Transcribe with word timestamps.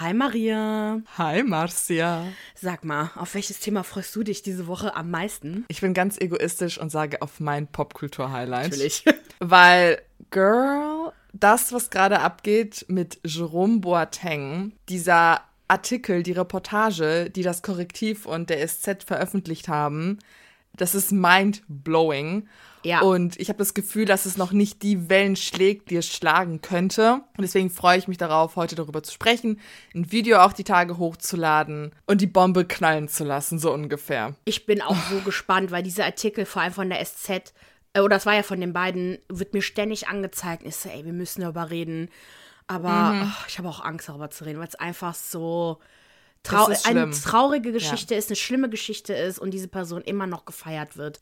Hi 0.00 0.14
Maria. 0.14 1.02
Hi 1.16 1.42
Marcia. 1.42 2.24
Sag 2.54 2.84
mal, 2.84 3.10
auf 3.16 3.34
welches 3.34 3.58
Thema 3.58 3.82
freust 3.82 4.14
du 4.14 4.22
dich 4.22 4.42
diese 4.42 4.68
Woche 4.68 4.94
am 4.94 5.10
meisten? 5.10 5.64
Ich 5.66 5.80
bin 5.80 5.92
ganz 5.92 6.20
egoistisch 6.20 6.78
und 6.78 6.90
sage 6.90 7.20
auf 7.20 7.40
mein 7.40 7.66
Popkultur-Highlight. 7.66 8.70
Natürlich. 8.70 9.04
Weil, 9.40 10.00
Girl, 10.30 11.12
das, 11.32 11.72
was 11.72 11.90
gerade 11.90 12.20
abgeht 12.20 12.86
mit 12.86 13.18
Jerome 13.24 13.80
Boateng, 13.80 14.74
dieser 14.88 15.40
Artikel, 15.66 16.22
die 16.22 16.30
Reportage, 16.30 17.28
die 17.28 17.42
das 17.42 17.62
Korrektiv 17.62 18.24
und 18.24 18.50
der 18.50 18.64
SZ 18.68 19.02
veröffentlicht 19.04 19.66
haben, 19.66 20.20
das 20.76 20.94
ist 20.94 21.10
mind-blowing. 21.10 22.46
Ja. 22.84 23.00
Und 23.02 23.38
ich 23.40 23.48
habe 23.48 23.58
das 23.58 23.74
Gefühl, 23.74 24.04
dass 24.04 24.26
es 24.26 24.36
noch 24.36 24.52
nicht 24.52 24.82
die 24.82 25.08
Wellen 25.08 25.36
schlägt, 25.36 25.90
die 25.90 25.96
es 25.96 26.06
schlagen 26.08 26.60
könnte. 26.60 27.14
Und 27.36 27.42
deswegen 27.42 27.70
freue 27.70 27.98
ich 27.98 28.08
mich 28.08 28.18
darauf, 28.18 28.56
heute 28.56 28.74
darüber 28.76 29.02
zu 29.02 29.12
sprechen, 29.12 29.60
ein 29.94 30.10
Video 30.12 30.38
auch 30.38 30.52
die 30.52 30.64
Tage 30.64 30.98
hochzuladen 30.98 31.92
und 32.06 32.20
die 32.20 32.26
Bombe 32.26 32.64
knallen 32.64 33.08
zu 33.08 33.24
lassen, 33.24 33.58
so 33.58 33.72
ungefähr. 33.72 34.34
Ich 34.44 34.66
bin 34.66 34.80
auch 34.82 34.96
so 35.10 35.20
gespannt, 35.20 35.70
weil 35.70 35.82
dieser 35.82 36.04
Artikel, 36.04 36.44
vor 36.46 36.62
allem 36.62 36.72
von 36.72 36.88
der 36.88 37.04
SZ, 37.04 37.52
äh, 37.94 38.00
oder 38.00 38.16
das 38.16 38.26
war 38.26 38.34
ja 38.34 38.42
von 38.42 38.60
den 38.60 38.72
beiden, 38.72 39.18
wird 39.28 39.54
mir 39.54 39.62
ständig 39.62 40.08
angezeigt. 40.08 40.62
Ich 40.64 40.76
so, 40.76 40.88
ey, 40.88 41.04
wir 41.04 41.12
müssen 41.12 41.40
darüber 41.42 41.70
reden. 41.70 42.08
Aber 42.66 43.12
Mhm. 43.12 43.22
ach, 43.24 43.48
ich 43.48 43.58
habe 43.58 43.68
auch 43.68 43.82
Angst, 43.84 44.08
darüber 44.08 44.30
zu 44.30 44.44
reden, 44.44 44.58
weil 44.60 44.68
es 44.68 44.74
einfach 44.74 45.14
so 45.14 45.78
trau 46.42 46.68
eine 46.84 47.10
traurige 47.10 47.72
Geschichte 47.72 48.14
ist, 48.14 48.28
eine 48.28 48.36
schlimme 48.36 48.68
Geschichte 48.70 49.12
ist 49.14 49.38
und 49.38 49.50
diese 49.52 49.68
Person 49.68 50.02
immer 50.02 50.26
noch 50.26 50.44
gefeiert 50.44 50.96
wird. 50.96 51.18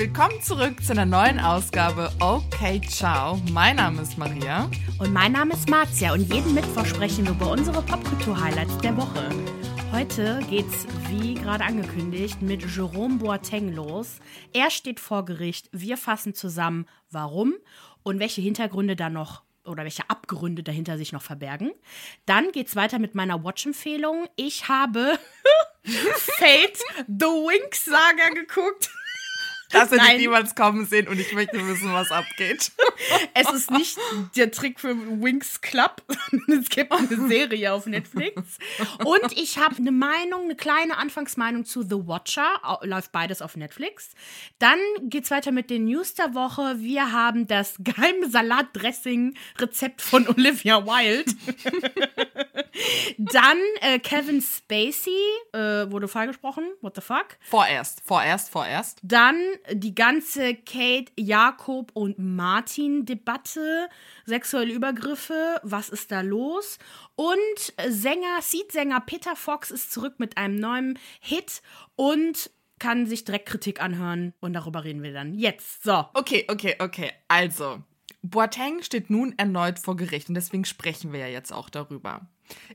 Willkommen 0.00 0.40
zurück 0.40 0.82
zu 0.82 0.92
einer 0.92 1.04
neuen 1.04 1.38
Ausgabe 1.38 2.10
Okay 2.20 2.80
Ciao. 2.88 3.38
Mein 3.52 3.76
Name 3.76 4.00
ist 4.00 4.16
Maria. 4.16 4.70
Und 4.98 5.12
mein 5.12 5.32
Name 5.32 5.52
ist 5.52 5.68
Marzia 5.68 6.14
und 6.14 6.32
jeden 6.32 6.54
Mittwoch 6.54 6.86
sprechen 6.86 7.26
wir 7.26 7.32
über 7.32 7.50
unsere 7.50 7.82
Popkultur-Highlights 7.82 8.78
der 8.78 8.96
Woche. 8.96 9.28
Heute 9.92 10.40
geht's, 10.48 10.86
wie 11.10 11.34
gerade 11.34 11.64
angekündigt, 11.64 12.40
mit 12.40 12.64
Jerome 12.74 13.18
Boateng 13.18 13.74
los. 13.74 14.20
Er 14.54 14.70
steht 14.70 15.00
vor 15.00 15.26
Gericht. 15.26 15.68
Wir 15.70 15.98
fassen 15.98 16.32
zusammen, 16.32 16.86
warum 17.10 17.52
und 18.02 18.20
welche 18.20 18.40
Hintergründe 18.40 18.96
da 18.96 19.10
noch 19.10 19.42
oder 19.66 19.82
welche 19.82 20.08
Abgründe 20.08 20.62
dahinter 20.62 20.96
sich 20.96 21.12
noch 21.12 21.20
verbergen. 21.20 21.72
Dann 22.24 22.52
geht's 22.52 22.74
weiter 22.74 22.98
mit 22.98 23.14
meiner 23.14 23.44
Watch-Empfehlung. 23.44 24.28
Ich 24.36 24.66
habe 24.66 25.18
Fate 25.84 26.78
the 27.06 27.26
Winx 27.26 27.84
Saga 27.84 28.30
geguckt. 28.34 28.88
Das 29.70 29.90
hätte 29.90 29.96
ich 29.96 30.02
Nein. 30.02 30.16
niemals 30.18 30.54
kommen 30.54 30.84
sehen 30.86 31.08
und 31.08 31.18
ich 31.18 31.32
möchte 31.32 31.66
wissen, 31.66 31.92
was 31.92 32.10
abgeht. 32.10 32.72
Es 33.32 33.50
ist 33.52 33.70
nicht 33.70 33.96
der 34.36 34.50
Trick 34.50 34.78
für 34.78 34.94
Winx 34.94 35.60
Club. 35.60 36.02
es 36.48 36.68
gibt 36.68 36.92
eine 36.92 37.28
Serie 37.28 37.72
auf 37.72 37.86
Netflix. 37.86 38.58
Und 39.04 39.32
ich 39.36 39.58
habe 39.58 39.76
eine 39.76 39.92
Meinung, 39.92 40.44
eine 40.44 40.56
kleine 40.56 40.98
Anfangsmeinung 40.98 41.64
zu 41.64 41.82
The 41.82 42.06
Watcher. 42.06 42.60
Läuft 42.82 43.12
beides 43.12 43.40
auf 43.40 43.56
Netflix. 43.56 44.10
Dann 44.58 44.78
geht's 45.02 45.30
weiter 45.30 45.52
mit 45.52 45.70
den 45.70 45.84
News 45.84 46.14
der 46.14 46.34
Woche. 46.34 46.76
Wir 46.78 47.12
haben 47.12 47.46
das 47.46 47.76
geheime 47.78 48.28
Salatdressing-Rezept 48.28 50.02
von 50.02 50.28
Olivia 50.28 50.84
Wilde. 50.84 51.32
Dann 53.18 53.58
äh, 53.80 53.98
Kevin 53.98 54.40
Spacey, 54.40 55.10
äh, 55.52 55.90
wurde 55.90 56.08
freigesprochen. 56.08 56.64
What 56.80 56.96
the 56.96 57.00
fuck? 57.00 57.36
Vorerst, 57.40 58.02
vorerst, 58.04 58.50
vorerst. 58.50 58.98
Dann 59.02 59.40
die 59.72 59.94
ganze 59.94 60.54
Kate, 60.54 61.12
Jakob 61.16 61.90
und 61.94 62.18
Martin-Debatte, 62.18 63.88
sexuelle 64.26 64.72
Übergriffe, 64.72 65.60
was 65.62 65.88
ist 65.88 66.10
da 66.10 66.20
los? 66.20 66.78
Und 67.16 67.74
Sänger, 67.88 68.40
Seed-Sänger 68.40 69.00
Peter 69.00 69.36
Fox 69.36 69.70
ist 69.70 69.92
zurück 69.92 70.14
mit 70.18 70.36
einem 70.36 70.56
neuen 70.56 70.98
Hit 71.20 71.62
und 71.96 72.50
kann 72.78 73.06
sich 73.06 73.24
direkt 73.24 73.46
Kritik 73.46 73.80
anhören. 73.80 74.32
Und 74.40 74.54
darüber 74.54 74.84
reden 74.84 75.02
wir 75.02 75.12
dann 75.12 75.34
jetzt. 75.34 75.84
So. 75.84 76.06
Okay, 76.14 76.46
okay, 76.48 76.76
okay. 76.78 77.12
Also, 77.28 77.82
Boateng 78.22 78.82
steht 78.82 79.10
nun 79.10 79.34
erneut 79.38 79.78
vor 79.78 79.96
Gericht 79.96 80.28
und 80.28 80.34
deswegen 80.34 80.64
sprechen 80.64 81.12
wir 81.12 81.20
ja 81.20 81.28
jetzt 81.28 81.52
auch 81.52 81.70
darüber. 81.70 82.26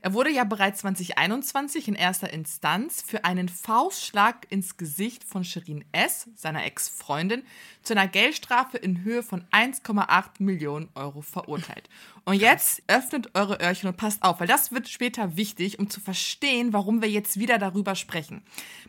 Er 0.02 0.12
wurde 0.12 0.30
ja 0.30 0.44
bereits 0.44 0.80
2021 0.80 1.88
in 1.88 1.94
erster 1.94 2.32
Instanz 2.32 3.02
für 3.02 3.24
einen 3.24 3.48
Faustschlag 3.48 4.46
ins 4.50 4.76
Gesicht 4.76 5.24
von 5.24 5.44
Shirin 5.44 5.84
S., 5.92 6.28
seiner 6.34 6.64
Ex-Freundin, 6.64 7.42
zu 7.82 7.94
einer 7.94 8.08
Geldstrafe 8.08 8.78
in 8.78 9.02
Höhe 9.02 9.22
von 9.22 9.44
1,8 9.52 10.40
Millionen 10.40 10.88
Euro 10.94 11.22
verurteilt. 11.22 11.88
Und 12.24 12.34
jetzt 12.34 12.82
öffnet 12.88 13.30
eure 13.34 13.60
Öhrchen 13.60 13.88
und 13.88 13.96
passt 13.96 14.22
auf, 14.22 14.40
weil 14.40 14.46
das 14.46 14.72
wird 14.72 14.88
später 14.88 15.36
wichtig, 15.36 15.78
um 15.78 15.88
zu 15.88 16.00
verstehen, 16.00 16.72
warum 16.72 17.02
wir 17.02 17.08
jetzt 17.08 17.38
wieder 17.38 17.58
darüber 17.58 17.94
sprechen. 17.94 18.42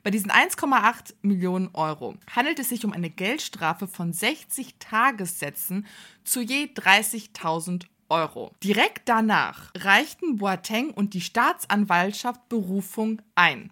Bei 0.04 0.12
diesen 0.12 0.32
1,8 0.32 1.14
Millionen 1.22 1.70
Euro 1.74 2.16
handelt 2.36 2.60
es 2.60 2.70
sich 2.70 2.84
um 2.86 2.94
eine 2.94 3.10
Geldstrafe 3.10 3.88
von 3.88 4.14
60 4.14 4.76
Tagessätzen 4.80 5.86
zu 6.24 6.42
je 6.42 6.66
30.000 6.66 7.84
Euro. 7.84 7.97
Direkt 8.64 9.10
danach 9.10 9.72
reichten 9.76 10.38
Boateng 10.38 10.92
und 10.92 11.14
die 11.14 11.22
Staatsanwaltschaft 11.22 12.48
Berufung 12.50 13.22
ein. 13.36 13.72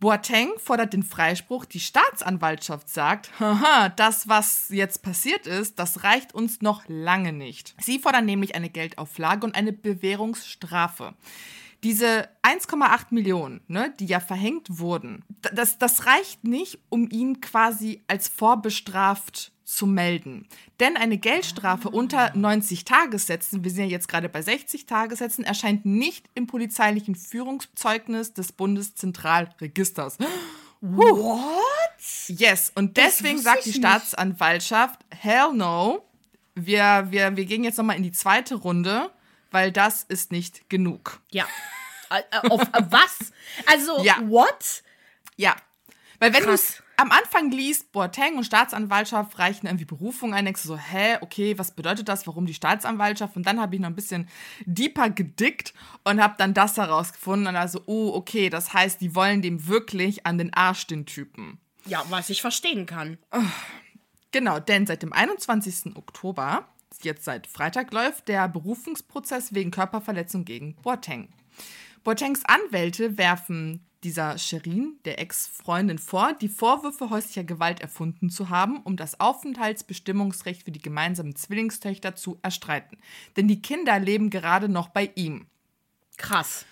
Boateng 0.00 0.50
fordert 0.58 0.92
den 0.92 1.02
Freispruch, 1.02 1.64
die 1.64 1.80
Staatsanwaltschaft 1.80 2.88
sagt, 2.88 3.38
haha, 3.40 3.88
das, 3.88 4.28
was 4.28 4.68
jetzt 4.68 5.02
passiert 5.02 5.46
ist, 5.46 5.78
das 5.78 6.04
reicht 6.04 6.34
uns 6.34 6.60
noch 6.60 6.82
lange 6.88 7.32
nicht. 7.32 7.74
Sie 7.80 7.98
fordern 7.98 8.26
nämlich 8.26 8.54
eine 8.54 8.68
Geldauflage 8.68 9.46
und 9.46 9.54
eine 9.54 9.72
Bewährungsstrafe. 9.72 11.14
Diese 11.84 12.28
1,8 12.42 13.06
Millionen, 13.10 13.60
ne, 13.68 13.94
die 14.00 14.06
ja 14.06 14.18
verhängt 14.18 14.78
wurden, 14.78 15.24
das, 15.52 15.78
das 15.78 16.06
reicht 16.06 16.44
nicht, 16.44 16.78
um 16.88 17.08
ihn 17.08 17.40
quasi 17.40 18.02
als 18.08 18.26
vorbestraft 18.28 19.52
zu 19.68 19.86
melden. 19.86 20.48
Denn 20.80 20.96
eine 20.96 21.18
Geldstrafe 21.18 21.90
unter 21.90 22.34
90 22.34 22.84
Tagessätzen, 22.84 23.62
wir 23.62 23.70
sind 23.70 23.84
ja 23.84 23.90
jetzt 23.90 24.08
gerade 24.08 24.28
bei 24.28 24.42
60 24.42 24.86
Tagessätzen, 24.86 25.44
erscheint 25.44 25.84
nicht 25.84 26.26
im 26.34 26.46
polizeilichen 26.46 27.14
Führungszeugnis 27.14 28.32
des 28.32 28.52
Bundeszentralregisters. 28.52 30.16
What? 30.80 31.42
Yes, 32.28 32.72
und 32.74 32.96
deswegen 32.96 33.38
sagt 33.38 33.66
die 33.66 33.70
nicht. 33.70 33.78
Staatsanwaltschaft, 33.78 35.04
hell 35.10 35.52
no, 35.52 36.02
wir, 36.54 37.06
wir, 37.10 37.36
wir 37.36 37.44
gehen 37.44 37.62
jetzt 37.62 37.78
nochmal 37.78 37.96
in 37.96 38.02
die 38.02 38.12
zweite 38.12 38.54
Runde, 38.54 39.10
weil 39.50 39.72
das 39.72 40.02
ist 40.04 40.32
nicht 40.32 40.68
genug. 40.68 41.20
Ja. 41.30 41.46
Äh, 42.10 42.20
äh, 42.30 42.48
Auf 42.50 42.62
äh, 42.62 42.82
was? 42.90 43.32
Also, 43.66 44.02
Ja. 44.02 44.16
what? 44.26 44.82
Ja. 45.36 45.54
Weil 46.20 46.32
wenn 46.34 46.44
du 46.44 46.50
es 46.52 46.82
am 46.96 47.12
Anfang 47.12 47.52
liest, 47.52 47.92
Boateng 47.92 48.38
und 48.38 48.44
Staatsanwaltschaft 48.44 49.38
reichen 49.38 49.66
irgendwie 49.66 49.84
Berufung 49.84 50.34
ein, 50.34 50.44
denkst 50.46 50.62
du 50.62 50.68
so, 50.68 50.76
hä, 50.76 51.18
okay, 51.20 51.56
was 51.56 51.70
bedeutet 51.70 52.08
das, 52.08 52.26
warum 52.26 52.44
die 52.44 52.54
Staatsanwaltschaft? 52.54 53.36
Und 53.36 53.46
dann 53.46 53.60
habe 53.60 53.76
ich 53.76 53.80
noch 53.80 53.88
ein 53.88 53.94
bisschen 53.94 54.28
deeper 54.66 55.08
gedickt 55.10 55.74
und 56.02 56.20
habe 56.20 56.34
dann 56.38 56.54
das 56.54 56.76
herausgefunden 56.76 57.46
und 57.46 57.56
also, 57.56 57.82
oh, 57.86 58.12
okay, 58.14 58.50
das 58.50 58.74
heißt, 58.74 59.00
die 59.00 59.14
wollen 59.14 59.42
dem 59.42 59.68
wirklich 59.68 60.26
an 60.26 60.38
den 60.38 60.52
Arsch, 60.52 60.88
den 60.88 61.06
Typen. 61.06 61.60
Ja, 61.86 62.02
was 62.08 62.30
ich 62.30 62.40
verstehen 62.42 62.84
kann. 62.86 63.18
Genau, 64.32 64.58
denn 64.58 64.86
seit 64.86 65.02
dem 65.02 65.12
21. 65.12 65.96
Oktober, 65.96 66.66
jetzt 67.02 67.24
seit 67.24 67.46
Freitag, 67.46 67.92
läuft 67.92 68.28
der 68.28 68.48
Berufungsprozess 68.48 69.54
wegen 69.54 69.70
Körperverletzung 69.70 70.44
gegen 70.44 70.76
Boateng. 70.76 71.28
Boatengs 72.04 72.44
Anwälte 72.44 73.18
werfen 73.18 73.84
dieser 74.04 74.38
Sherin, 74.38 74.98
der 75.04 75.20
Ex-Freundin, 75.20 75.98
vor, 75.98 76.32
die 76.32 76.48
Vorwürfe 76.48 77.10
häuslicher 77.10 77.44
Gewalt 77.44 77.80
erfunden 77.80 78.30
zu 78.30 78.48
haben, 78.48 78.78
um 78.78 78.96
das 78.96 79.18
Aufenthaltsbestimmungsrecht 79.18 80.62
für 80.62 80.70
die 80.70 80.80
gemeinsamen 80.80 81.34
Zwillingstöchter 81.34 82.14
zu 82.14 82.38
erstreiten. 82.42 82.98
Denn 83.36 83.48
die 83.48 83.60
Kinder 83.60 83.98
leben 83.98 84.30
gerade 84.30 84.68
noch 84.68 84.88
bei 84.88 85.10
ihm. 85.16 85.46
Krass. 86.16 86.64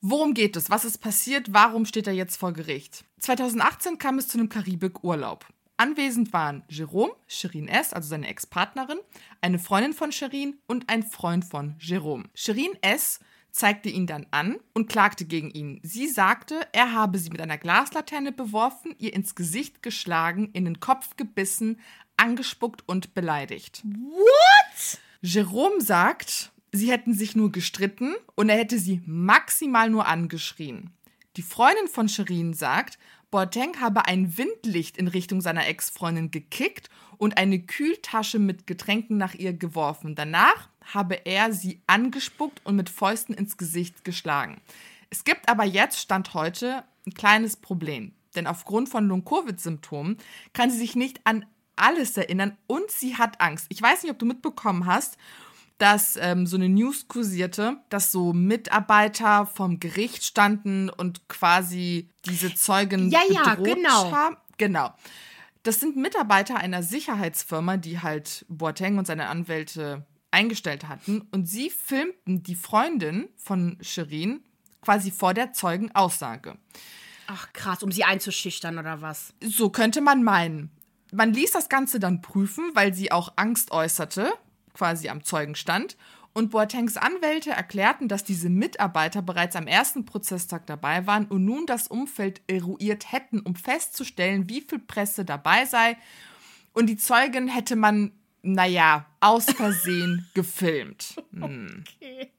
Worum 0.00 0.34
geht 0.34 0.56
es? 0.56 0.68
Was 0.68 0.84
ist 0.84 0.98
passiert? 0.98 1.52
Warum 1.52 1.86
steht 1.86 2.06
er 2.06 2.12
jetzt 2.12 2.36
vor 2.36 2.52
Gericht? 2.52 3.04
2018 3.20 3.98
kam 3.98 4.18
es 4.18 4.28
zu 4.28 4.38
einem 4.38 4.48
Karibik-Urlaub. 4.48 5.46
Anwesend 5.76 6.32
waren 6.32 6.62
Jerome, 6.68 7.12
Shirin 7.26 7.66
S., 7.66 7.92
also 7.92 8.08
seine 8.08 8.28
Ex-Partnerin, 8.28 8.98
eine 9.40 9.58
Freundin 9.58 9.92
von 9.92 10.12
Shirin 10.12 10.56
und 10.66 10.88
ein 10.88 11.02
Freund 11.02 11.44
von 11.44 11.74
Jerome. 11.80 12.24
Shirin 12.34 12.78
S. 12.80 13.18
zeigte 13.50 13.88
ihn 13.88 14.06
dann 14.06 14.26
an 14.30 14.58
und 14.72 14.88
klagte 14.88 15.24
gegen 15.24 15.50
ihn. 15.50 15.80
Sie 15.82 16.06
sagte, 16.06 16.60
er 16.72 16.92
habe 16.92 17.18
sie 17.18 17.30
mit 17.30 17.40
einer 17.40 17.58
Glaslaterne 17.58 18.30
beworfen, 18.30 18.94
ihr 18.98 19.12
ins 19.14 19.34
Gesicht 19.34 19.82
geschlagen, 19.82 20.50
in 20.52 20.64
den 20.64 20.78
Kopf 20.78 21.16
gebissen, 21.16 21.80
angespuckt 22.16 22.84
und 22.86 23.14
beleidigt. 23.14 23.82
What? 23.84 25.00
Jerome 25.22 25.80
sagt, 25.80 26.52
sie 26.70 26.92
hätten 26.92 27.14
sich 27.14 27.34
nur 27.34 27.50
gestritten 27.50 28.14
und 28.36 28.48
er 28.48 28.58
hätte 28.58 28.78
sie 28.78 29.02
maximal 29.06 29.90
nur 29.90 30.06
angeschrien. 30.06 30.90
Die 31.36 31.42
Freundin 31.42 31.88
von 31.88 32.08
Shirin 32.08 32.54
sagt, 32.54 32.98
Boateng 33.34 33.80
habe 33.80 34.06
ein 34.06 34.38
Windlicht 34.38 34.96
in 34.96 35.08
Richtung 35.08 35.40
seiner 35.40 35.66
Ex-Freundin 35.66 36.30
gekickt 36.30 36.88
und 37.16 37.36
eine 37.36 37.58
Kühltasche 37.58 38.38
mit 38.38 38.68
Getränken 38.68 39.16
nach 39.16 39.34
ihr 39.34 39.52
geworfen. 39.52 40.14
Danach 40.14 40.68
habe 40.94 41.16
er 41.26 41.52
sie 41.52 41.80
angespuckt 41.88 42.64
und 42.64 42.76
mit 42.76 42.88
Fäusten 42.88 43.34
ins 43.34 43.56
Gesicht 43.56 44.04
geschlagen. 44.04 44.60
Es 45.10 45.24
gibt 45.24 45.48
aber 45.48 45.64
jetzt, 45.64 45.98
Stand 45.98 46.34
heute, 46.34 46.84
ein 47.08 47.14
kleines 47.14 47.56
Problem. 47.56 48.12
Denn 48.36 48.46
aufgrund 48.46 48.88
von 48.88 49.08
Long-Covid-Symptomen 49.08 50.16
kann 50.52 50.70
sie 50.70 50.78
sich 50.78 50.94
nicht 50.94 51.20
an 51.24 51.44
alles 51.74 52.16
erinnern 52.16 52.56
und 52.68 52.88
sie 52.92 53.16
hat 53.16 53.40
Angst. 53.40 53.66
Ich 53.68 53.82
weiß 53.82 54.04
nicht, 54.04 54.12
ob 54.12 54.18
du 54.20 54.26
mitbekommen 54.26 54.86
hast, 54.86 55.18
dass 55.78 56.16
ähm, 56.20 56.46
so 56.46 56.56
eine 56.56 56.68
News 56.68 57.08
kursierte, 57.08 57.78
dass 57.88 58.12
so 58.12 58.32
Mitarbeiter 58.32 59.46
vom 59.46 59.80
Gericht 59.80 60.24
standen 60.24 60.88
und 60.88 61.28
quasi 61.28 62.10
diese 62.26 62.54
Zeugen 62.54 63.10
ja, 63.10 63.20
ja, 63.28 63.54
bedroht 63.54 63.76
genau. 63.76 64.10
haben. 64.12 64.36
Genau. 64.56 64.94
Das 65.64 65.80
sind 65.80 65.96
Mitarbeiter 65.96 66.56
einer 66.56 66.82
Sicherheitsfirma, 66.82 67.76
die 67.78 68.00
halt 68.00 68.44
Boateng 68.48 68.98
und 68.98 69.06
seine 69.06 69.28
Anwälte 69.28 70.06
eingestellt 70.30 70.88
hatten. 70.88 71.22
Und 71.32 71.46
sie 71.46 71.70
filmten 71.70 72.42
die 72.42 72.54
Freundin 72.54 73.28
von 73.36 73.78
Shirin 73.80 74.42
quasi 74.82 75.10
vor 75.10 75.32
der 75.32 75.52
Zeugenaussage. 75.52 76.58
Ach 77.26 77.52
krass, 77.52 77.82
um 77.82 77.90
sie 77.90 78.04
einzuschüchtern 78.04 78.78
oder 78.78 79.00
was? 79.00 79.32
So 79.42 79.70
könnte 79.70 80.00
man 80.02 80.22
meinen. 80.22 80.70
Man 81.12 81.32
ließ 81.32 81.52
das 81.52 81.68
Ganze 81.68 82.00
dann 82.00 82.20
prüfen, 82.20 82.70
weil 82.74 82.92
sie 82.92 83.12
auch 83.12 83.32
Angst 83.36 83.70
äußerte, 83.70 84.32
quasi 84.74 85.08
am 85.08 85.24
Zeugenstand. 85.24 85.96
Und 86.34 86.50
Boatengs 86.50 86.96
Anwälte 86.96 87.50
erklärten, 87.50 88.08
dass 88.08 88.24
diese 88.24 88.50
Mitarbeiter 88.50 89.22
bereits 89.22 89.54
am 89.54 89.68
ersten 89.68 90.04
Prozesstag 90.04 90.66
dabei 90.66 91.06
waren 91.06 91.26
und 91.26 91.44
nun 91.44 91.64
das 91.64 91.86
Umfeld 91.86 92.42
eruiert 92.48 93.12
hätten, 93.12 93.38
um 93.38 93.54
festzustellen, 93.54 94.48
wie 94.48 94.60
viel 94.60 94.80
Presse 94.80 95.24
dabei 95.24 95.64
sei. 95.64 95.96
Und 96.72 96.86
die 96.86 96.96
Zeugin 96.96 97.46
hätte 97.46 97.76
man, 97.76 98.10
naja, 98.42 99.06
aus 99.20 99.44
Versehen 99.44 100.28
gefilmt. 100.34 101.22
Hm. 101.32 101.84
Okay. 101.96 102.32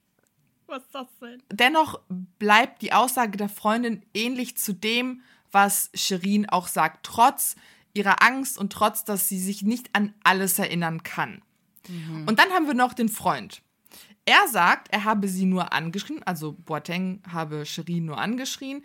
Was 0.67 0.83
ist 0.83 0.93
das 0.95 1.07
denn? 1.21 1.41
Dennoch 1.49 2.01
bleibt 2.37 2.81
die 2.81 2.91
Aussage 2.91 3.37
der 3.37 3.49
Freundin 3.49 4.03
ähnlich 4.13 4.57
zu 4.57 4.73
dem, 4.73 5.21
was 5.51 5.89
Shirin 5.93 6.49
auch 6.49 6.67
sagt, 6.67 7.05
trotz 7.05 7.55
ihrer 7.93 8.21
Angst 8.21 8.57
und 8.57 8.73
trotz, 8.73 9.05
dass 9.05 9.29
sie 9.29 9.39
sich 9.39 9.63
nicht 9.63 9.89
an 9.93 10.13
alles 10.23 10.59
erinnern 10.59 11.03
kann. 11.03 11.41
Und 12.25 12.39
dann 12.39 12.49
haben 12.51 12.67
wir 12.67 12.73
noch 12.73 12.93
den 12.93 13.09
Freund. 13.09 13.61
Er 14.25 14.47
sagt, 14.47 14.87
er 14.91 15.03
habe 15.03 15.27
sie 15.27 15.45
nur 15.45 15.71
angeschrien, 15.71 16.23
also 16.23 16.53
Boateng 16.53 17.21
habe 17.31 17.65
Shirin 17.65 18.05
nur 18.05 18.17
angeschrien. 18.17 18.83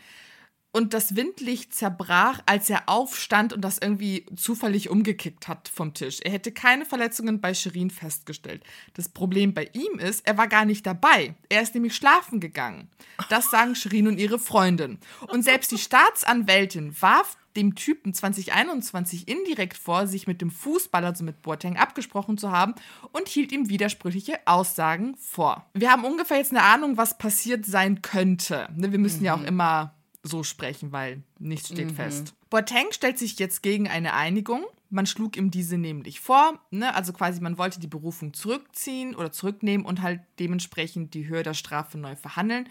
Und 0.73 0.95
das 0.95 1.17
Windlicht 1.17 1.75
zerbrach, 1.75 2.43
als 2.47 2.71
er 2.71 2.89
aufstand 2.89 3.53
und 3.53 3.63
das 3.63 3.79
irgendwie 3.79 4.25
zufällig 4.37 4.89
umgekickt 4.89 5.49
hat 5.49 5.69
vom 5.69 5.95
Tisch. 5.95 6.21
Er 6.23 6.31
hätte 6.31 6.53
keine 6.53 6.85
Verletzungen 6.85 7.41
bei 7.41 7.55
Shirin 7.55 7.91
festgestellt. 7.91 8.63
Das 8.95 9.09
Problem 9.09 9.53
bei 9.53 9.69
ihm 9.73 9.99
ist, 9.99 10.25
er 10.29 10.39
war 10.39 10.47
gar 10.47 10.65
nicht 10.65 10.87
dabei. 10.87 11.35
Er 11.49 11.63
ist 11.63 11.75
nämlich 11.75 11.97
schlafen 11.97 12.39
gegangen. 12.39 12.89
Das 13.31 13.51
sagen 13.51 13.75
Shirin 13.75 14.07
und 14.07 14.19
ihre 14.19 14.39
Freundin. 14.39 14.99
Und 15.27 15.43
selbst 15.43 15.73
die 15.73 15.79
Staatsanwältin 15.79 16.95
warf 17.03 17.37
dem 17.57 17.75
Typen 17.75 18.15
2021 18.15 19.29
indirekt 19.29 19.77
vor, 19.77 20.07
sich 20.07 20.27
mit 20.27 20.41
dem 20.41 20.51
Fußballer, 20.51 21.09
also 21.09 21.25
mit 21.25 21.43
Boateng, 21.43 21.77
abgesprochen 21.77 22.39
zu 22.39 22.51
haben 22.51 22.75
und 23.13 23.29
hielt 23.29 23.53
ihm 23.53 23.69
widersprüchliche 23.69 24.39
Aussagen 24.47 25.17
vor. 25.17 25.67
Wir 25.75 25.91
haben 25.91 26.05
ungefähr 26.05 26.39
jetzt 26.39 26.53
eine 26.53 26.63
Ahnung, 26.63 26.97
was 26.97 27.19
passiert 27.19 27.67
sein 27.67 28.03
könnte. 28.03 28.69
Ne, 28.75 28.93
Wir 28.93 28.99
müssen 28.99 29.25
ja 29.25 29.35
auch 29.35 29.43
immer 29.43 29.95
so 30.23 30.43
sprechen, 30.43 30.93
weil 30.93 31.23
nichts 31.39 31.69
steht 31.69 31.93
fest. 31.93 32.35
Boateng 32.51 32.87
stellt 32.91 33.19
sich 33.19 33.39
jetzt 33.39 33.63
gegen 33.63 33.89
eine 33.89 34.15
Einigung. 34.15 34.65
Man 34.91 35.07
schlug 35.07 35.37
ihm 35.37 35.51
diese 35.51 35.79
nämlich 35.79 36.21
vor. 36.21 36.59
Ne? 36.71 36.95
Also 36.95 37.13
quasi, 37.13 37.41
man 37.41 37.59
wollte 37.59 37.81
die 37.81 37.87
Berufung 37.87 38.35
zurückziehen 38.35 39.15
oder 39.15 39.31
zurücknehmen 39.33 39.87
und 39.87 40.03
halt 40.03 40.21
dementsprechend 40.39 41.15
die 41.15 41.29
Höhe 41.29 41.43
der 41.43 41.55
Strafe 41.55 41.97
neu 41.97 42.17
verhandeln. 42.17 42.69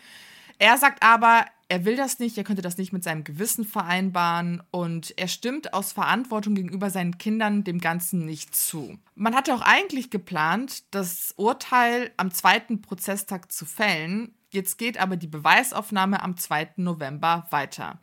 Er 0.60 0.78
sagt 0.78 1.04
aber, 1.04 1.46
er 1.70 1.86
will 1.86 1.96
das 1.96 2.20
nicht, 2.20 2.38
er 2.38 2.44
könnte 2.44 2.62
das 2.62 2.78
nicht 2.78 2.92
mit 2.92 3.04
seinem 3.04 3.24
Gewissen 3.24 3.64
vereinbaren 3.64 4.62
und 4.72 5.14
er 5.18 5.30
stimmt 5.30 5.74
aus 5.74 5.94
Verantwortung 5.94 6.54
gegenüber 6.54 6.90
seinen 6.90 7.18
Kindern 7.18 7.64
dem 7.64 7.80
Ganzen 7.80 8.26
nicht 8.26 8.56
zu. 8.56 8.98
Man 9.16 9.36
hatte 9.36 9.54
auch 9.54 9.62
eigentlich 9.62 10.10
geplant, 10.10 10.84
das 10.92 11.34
Urteil 11.38 12.12
am 12.18 12.32
zweiten 12.32 12.82
Prozesstag 12.82 13.52
zu 13.52 13.66
fällen. 13.66 14.34
Jetzt 14.50 14.78
geht 14.78 15.00
aber 15.00 15.16
die 15.16 15.28
Beweisaufnahme 15.28 16.22
am 16.22 16.36
2. 16.36 16.72
November 16.78 17.48
weiter. 17.52 18.00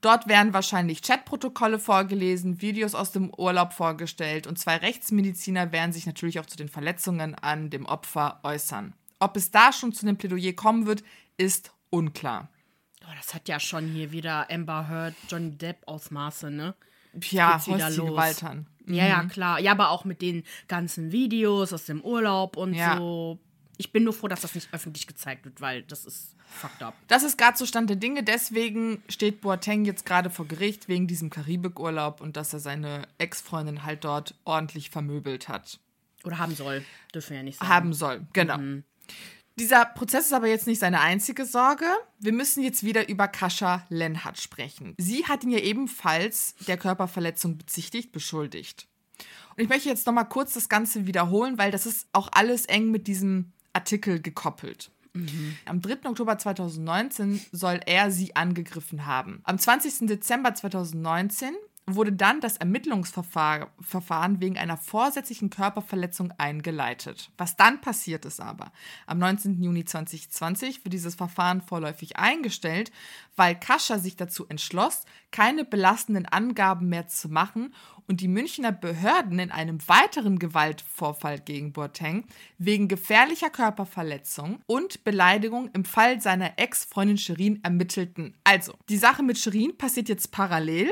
Dort 0.00 0.28
werden 0.28 0.54
wahrscheinlich 0.54 1.02
Chatprotokolle 1.02 1.80
vorgelesen, 1.80 2.62
Videos 2.62 2.94
aus 2.94 3.10
dem 3.10 3.32
Urlaub 3.34 3.72
vorgestellt 3.72 4.46
und 4.46 4.56
zwei 4.56 4.76
Rechtsmediziner 4.76 5.72
werden 5.72 5.92
sich 5.92 6.06
natürlich 6.06 6.38
auch 6.38 6.46
zu 6.46 6.56
den 6.56 6.68
Verletzungen 6.68 7.34
an 7.34 7.70
dem 7.70 7.86
Opfer 7.86 8.38
äußern. 8.44 8.92
Ob 9.18 9.36
es 9.36 9.50
da 9.50 9.72
schon 9.72 9.92
zu 9.92 10.06
einem 10.06 10.16
Plädoyer 10.16 10.52
kommen 10.52 10.86
wird, 10.86 11.02
ist 11.36 11.72
unklar. 11.90 12.48
Oh, 13.04 13.12
das 13.16 13.34
hat 13.34 13.48
ja 13.48 13.58
schon 13.58 13.86
hier 13.88 14.12
wieder 14.12 14.50
Amber 14.50 14.88
Heard, 14.88 15.14
Johnny 15.28 15.52
Depp 15.52 15.78
Ausmaße, 15.86 16.50
ne? 16.50 16.74
Ja, 17.30 17.54
häusliche 17.66 18.00
los. 18.00 18.10
Gewalt 18.10 18.44
an. 18.44 18.66
Ja, 18.86 19.06
ja, 19.06 19.24
klar. 19.24 19.58
Ja, 19.60 19.72
aber 19.72 19.90
auch 19.90 20.04
mit 20.04 20.22
den 20.22 20.44
ganzen 20.66 21.12
Videos 21.12 21.72
aus 21.72 21.84
dem 21.86 22.00
Urlaub 22.02 22.56
und 22.56 22.74
Ja. 22.74 22.96
so. 22.96 23.38
Ich 23.80 23.92
bin 23.92 24.02
nur 24.02 24.12
froh, 24.12 24.26
dass 24.26 24.40
das 24.40 24.54
nicht 24.56 24.68
öffentlich 24.72 25.06
gezeigt 25.06 25.44
wird, 25.44 25.60
weil 25.60 25.82
das 25.84 26.04
ist 26.04 26.34
fucked 26.48 26.82
up. 26.82 26.94
Das 27.06 27.22
ist 27.22 27.38
gerade 27.38 27.56
so 27.56 27.64
Stand 27.64 27.88
der 27.88 27.96
Dinge. 27.96 28.24
Deswegen 28.24 29.02
steht 29.08 29.40
Boateng 29.40 29.84
jetzt 29.84 30.04
gerade 30.04 30.30
vor 30.30 30.48
Gericht 30.48 30.88
wegen 30.88 31.06
diesem 31.06 31.30
Karibikurlaub 31.30 32.20
und 32.20 32.36
dass 32.36 32.52
er 32.52 32.58
seine 32.58 33.02
Ex-Freundin 33.18 33.84
halt 33.84 34.02
dort 34.02 34.34
ordentlich 34.44 34.90
vermöbelt 34.90 35.48
hat. 35.48 35.78
Oder 36.24 36.38
haben 36.38 36.56
soll. 36.56 36.84
Dürfen 37.14 37.30
wir 37.30 37.36
ja 37.36 37.42
nicht 37.44 37.60
sagen. 37.60 37.70
Haben 37.72 37.92
soll, 37.92 38.26
genau. 38.32 38.58
Dieser 39.58 39.84
Prozess 39.86 40.26
ist 40.26 40.32
aber 40.32 40.46
jetzt 40.46 40.68
nicht 40.68 40.78
seine 40.78 41.00
einzige 41.00 41.44
Sorge. 41.44 41.86
Wir 42.20 42.32
müssen 42.32 42.62
jetzt 42.62 42.84
wieder 42.84 43.08
über 43.08 43.26
Kascha 43.26 43.84
Lenhardt 43.88 44.38
sprechen. 44.38 44.94
Sie 44.98 45.26
hat 45.26 45.42
ihn 45.42 45.50
ja 45.50 45.58
ebenfalls 45.58 46.54
der 46.68 46.76
Körperverletzung 46.76 47.58
bezichtigt, 47.58 48.12
beschuldigt. 48.12 48.86
Und 49.56 49.64
ich 49.64 49.68
möchte 49.68 49.88
jetzt 49.88 50.06
nochmal 50.06 50.28
kurz 50.28 50.54
das 50.54 50.68
Ganze 50.68 51.08
wiederholen, 51.08 51.58
weil 51.58 51.72
das 51.72 51.86
ist 51.86 52.06
auch 52.12 52.28
alles 52.30 52.66
eng 52.66 52.92
mit 52.92 53.08
diesem 53.08 53.52
Artikel 53.72 54.22
gekoppelt. 54.22 54.92
Am 55.64 55.80
3. 55.80 56.08
Oktober 56.08 56.38
2019 56.38 57.40
soll 57.50 57.80
er 57.86 58.12
sie 58.12 58.36
angegriffen 58.36 59.06
haben. 59.06 59.40
Am 59.42 59.58
20. 59.58 60.06
Dezember 60.06 60.54
2019 60.54 61.54
wurde 61.94 62.12
dann 62.12 62.40
das 62.40 62.56
Ermittlungsverfahren 62.56 63.68
Verfahren 63.80 64.40
wegen 64.40 64.58
einer 64.58 64.76
vorsätzlichen 64.76 65.50
Körperverletzung 65.50 66.32
eingeleitet. 66.38 67.30
Was 67.38 67.56
dann 67.56 67.80
passiert 67.80 68.24
ist 68.24 68.40
aber, 68.40 68.72
am 69.06 69.18
19. 69.18 69.62
Juni 69.62 69.84
2020 69.84 70.84
wird 70.84 70.92
dieses 70.92 71.14
Verfahren 71.14 71.60
vorläufig 71.60 72.16
eingestellt, 72.16 72.90
weil 73.36 73.58
Kascha 73.58 73.98
sich 73.98 74.16
dazu 74.16 74.46
entschloss, 74.48 75.04
keine 75.30 75.64
belastenden 75.64 76.26
Angaben 76.26 76.88
mehr 76.88 77.08
zu 77.08 77.28
machen 77.28 77.74
und 78.06 78.20
die 78.22 78.28
Münchner 78.28 78.72
Behörden 78.72 79.38
in 79.38 79.50
einem 79.50 79.78
weiteren 79.86 80.38
Gewaltvorfall 80.38 81.38
gegen 81.38 81.72
Boateng 81.72 82.24
wegen 82.56 82.88
gefährlicher 82.88 83.50
Körperverletzung 83.50 84.60
und 84.66 85.04
Beleidigung 85.04 85.70
im 85.74 85.84
Fall 85.84 86.20
seiner 86.20 86.58
Ex-Freundin 86.58 87.18
Shirin 87.18 87.62
ermittelten. 87.62 88.34
Also, 88.44 88.74
die 88.88 88.96
Sache 88.96 89.22
mit 89.22 89.38
Shirin 89.38 89.76
passiert 89.76 90.08
jetzt 90.08 90.32
parallel 90.32 90.90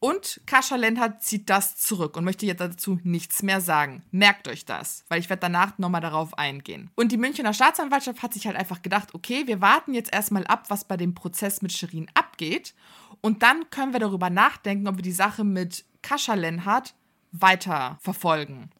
und 0.00 0.40
Kascha 0.46 0.76
Lenhardt 0.76 1.22
zieht 1.22 1.50
das 1.50 1.76
zurück 1.76 2.16
und 2.16 2.24
möchte 2.24 2.46
jetzt 2.46 2.60
dazu 2.60 3.00
nichts 3.02 3.42
mehr 3.42 3.60
sagen. 3.60 4.02
Merkt 4.10 4.48
euch 4.48 4.64
das, 4.64 5.04
weil 5.08 5.18
ich 5.18 5.30
werde 5.30 5.40
danach 5.40 5.78
nochmal 5.78 6.00
darauf 6.00 6.36
eingehen. 6.38 6.90
Und 6.94 7.10
die 7.10 7.16
Münchner 7.16 7.54
Staatsanwaltschaft 7.54 8.22
hat 8.22 8.34
sich 8.34 8.46
halt 8.46 8.56
einfach 8.56 8.82
gedacht, 8.82 9.14
okay, 9.14 9.46
wir 9.46 9.60
warten 9.60 9.94
jetzt 9.94 10.12
erstmal 10.12 10.46
ab, 10.46 10.66
was 10.68 10.84
bei 10.84 10.96
dem 10.96 11.14
Prozess 11.14 11.62
mit 11.62 11.72
Shirin 11.72 12.06
abgeht. 12.14 12.74
Und 13.22 13.42
dann 13.42 13.70
können 13.70 13.92
wir 13.92 14.00
darüber 14.00 14.30
nachdenken, 14.30 14.86
ob 14.88 14.96
wir 14.96 15.02
die 15.02 15.10
Sache 15.10 15.42
mit 15.42 15.84
Kascha 16.02 16.34
Lenhardt 16.34 16.94
weiter 17.32 17.98
verfolgen. 18.00 18.70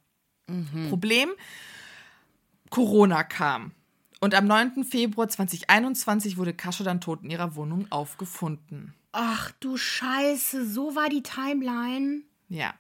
Problem, 0.91 1.31
Corona 2.71 3.25
kam. 3.25 3.73
Und 4.21 4.35
am 4.35 4.47
9. 4.47 4.85
Februar 4.85 5.29
2021 5.29 6.37
wurde 6.37 6.55
Kascha 6.55 6.85
dann 6.85 7.01
tot 7.01 7.23
in 7.23 7.31
ihrer 7.31 7.57
Wohnung 7.57 7.91
aufgefunden. 7.91 8.95
Ach 9.17 9.53
du 9.61 9.77
Scheiße, 9.77 10.67
so 10.67 10.97
war 10.97 11.09
die 11.09 11.23
Timeline. 11.23 12.23
Ja. 12.49 12.75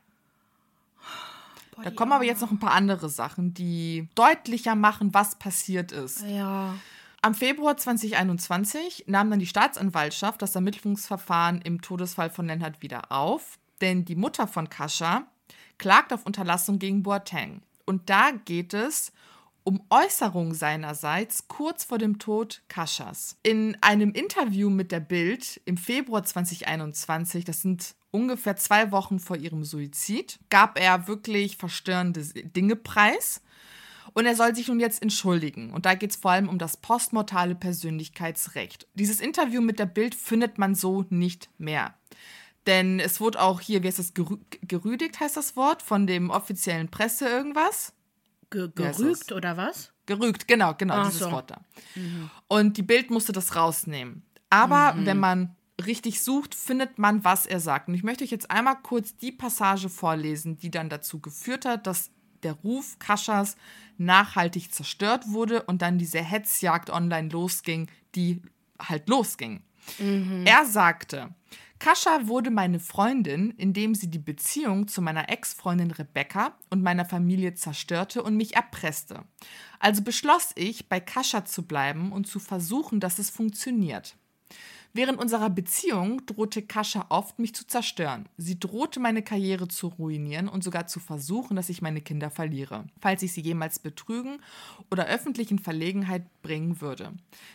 Boah, 1.76 1.84
Da 1.84 1.90
kommen 1.92 2.10
aber 2.10 2.24
jetzt 2.24 2.40
noch 2.40 2.50
ein 2.50 2.58
paar 2.58 2.72
andere 2.72 3.08
Sachen, 3.08 3.54
die 3.54 4.08
deutlicher 4.16 4.74
machen, 4.74 5.14
was 5.14 5.36
passiert 5.38 5.92
ist. 5.92 6.22
Ja. 6.22 6.74
Am 7.22 7.34
Februar 7.36 7.76
2021 7.76 9.04
nahm 9.06 9.30
dann 9.30 9.38
die 9.38 9.46
Staatsanwaltschaft 9.46 10.42
das 10.42 10.56
Ermittlungsverfahren 10.56 11.62
im 11.62 11.80
Todesfall 11.80 12.30
von 12.30 12.48
Lenhard 12.48 12.82
wieder 12.82 13.12
auf, 13.12 13.56
denn 13.80 14.04
die 14.04 14.16
Mutter 14.16 14.48
von 14.48 14.68
Kascha 14.68 15.28
klagt 15.78 16.12
auf 16.12 16.26
Unterlassung 16.26 16.80
gegen 16.80 17.04
Boateng. 17.04 17.62
Und 17.86 18.10
da 18.10 18.32
geht 18.32 18.74
es 18.74 19.12
um 19.64 19.82
Äußerungen 19.88 20.54
seinerseits 20.54 21.48
kurz 21.48 21.84
vor 21.84 21.98
dem 21.98 22.18
Tod 22.18 22.62
Kaschas. 22.68 23.38
In 23.42 23.76
einem 23.80 24.12
Interview 24.12 24.68
mit 24.68 24.92
der 24.92 25.00
Bild 25.00 25.60
im 25.64 25.78
Februar 25.78 26.22
2021, 26.22 27.44
das 27.44 27.62
sind 27.62 27.94
ungefähr 28.10 28.56
zwei 28.56 28.92
Wochen 28.92 29.18
vor 29.18 29.36
ihrem 29.36 29.64
Suizid, 29.64 30.38
gab 30.50 30.78
er 30.78 31.08
wirklich 31.08 31.56
verstörende 31.56 32.22
Dinge 32.22 32.76
preis. 32.76 33.40
Und 34.12 34.26
er 34.26 34.36
soll 34.36 34.54
sich 34.54 34.68
nun 34.68 34.78
jetzt 34.78 35.02
entschuldigen. 35.02 35.72
Und 35.72 35.86
da 35.86 35.94
geht 35.94 36.10
es 36.10 36.16
vor 36.16 36.30
allem 36.30 36.48
um 36.48 36.58
das 36.58 36.76
postmortale 36.76 37.56
Persönlichkeitsrecht. 37.56 38.86
Dieses 38.94 39.18
Interview 39.18 39.60
mit 39.60 39.80
der 39.80 39.86
Bild 39.86 40.14
findet 40.14 40.56
man 40.56 40.76
so 40.76 41.04
nicht 41.08 41.50
mehr. 41.58 41.94
Denn 42.66 43.00
es 43.00 43.20
wurde 43.20 43.40
auch 43.40 43.60
hier, 43.60 43.82
wie 43.82 43.88
heißt 43.88 43.98
das, 43.98 44.14
gerü 44.14 44.38
gerüdigt 44.62 45.18
heißt 45.18 45.36
das 45.36 45.56
Wort, 45.56 45.82
von 45.82 46.06
dem 46.06 46.30
offiziellen 46.30 46.90
Presse 46.90 47.28
irgendwas. 47.28 47.92
Ge 48.50 48.70
gerügt 48.74 49.32
oder 49.32 49.56
was? 49.56 49.92
Gerügt, 50.06 50.46
genau, 50.46 50.74
genau, 50.74 50.94
Ach 50.94 51.06
dieses 51.06 51.20
so. 51.20 51.30
Wort 51.30 51.50
da. 51.50 51.60
Mhm. 51.94 52.30
Und 52.48 52.76
die 52.76 52.82
Bild 52.82 53.10
musste 53.10 53.32
das 53.32 53.56
rausnehmen. 53.56 54.22
Aber 54.50 54.94
mhm. 54.94 55.06
wenn 55.06 55.18
man 55.18 55.56
richtig 55.84 56.22
sucht, 56.22 56.54
findet 56.54 56.98
man, 56.98 57.24
was 57.24 57.46
er 57.46 57.60
sagt. 57.60 57.88
Und 57.88 57.94
ich 57.94 58.02
möchte 58.02 58.24
euch 58.24 58.30
jetzt 58.30 58.50
einmal 58.50 58.76
kurz 58.82 59.16
die 59.16 59.32
Passage 59.32 59.88
vorlesen, 59.88 60.56
die 60.56 60.70
dann 60.70 60.88
dazu 60.88 61.20
geführt 61.20 61.64
hat, 61.64 61.86
dass 61.86 62.10
der 62.42 62.52
Ruf 62.52 62.98
Kaschas 62.98 63.56
nachhaltig 63.96 64.72
zerstört 64.72 65.24
wurde 65.28 65.62
und 65.62 65.82
dann 65.82 65.98
diese 65.98 66.22
Hetzjagd 66.22 66.90
online 66.90 67.28
losging, 67.30 67.88
die 68.14 68.42
halt 68.78 69.08
losging. 69.08 69.62
Mhm. 69.98 70.44
Er 70.46 70.64
sagte, 70.64 71.34
Kascha 71.78 72.28
wurde 72.28 72.50
meine 72.50 72.80
Freundin, 72.80 73.50
indem 73.50 73.94
sie 73.94 74.10
die 74.10 74.18
Beziehung 74.18 74.88
zu 74.88 75.02
meiner 75.02 75.28
Ex-Freundin 75.28 75.90
Rebecca 75.90 76.56
und 76.70 76.82
meiner 76.82 77.04
Familie 77.04 77.54
zerstörte 77.54 78.22
und 78.22 78.36
mich 78.36 78.54
erpresste. 78.54 79.24
Also 79.80 80.02
beschloss 80.02 80.52
ich, 80.54 80.88
bei 80.88 81.00
Kascha 81.00 81.44
zu 81.44 81.66
bleiben 81.66 82.12
und 82.12 82.26
zu 82.26 82.38
versuchen, 82.38 83.00
dass 83.00 83.18
es 83.18 83.30
funktioniert. 83.30 84.16
Während 84.96 85.18
unserer 85.18 85.50
Beziehung 85.50 86.24
drohte 86.24 86.62
Kascha 86.62 87.06
oft, 87.08 87.40
mich 87.40 87.52
zu 87.52 87.66
zerstören. 87.66 88.28
Sie 88.36 88.60
drohte, 88.60 89.00
meine 89.00 89.22
Karriere 89.22 89.66
zu 89.66 89.88
ruinieren 89.88 90.48
und 90.48 90.62
sogar 90.62 90.86
zu 90.86 91.00
versuchen, 91.00 91.56
dass 91.56 91.68
ich 91.68 91.82
meine 91.82 92.00
Kinder 92.00 92.30
verliere, 92.30 92.84
falls 93.00 93.24
ich 93.24 93.32
sie 93.32 93.40
jemals 93.40 93.80
betrügen 93.80 94.38
oder 94.92 95.06
öffentlich 95.06 95.50
in 95.50 95.58
Verlegenheit 95.58 96.22
bringen 96.42 96.80
würde. 96.80 97.12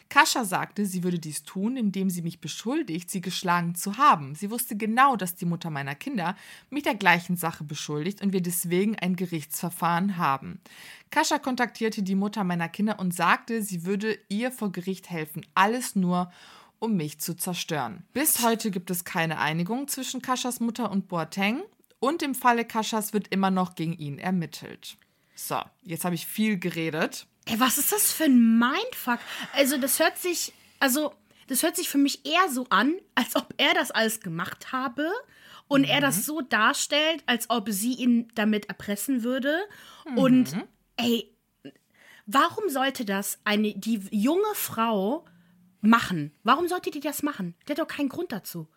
Kascha 0.10 0.43
sagte, 0.43 0.86
sie 0.86 1.01
würde 1.05 1.17
dies 1.17 1.43
tun, 1.43 1.77
indem 1.77 2.10
sie 2.10 2.24
mich 2.24 2.41
beschuldigt, 2.41 3.10
sie 3.10 3.22
geschlagen 3.22 3.74
zu 3.74 3.96
haben. 3.96 4.36
Sie 4.36 4.51
wusste 4.51 4.75
genau, 4.75 5.15
dass 5.15 5.36
die 5.36 5.46
Mutter 5.46 5.69
meiner 5.69 5.96
Kinder 5.96 6.36
mich 6.69 6.84
der 6.84 6.96
gleichen 6.96 7.38
Sache 7.38 7.63
beschuldigt 7.63 8.22
und 8.22 8.34
wir 8.34 8.41
deswegen 8.41 8.98
ein 8.98 9.15
Gerichtsverfahren 9.15 10.17
haben. 10.17 10.60
Kascha 11.10 11.39
kontaktierte 11.39 12.03
die 12.03 12.15
Mutter 12.15 12.43
meiner 12.43 12.67
Kinder 12.67 13.00
und 13.00 13.15
sagte, 13.15 13.63
sie 13.63 13.86
würde 13.86 14.19
ihr 14.27 14.51
vor 14.51 14.74
Gericht 14.74 15.10
helfen. 15.10 15.46
Alles 15.55 15.96
nur, 15.96 16.24
um 16.24 16.29
mich 16.88 17.20
zu 17.20 17.36
zerstören. 17.36 18.04
Bis 18.14 18.42
heute 18.44 18.72
gibt 18.72 18.90
es 18.90 19.04
keine 19.04 19.40
Einigung 19.40 19.88
zwischen 19.88 20.22
Kaschas 20.22 20.60
Mutter 20.60 20.92
und 20.92 21.08
Boateng 21.08 21.62
und 22.00 22.24
im 22.24 22.36
Falle 22.36 22.66
Kaschas 22.66 23.14
wird 23.14 23.28
immer 23.30 23.52
noch 23.52 23.76
gegen 23.76 23.94
ihn 23.94 24.20
ermittelt. 24.20 24.98
So, 25.36 25.60
jetzt 25.84 26.06
habe 26.06 26.16
ich 26.16 26.26
viel 26.26 26.58
geredet. 26.60 27.26
Ey, 27.46 27.60
was 27.60 27.78
ist 27.78 27.92
das 27.92 28.12
für 28.12 28.26
ein 28.26 28.60
Mindfuck? 28.60 29.20
Also, 29.54 29.78
das 29.78 30.00
hört 30.00 30.18
sich, 30.18 30.54
also, 30.80 31.14
das 31.48 31.64
hört 31.64 31.76
sich 31.76 31.90
für 31.90 31.98
mich 31.98 32.26
eher 32.26 32.50
so 32.50 32.68
an, 32.70 32.96
als 33.16 33.36
ob 33.36 33.54
er 33.58 33.74
das 33.74 33.92
alles 33.92 34.20
gemacht 34.20 34.72
habe 34.72 35.10
und 35.68 35.82
mhm. 35.82 35.88
er 35.88 36.02
das 36.02 36.18
mhm. 36.18 36.22
so 36.22 36.42
darstellt, 36.42 37.24
als 37.26 37.50
ob 37.50 37.70
sie 37.70 37.94
ihn 37.94 38.28
damit 38.36 38.66
erpressen 38.66 39.24
würde. 39.24 39.58
Mhm. 40.10 40.18
Und, 40.18 40.58
ey, 40.98 41.34
warum 42.26 42.70
sollte 42.70 43.06
das 43.06 43.40
eine, 43.46 43.74
die 43.74 44.02
junge 44.12 44.54
Frau 44.54 45.26
machen. 45.82 46.32
Warum 46.44 46.68
sollte 46.68 46.92
die 46.92 47.00
das 47.00 47.24
machen? 47.24 47.56
Der 47.68 47.76
hat 47.76 47.80
doch 47.80 47.88
keinen 47.88 48.10
Grund 48.10 48.32
dazu. 48.32 48.68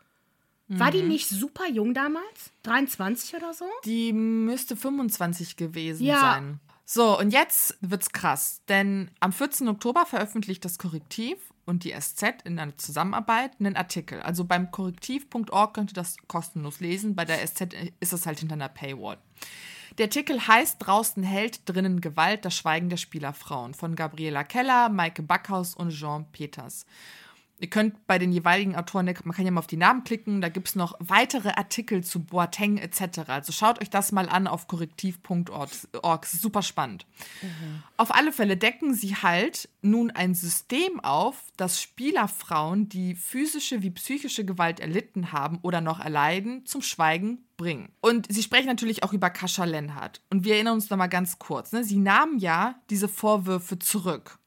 War 0.69 0.91
die 0.91 1.03
mhm. 1.03 1.09
nicht 1.09 1.29
super 1.29 1.69
jung 1.69 1.93
damals? 1.93 2.53
23 2.63 3.35
oder 3.35 3.53
so? 3.53 3.67
Die 3.85 4.13
müsste 4.13 4.77
25 4.77 5.57
gewesen 5.57 6.05
ja. 6.05 6.21
sein. 6.21 6.61
So, 6.85 7.19
und 7.19 7.31
jetzt 7.31 7.77
wird's 7.81 8.11
krass, 8.11 8.63
denn 8.69 9.11
am 9.21 9.33
14. 9.33 9.69
Oktober 9.69 10.05
veröffentlicht 10.05 10.65
das 10.65 10.79
Korrektiv 10.79 11.39
und 11.65 11.85
die 11.85 11.95
SZ 11.99 12.43
in 12.45 12.59
einer 12.59 12.77
Zusammenarbeit 12.77 13.53
einen 13.61 13.77
Artikel. 13.77 14.21
Also 14.21 14.45
beim 14.45 14.71
korrektiv.org 14.71 15.75
könnt 15.75 15.93
ihr 15.93 15.95
das 15.95 16.17
kostenlos 16.27 16.81
lesen, 16.81 17.15
bei 17.15 17.25
der 17.25 17.47
SZ 17.47 17.75
ist 18.01 18.13
es 18.13 18.27
halt 18.27 18.41
hinter 18.41 18.55
einer 18.55 18.69
Paywall. 18.69 19.19
Der 19.99 20.07
Artikel 20.07 20.47
heißt 20.47 20.77
Draußen 20.79 21.23
Held, 21.23 21.69
drinnen 21.69 22.01
Gewalt, 22.01 22.47
das 22.47 22.57
Schweigen 22.57 22.89
der 22.89 22.97
Spielerfrauen 22.97 23.75
von 23.75 23.95
Gabriela 23.95 24.43
Keller, 24.43 24.89
Maike 24.89 25.23
Backhaus 25.23 25.75
und 25.75 25.91
Jean 25.91 26.25
Peters. 26.33 26.87
Ihr 27.63 27.71
könnt 27.71 28.09
bei 28.09 28.19
den 28.19 28.33
jeweiligen 28.33 28.75
Autoren, 28.75 29.07
man 29.07 29.37
kann 29.37 29.45
ja 29.45 29.53
mal 29.53 29.61
auf 29.61 29.69
die 29.69 29.77
Namen 29.77 30.03
klicken, 30.03 30.41
da 30.41 30.49
gibt 30.49 30.67
es 30.67 30.75
noch 30.75 30.97
weitere 30.99 31.51
Artikel 31.51 32.03
zu 32.03 32.25
Boateng 32.25 32.77
etc. 32.77 33.21
Also 33.29 33.53
schaut 33.53 33.81
euch 33.81 33.89
das 33.89 34.11
mal 34.11 34.29
an 34.29 34.49
auf 34.49 34.67
korrektiv.org. 34.67 36.27
Super 36.27 36.63
spannend. 36.63 37.07
Mhm. 37.41 37.85
Auf 37.97 38.13
alle 38.13 38.33
Fälle 38.33 38.57
decken 38.57 38.95
sie 38.95 39.15
halt 39.15 39.69
nun 39.81 40.11
ein 40.11 40.35
System 40.35 40.99
auf, 41.05 41.37
das 41.57 41.81
Spielerfrauen, 41.81 42.89
die 42.89 43.15
physische 43.15 43.81
wie 43.81 43.91
psychische 43.91 44.45
Gewalt 44.45 44.81
erlitten 44.81 45.31
haben 45.31 45.61
oder 45.63 45.81
noch 45.81 46.01
erleiden, 46.01 46.67
zum 46.67 46.83
Schweigen 46.83 47.45
bringen. 47.57 47.93
Und 48.01 48.27
sie 48.29 48.43
sprechen 48.43 48.67
natürlich 48.67 49.05
auch 49.05 49.13
über 49.13 49.31
Kascha 49.31 49.63
Lenhardt. 49.63 50.21
Und 50.31 50.43
wir 50.43 50.55
erinnern 50.55 50.75
uns 50.75 50.91
noch 50.91 50.99
mal 50.99 51.07
ganz 51.07 51.39
kurz. 51.39 51.71
Ne? 51.71 51.85
Sie 51.85 51.99
nahmen 51.99 52.41
ja 52.41 52.75
diese 52.91 53.07
Vorwürfe 53.07 53.79
zurück. 53.79 54.41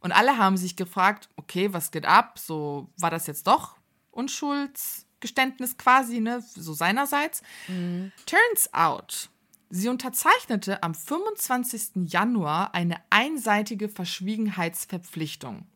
Und 0.00 0.12
alle 0.12 0.38
haben 0.38 0.56
sich 0.56 0.76
gefragt, 0.76 1.28
okay, 1.36 1.72
was 1.72 1.90
geht 1.90 2.06
ab? 2.06 2.38
So 2.38 2.90
war 2.98 3.10
das 3.10 3.26
jetzt 3.26 3.46
doch 3.46 3.76
Unschuldsgeständnis 4.10 5.76
quasi, 5.76 6.20
ne? 6.20 6.42
So 6.54 6.74
seinerseits. 6.74 7.42
Mhm. 7.68 8.12
Turns 8.24 8.72
out, 8.72 9.30
sie 9.70 9.88
unterzeichnete 9.88 10.82
am 10.82 10.94
25. 10.94 12.10
Januar 12.10 12.74
eine 12.74 12.96
einseitige 13.10 13.88
Verschwiegenheitsverpflichtung. 13.88 15.66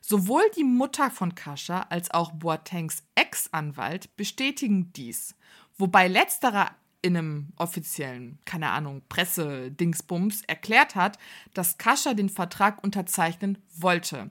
Sowohl 0.00 0.42
die 0.56 0.64
Mutter 0.64 1.10
von 1.10 1.34
Kascha 1.34 1.82
als 1.90 2.10
auch 2.10 2.32
Boatengs 2.32 3.02
Ex-Anwalt 3.14 4.16
bestätigen 4.16 4.92
dies, 4.94 5.36
wobei 5.76 6.08
letzterer 6.08 6.70
in 7.02 7.16
einem 7.16 7.48
offiziellen, 7.56 8.38
keine 8.44 8.70
Ahnung, 8.70 9.02
Presse-Dingsbums 9.08 10.42
erklärt 10.46 10.94
hat, 10.94 11.18
dass 11.54 11.78
Kascha 11.78 12.14
den 12.14 12.28
Vertrag 12.28 12.82
unterzeichnen 12.84 13.58
wollte. 13.76 14.30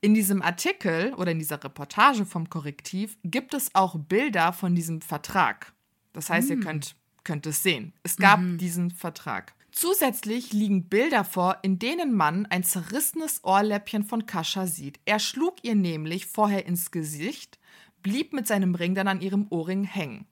In 0.00 0.14
diesem 0.14 0.42
Artikel 0.42 1.14
oder 1.14 1.32
in 1.32 1.38
dieser 1.38 1.62
Reportage 1.62 2.24
vom 2.26 2.48
Korrektiv 2.48 3.16
gibt 3.24 3.54
es 3.54 3.74
auch 3.74 3.96
Bilder 3.98 4.52
von 4.52 4.74
diesem 4.74 5.00
Vertrag. 5.00 5.72
Das 6.12 6.30
heißt, 6.30 6.50
mhm. 6.50 6.56
ihr 6.56 6.64
könnt, 6.64 6.96
könnt 7.24 7.46
es 7.46 7.62
sehen. 7.62 7.92
Es 8.02 8.16
gab 8.16 8.40
mhm. 8.40 8.58
diesen 8.58 8.90
Vertrag. 8.90 9.54
Zusätzlich 9.72 10.52
liegen 10.52 10.88
Bilder 10.88 11.24
vor, 11.24 11.58
in 11.62 11.78
denen 11.78 12.14
man 12.14 12.46
ein 12.46 12.62
zerrissenes 12.62 13.44
Ohrläppchen 13.44 14.04
von 14.04 14.24
Kascha 14.24 14.66
sieht. 14.66 15.00
Er 15.04 15.18
schlug 15.18 15.56
ihr 15.62 15.74
nämlich 15.74 16.26
vorher 16.26 16.64
ins 16.64 16.90
Gesicht, 16.90 17.58
blieb 18.02 18.32
mit 18.32 18.46
seinem 18.46 18.74
Ring 18.74 18.94
dann 18.94 19.08
an 19.08 19.20
ihrem 19.20 19.48
Ohrring 19.50 19.84
hängen. 19.84 20.26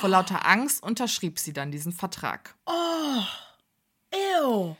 Vor 0.00 0.08
lauter 0.08 0.46
Angst 0.46 0.82
unterschrieb 0.82 1.38
sie 1.38 1.52
dann 1.52 1.70
diesen 1.70 1.92
Vertrag. 1.92 2.54
Oh, 2.66 3.22
ew. 4.12 4.76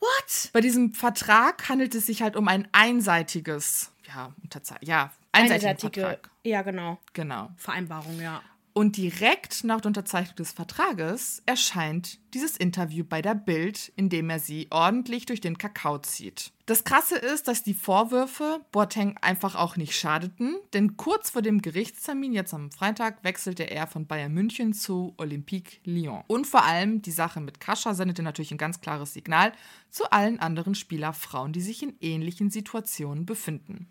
What? 0.00 0.50
Bei 0.52 0.60
diesem 0.60 0.94
Vertrag 0.94 1.68
handelt 1.68 1.94
es 1.94 2.06
sich 2.06 2.22
halt 2.22 2.36
um 2.36 2.48
ein 2.48 2.68
einseitiges, 2.72 3.90
ja, 4.06 4.32
Unterze 4.42 4.76
ja, 4.82 5.12
einseitigen 5.32 5.70
Einseitige, 5.70 6.00
Vertrag. 6.00 6.30
Ja, 6.42 6.62
genau. 6.62 6.98
Genau. 7.12 7.50
Vereinbarung, 7.56 8.20
ja. 8.20 8.42
Und 8.76 8.96
direkt 8.96 9.62
nach 9.62 9.80
der 9.80 9.90
Unterzeichnung 9.90 10.34
des 10.34 10.50
Vertrages 10.50 11.44
erscheint 11.46 12.18
dieses 12.34 12.56
Interview 12.56 13.04
bei 13.04 13.22
der 13.22 13.36
Bild, 13.36 13.92
in 13.94 14.08
dem 14.08 14.28
er 14.28 14.40
sie 14.40 14.66
ordentlich 14.70 15.26
durch 15.26 15.40
den 15.40 15.58
Kakao 15.58 15.98
zieht. 15.98 16.50
Das 16.66 16.82
Krasse 16.82 17.16
ist, 17.16 17.46
dass 17.46 17.62
die 17.62 17.72
Vorwürfe 17.72 18.66
Boateng 18.72 19.16
einfach 19.20 19.54
auch 19.54 19.76
nicht 19.76 19.96
schadeten, 19.96 20.56
denn 20.72 20.96
kurz 20.96 21.30
vor 21.30 21.40
dem 21.40 21.62
Gerichtstermin, 21.62 22.32
jetzt 22.32 22.52
am 22.52 22.72
Freitag, 22.72 23.22
wechselte 23.22 23.70
er 23.70 23.86
von 23.86 24.08
Bayern 24.08 24.34
München 24.34 24.72
zu 24.72 25.14
Olympique 25.18 25.78
Lyon. 25.84 26.24
Und 26.26 26.48
vor 26.48 26.64
allem 26.64 27.00
die 27.00 27.12
Sache 27.12 27.40
mit 27.40 27.60
Kascha 27.60 27.94
sendete 27.94 28.24
natürlich 28.24 28.50
ein 28.50 28.58
ganz 28.58 28.80
klares 28.80 29.12
Signal 29.12 29.52
zu 29.90 30.10
allen 30.10 30.40
anderen 30.40 30.74
Spielerfrauen, 30.74 31.52
die 31.52 31.60
sich 31.60 31.80
in 31.84 31.94
ähnlichen 32.00 32.50
Situationen 32.50 33.24
befinden. 33.24 33.86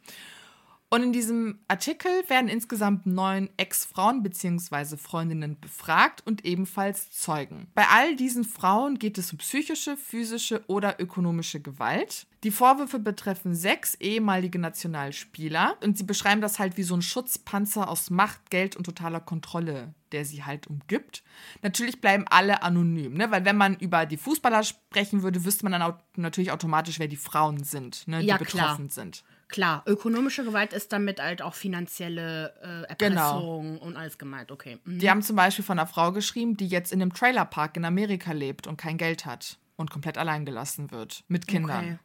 Und 0.94 1.02
in 1.02 1.12
diesem 1.12 1.58
Artikel 1.68 2.12
werden 2.28 2.48
insgesamt 2.48 3.08
neun 3.08 3.50
Ex-Frauen 3.58 4.22
bzw. 4.22 4.96
Freundinnen 4.96 5.60
befragt 5.60 6.22
und 6.24 6.46
ebenfalls 6.46 7.10
Zeugen. 7.10 7.66
Bei 7.74 7.88
all 7.90 8.16
diesen 8.16 8.44
Frauen 8.44 9.00
geht 9.00 9.18
es 9.18 9.32
um 9.32 9.40
psychische, 9.40 9.98
physische 9.98 10.64
oder 10.68 11.00
ökonomische 11.00 11.60
Gewalt. 11.60 12.28
Die 12.44 12.52
Vorwürfe 12.52 13.00
betreffen 13.00 13.56
sechs 13.56 13.96
ehemalige 13.96 14.60
Nationalspieler 14.60 15.78
und 15.84 15.98
sie 15.98 16.04
beschreiben 16.04 16.42
das 16.42 16.60
halt 16.60 16.78
wie 16.78 16.84
so 16.84 16.96
ein 16.96 17.02
Schutzpanzer 17.02 17.90
aus 17.90 18.12
Macht, 18.12 18.52
Geld 18.52 18.76
und 18.76 18.84
totaler 18.84 19.20
Kontrolle, 19.20 19.96
der 20.12 20.26
sie 20.26 20.44
halt 20.44 20.68
umgibt. 20.68 21.24
Natürlich 21.64 22.02
bleiben 22.02 22.26
alle 22.30 22.62
anonym, 22.62 23.16
ne? 23.16 23.32
weil 23.32 23.46
wenn 23.46 23.58
man 23.58 23.78
über 23.78 24.06
die 24.06 24.18
Fußballer 24.18 24.62
sprechen 24.62 25.24
würde, 25.24 25.44
wüsste 25.44 25.66
man 25.66 25.72
dann 25.72 25.82
auch 25.82 25.96
natürlich 26.18 26.52
automatisch, 26.52 27.00
wer 27.00 27.08
die 27.08 27.16
Frauen 27.16 27.64
sind, 27.64 28.08
ne? 28.08 28.20
die 28.20 28.28
Ja, 28.28 28.38
betroffen 28.38 28.90
klar. 28.90 28.90
sind. 28.90 29.24
Klar, 29.54 29.84
ökonomische 29.86 30.44
Gewalt 30.44 30.74
ist 30.74 30.92
damit 30.92 31.22
halt 31.22 31.44
auch 31.44 31.54
finanzielle 31.54 32.88
äh, 32.90 32.96
Genau. 32.98 33.22
Erpressung 33.22 33.78
und 33.78 33.96
alles 33.96 34.18
gemeint, 34.18 34.52
okay. 34.52 34.80
Mhm. 34.84 34.98
Die 34.98 35.10
haben 35.12 35.22
zum 35.22 35.36
Beispiel 35.36 35.64
von 35.64 35.78
einer 35.78 35.88
Frau 35.88 36.12
geschrieben, 36.12 36.58
die 36.58 36.68
jetzt 36.68 36.92
in 36.92 37.00
einem 37.00 37.14
Trailerpark 37.14 37.78
in 37.78 37.86
Amerika 37.86 38.32
lebt 38.32 38.66
und 38.66 38.78
kein 38.78 38.98
Geld 38.98 39.28
hat 39.28 39.60
und 39.76 39.92
komplett 39.92 40.18
allein 40.18 40.44
gelassen 40.44 40.90
wird 40.90 41.24
mit 41.28 41.48
Kindern. 41.48 41.86
Okay. 41.86 42.00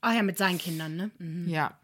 Ach 0.00 0.12
ja, 0.12 0.24
mit 0.24 0.38
seinen 0.38 0.58
Kindern, 0.58 0.96
ne? 0.96 1.10
Mhm. 1.18 1.48
Ja. 1.48 1.78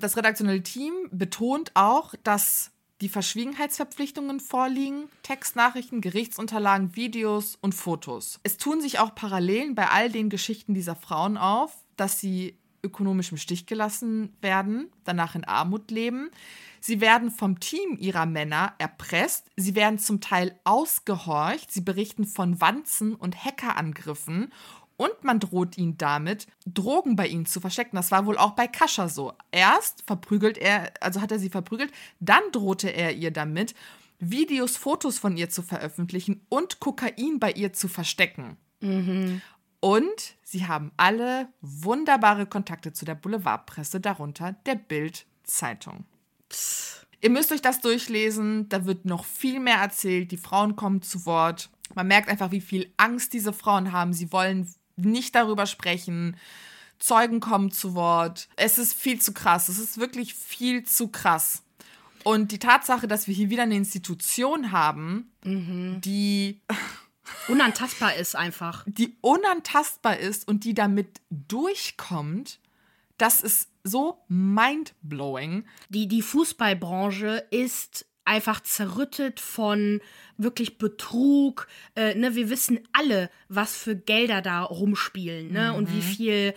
Das 0.00 0.16
redaktionelle 0.16 0.64
Team 0.64 0.92
betont 1.12 1.70
auch, 1.74 2.14
dass 2.24 2.72
die 3.00 3.08
Verschwiegenheitsverpflichtungen 3.08 4.40
vorliegen, 4.40 5.08
Textnachrichten, 5.22 6.00
Gerichtsunterlagen, 6.00 6.96
Videos 6.96 7.56
und 7.60 7.72
Fotos. 7.74 8.40
Es 8.42 8.56
tun 8.56 8.80
sich 8.80 8.98
auch 8.98 9.14
Parallelen 9.14 9.76
bei 9.76 9.88
all 9.88 10.10
den 10.10 10.28
Geschichten 10.28 10.74
dieser 10.74 10.96
Frauen 10.96 11.36
auf, 11.36 11.72
dass 11.96 12.18
sie 12.18 12.58
ökonomisch 12.86 13.32
im 13.32 13.38
Stich 13.38 13.66
gelassen 13.66 14.34
werden, 14.40 14.90
danach 15.04 15.34
in 15.34 15.44
Armut 15.44 15.90
leben. 15.90 16.30
Sie 16.80 17.00
werden 17.00 17.30
vom 17.30 17.60
Team 17.60 17.96
ihrer 17.98 18.26
Männer 18.26 18.74
erpresst, 18.78 19.50
sie 19.56 19.74
werden 19.74 19.98
zum 19.98 20.20
Teil 20.20 20.58
ausgehorcht, 20.64 21.72
sie 21.72 21.80
berichten 21.80 22.24
von 22.24 22.60
Wanzen 22.60 23.14
und 23.14 23.44
Hackerangriffen 23.44 24.52
und 24.96 25.24
man 25.24 25.40
droht 25.40 25.76
ihnen 25.76 25.98
damit, 25.98 26.46
Drogen 26.64 27.16
bei 27.16 27.26
ihnen 27.26 27.46
zu 27.46 27.60
verstecken. 27.60 27.96
Das 27.96 28.10
war 28.10 28.26
wohl 28.26 28.38
auch 28.38 28.52
bei 28.52 28.66
Kascha 28.66 29.08
so. 29.08 29.32
Erst 29.50 30.02
verprügelt 30.06 30.58
er, 30.58 30.92
also 31.00 31.20
hat 31.20 31.32
er 31.32 31.38
sie 31.38 31.50
verprügelt, 31.50 31.92
dann 32.20 32.42
drohte 32.52 32.88
er 32.88 33.14
ihr 33.14 33.30
damit, 33.30 33.74
Videos, 34.18 34.76
Fotos 34.76 35.18
von 35.18 35.36
ihr 35.36 35.50
zu 35.50 35.62
veröffentlichen 35.62 36.40
und 36.48 36.80
Kokain 36.80 37.38
bei 37.38 37.52
ihr 37.52 37.72
zu 37.72 37.88
verstecken. 37.88 38.56
Und 39.86 40.34
sie 40.42 40.66
haben 40.66 40.90
alle 40.96 41.48
wunderbare 41.60 42.46
Kontakte 42.46 42.92
zu 42.92 43.04
der 43.04 43.14
Boulevardpresse, 43.14 44.00
darunter 44.00 44.56
der 44.66 44.74
Bild-Zeitung. 44.74 46.06
Ihr 47.20 47.30
müsst 47.30 47.52
euch 47.52 47.62
das 47.62 47.82
durchlesen, 47.82 48.68
da 48.68 48.84
wird 48.84 49.04
noch 49.04 49.24
viel 49.24 49.60
mehr 49.60 49.76
erzählt, 49.76 50.32
die 50.32 50.38
Frauen 50.38 50.74
kommen 50.74 51.02
zu 51.02 51.24
Wort. 51.24 51.70
Man 51.94 52.08
merkt 52.08 52.28
einfach, 52.28 52.50
wie 52.50 52.60
viel 52.60 52.92
Angst 52.96 53.32
diese 53.32 53.52
Frauen 53.52 53.92
haben. 53.92 54.12
Sie 54.12 54.32
wollen 54.32 54.68
nicht 54.96 55.36
darüber 55.36 55.66
sprechen. 55.66 56.36
Zeugen 56.98 57.38
kommen 57.38 57.70
zu 57.70 57.94
Wort. 57.94 58.48
Es 58.56 58.78
ist 58.78 58.92
viel 58.92 59.20
zu 59.20 59.32
krass. 59.32 59.68
Es 59.68 59.78
ist 59.78 59.98
wirklich 59.98 60.34
viel 60.34 60.82
zu 60.82 61.06
krass. 61.06 61.62
Und 62.24 62.50
die 62.50 62.58
Tatsache, 62.58 63.06
dass 63.06 63.28
wir 63.28 63.34
hier 63.36 63.50
wieder 63.50 63.62
eine 63.62 63.76
Institution 63.76 64.72
haben, 64.72 65.30
die 65.44 66.60
Unantastbar 67.48 68.14
ist 68.14 68.36
einfach. 68.36 68.84
die 68.86 69.16
unantastbar 69.20 70.18
ist 70.18 70.46
und 70.48 70.64
die 70.64 70.74
damit 70.74 71.20
durchkommt, 71.30 72.60
das 73.18 73.40
ist 73.40 73.70
so 73.84 74.18
mindblowing. 74.28 75.64
Die, 75.88 76.08
die 76.08 76.22
Fußballbranche 76.22 77.46
ist 77.50 78.06
einfach 78.24 78.60
zerrüttet 78.60 79.40
von 79.40 80.00
wirklich 80.36 80.78
Betrug. 80.78 81.68
Äh, 81.94 82.14
ne, 82.16 82.34
wir 82.34 82.50
wissen 82.50 82.80
alle, 82.92 83.30
was 83.48 83.76
für 83.76 83.94
Gelder 83.94 84.42
da 84.42 84.62
rumspielen 84.62 85.52
ne? 85.52 85.72
und 85.72 85.94
wie 85.94 86.02
viel. 86.02 86.54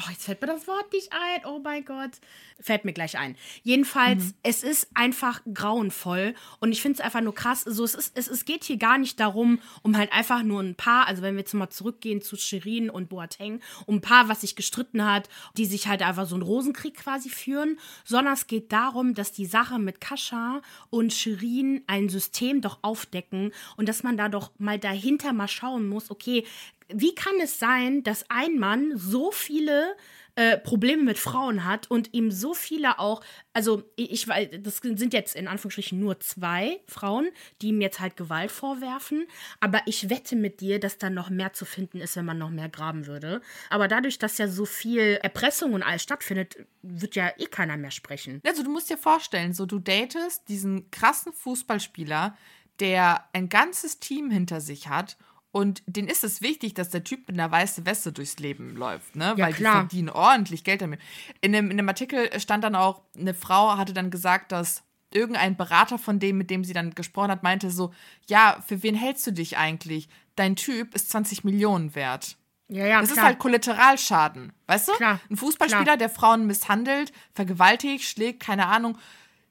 Ach, 0.00 0.12
jetzt 0.12 0.26
fällt 0.26 0.40
mir 0.40 0.46
das 0.46 0.68
Wort 0.68 0.92
nicht 0.92 1.12
ein. 1.12 1.44
Oh 1.44 1.58
mein 1.58 1.84
Gott. 1.84 2.12
Fällt 2.60 2.84
mir 2.84 2.92
gleich 2.92 3.18
ein. 3.18 3.34
Jedenfalls, 3.64 4.32
es 4.44 4.62
ist 4.62 4.86
einfach 4.94 5.40
grauenvoll 5.52 6.36
und 6.60 6.70
ich 6.70 6.80
finde 6.80 6.98
es 6.98 7.04
einfach 7.04 7.20
nur 7.20 7.34
krass. 7.34 7.62
So, 7.62 7.82
es, 7.82 7.96
ist, 7.96 8.16
es, 8.16 8.28
es 8.28 8.44
geht 8.44 8.62
hier 8.62 8.76
gar 8.76 8.98
nicht 8.98 9.18
darum, 9.18 9.58
um 9.82 9.96
halt 9.96 10.12
einfach 10.12 10.44
nur 10.44 10.60
ein 10.62 10.76
paar, 10.76 11.08
also 11.08 11.22
wenn 11.22 11.34
wir 11.34 11.40
jetzt 11.40 11.52
mal 11.52 11.68
zurückgehen 11.68 12.22
zu 12.22 12.36
Shirin 12.36 12.90
und 12.90 13.08
Boateng, 13.08 13.60
um 13.86 13.96
ein 13.96 14.00
paar, 14.00 14.28
was 14.28 14.42
sich 14.42 14.54
gestritten 14.54 15.04
hat, 15.04 15.28
die 15.56 15.66
sich 15.66 15.88
halt 15.88 16.02
einfach 16.02 16.26
so 16.26 16.36
einen 16.36 16.42
Rosenkrieg 16.42 16.94
quasi 16.94 17.28
führen, 17.28 17.76
sondern 18.04 18.34
es 18.34 18.46
geht 18.46 18.70
darum, 18.70 19.14
dass 19.14 19.32
die 19.32 19.46
Sache 19.46 19.80
mit 19.80 20.00
Kascha 20.00 20.62
und 20.90 21.12
Shirin 21.12 21.82
ein 21.88 22.08
System 22.08 22.60
doch 22.60 22.78
aufdecken 22.82 23.50
und 23.76 23.88
dass 23.88 24.04
man 24.04 24.16
da 24.16 24.28
doch 24.28 24.52
mal 24.58 24.78
dahinter 24.78 25.32
mal 25.32 25.48
schauen 25.48 25.88
muss, 25.88 26.08
okay, 26.08 26.44
wie 26.88 27.14
kann 27.14 27.34
es 27.42 27.58
sein, 27.58 28.02
dass 28.02 28.24
ein 28.30 28.58
Mann 28.58 28.92
so 28.96 29.30
viele 29.30 29.94
äh, 30.38 30.56
Probleme 30.56 31.02
mit 31.02 31.18
Frauen 31.18 31.64
hat 31.64 31.90
und 31.90 32.14
ihm 32.14 32.30
so 32.30 32.54
viele 32.54 33.00
auch, 33.00 33.22
also 33.52 33.82
ich, 33.96 34.28
weiß, 34.28 34.50
das 34.60 34.76
sind 34.76 35.12
jetzt 35.12 35.34
in 35.34 35.48
Anführungsstrichen 35.48 35.98
nur 35.98 36.20
zwei 36.20 36.80
Frauen, 36.86 37.28
die 37.60 37.68
ihm 37.70 37.80
jetzt 37.80 37.98
halt 37.98 38.16
Gewalt 38.16 38.52
vorwerfen, 38.52 39.26
aber 39.58 39.82
ich 39.86 40.10
wette 40.10 40.36
mit 40.36 40.60
dir, 40.60 40.78
dass 40.78 40.96
da 40.96 41.10
noch 41.10 41.28
mehr 41.28 41.54
zu 41.54 41.64
finden 41.64 42.00
ist, 42.00 42.14
wenn 42.14 42.24
man 42.24 42.38
noch 42.38 42.50
mehr 42.50 42.68
graben 42.68 43.06
würde. 43.06 43.42
Aber 43.68 43.88
dadurch, 43.88 44.18
dass 44.20 44.38
ja 44.38 44.46
so 44.46 44.64
viel 44.64 45.18
Erpressung 45.22 45.72
und 45.72 45.82
alles 45.82 46.04
stattfindet, 46.04 46.56
wird 46.82 47.16
ja 47.16 47.32
eh 47.36 47.46
keiner 47.46 47.76
mehr 47.76 47.90
sprechen. 47.90 48.40
Also 48.46 48.62
du 48.62 48.70
musst 48.70 48.90
dir 48.90 48.98
vorstellen, 48.98 49.52
so 49.54 49.66
du 49.66 49.80
datest 49.80 50.48
diesen 50.48 50.88
krassen 50.92 51.32
Fußballspieler, 51.32 52.36
der 52.78 53.28
ein 53.32 53.48
ganzes 53.48 53.98
Team 53.98 54.30
hinter 54.30 54.60
sich 54.60 54.88
hat 54.88 55.16
und 55.50 55.82
denen 55.86 56.08
ist 56.08 56.24
es 56.24 56.40
wichtig, 56.42 56.74
dass 56.74 56.90
der 56.90 57.04
Typ 57.04 57.26
mit 57.28 57.38
einer 57.38 57.50
weißen 57.50 57.86
Weste 57.86 58.12
durchs 58.12 58.38
Leben 58.38 58.76
läuft, 58.76 59.16
ne? 59.16 59.34
Ja, 59.36 59.46
Weil 59.46 59.52
klar. 59.54 59.74
die 59.74 59.78
verdienen 59.88 60.08
ordentlich 60.10 60.64
Geld 60.64 60.82
damit. 60.82 61.00
In 61.40 61.52
dem, 61.52 61.70
in 61.70 61.76
dem 61.76 61.88
Artikel 61.88 62.28
stand 62.40 62.64
dann 62.64 62.74
auch, 62.74 63.02
eine 63.18 63.34
Frau 63.34 63.76
hatte 63.76 63.92
dann 63.94 64.10
gesagt, 64.10 64.52
dass 64.52 64.82
irgendein 65.12 65.56
Berater 65.56 65.98
von 65.98 66.18
dem, 66.18 66.36
mit 66.36 66.50
dem 66.50 66.64
sie 66.64 66.74
dann 66.74 66.94
gesprochen 66.94 67.30
hat, 67.30 67.42
meinte 67.42 67.70
so, 67.70 67.94
ja, 68.28 68.62
für 68.66 68.82
wen 68.82 68.94
hältst 68.94 69.26
du 69.26 69.32
dich 69.32 69.56
eigentlich? 69.56 70.08
Dein 70.36 70.54
Typ 70.54 70.94
ist 70.94 71.10
20 71.10 71.44
Millionen 71.44 71.94
wert. 71.94 72.36
Ja, 72.68 72.86
ja, 72.86 73.00
Das 73.00 73.08
ist 73.08 73.14
klar. 73.14 73.26
halt 73.26 73.38
Kollateralschaden, 73.38 74.52
weißt 74.66 74.88
du? 74.88 74.92
Klar, 74.92 75.20
Ein 75.30 75.36
Fußballspieler, 75.38 75.82
klar. 75.84 75.96
der 75.96 76.10
Frauen 76.10 76.46
misshandelt, 76.46 77.12
vergewaltigt, 77.32 78.04
schlägt, 78.04 78.40
keine 78.40 78.66
Ahnung. 78.66 78.98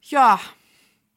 Ja, 0.03 0.39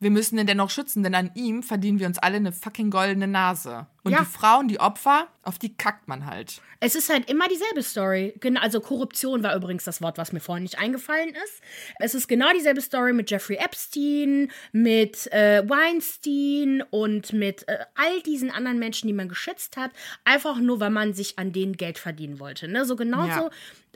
wir 0.00 0.10
müssen 0.10 0.36
den 0.38 0.46
dennoch 0.46 0.70
schützen, 0.70 1.02
denn 1.02 1.14
an 1.14 1.30
ihm 1.34 1.62
verdienen 1.62 1.98
wir 2.00 2.06
uns 2.06 2.18
alle 2.18 2.36
eine 2.36 2.52
fucking 2.52 2.90
goldene 2.90 3.26
Nase. 3.28 3.86
Und 4.02 4.12
Ja. 4.12 4.20
die 4.20 4.24
Frauen, 4.24 4.66
die 4.66 4.80
Opfer, 4.80 5.28
auf 5.42 5.58
die 5.58 5.76
kackt 5.76 6.08
man 6.08 6.24
halt. 6.24 6.62
Es 6.80 6.94
ist 6.94 7.10
halt 7.10 7.30
immer 7.30 7.46
dieselbe 7.48 7.82
Story. 7.82 8.32
Genau, 8.40 8.60
also 8.62 8.80
Korruption 8.80 9.42
war 9.42 9.54
übrigens 9.54 9.84
das 9.84 10.00
Wort, 10.00 10.16
was 10.16 10.32
mir 10.32 10.40
vorhin 10.40 10.62
nicht 10.62 10.78
eingefallen 10.78 11.34
ist. 11.44 11.60
Es 11.98 12.14
ist 12.14 12.26
genau 12.28 12.50
dieselbe 12.54 12.80
Story 12.80 13.12
mit 13.12 13.30
Jeffrey 13.30 13.56
Epstein, 13.56 14.50
mit 14.72 15.30
äh, 15.32 15.62
Weinstein 15.68 16.82
und 16.90 17.34
mit 17.34 17.68
äh, 17.68 17.78
all 17.94 18.22
diesen 18.22 18.50
anderen 18.50 18.78
Menschen, 18.78 19.06
die 19.06 19.12
man 19.12 19.28
geschützt 19.28 19.76
hat, 19.76 19.90
einfach 20.24 20.58
nur, 20.58 20.80
weil 20.80 20.90
man 20.90 21.12
sich 21.12 21.38
an 21.38 21.52
denen 21.52 21.76
Geld 21.76 21.98
verdienen 21.98 22.40
wollte. 22.40 22.68
Ne? 22.68 22.86
So 22.86 22.96
genauso. 22.96 23.28
Ja. 23.28 23.50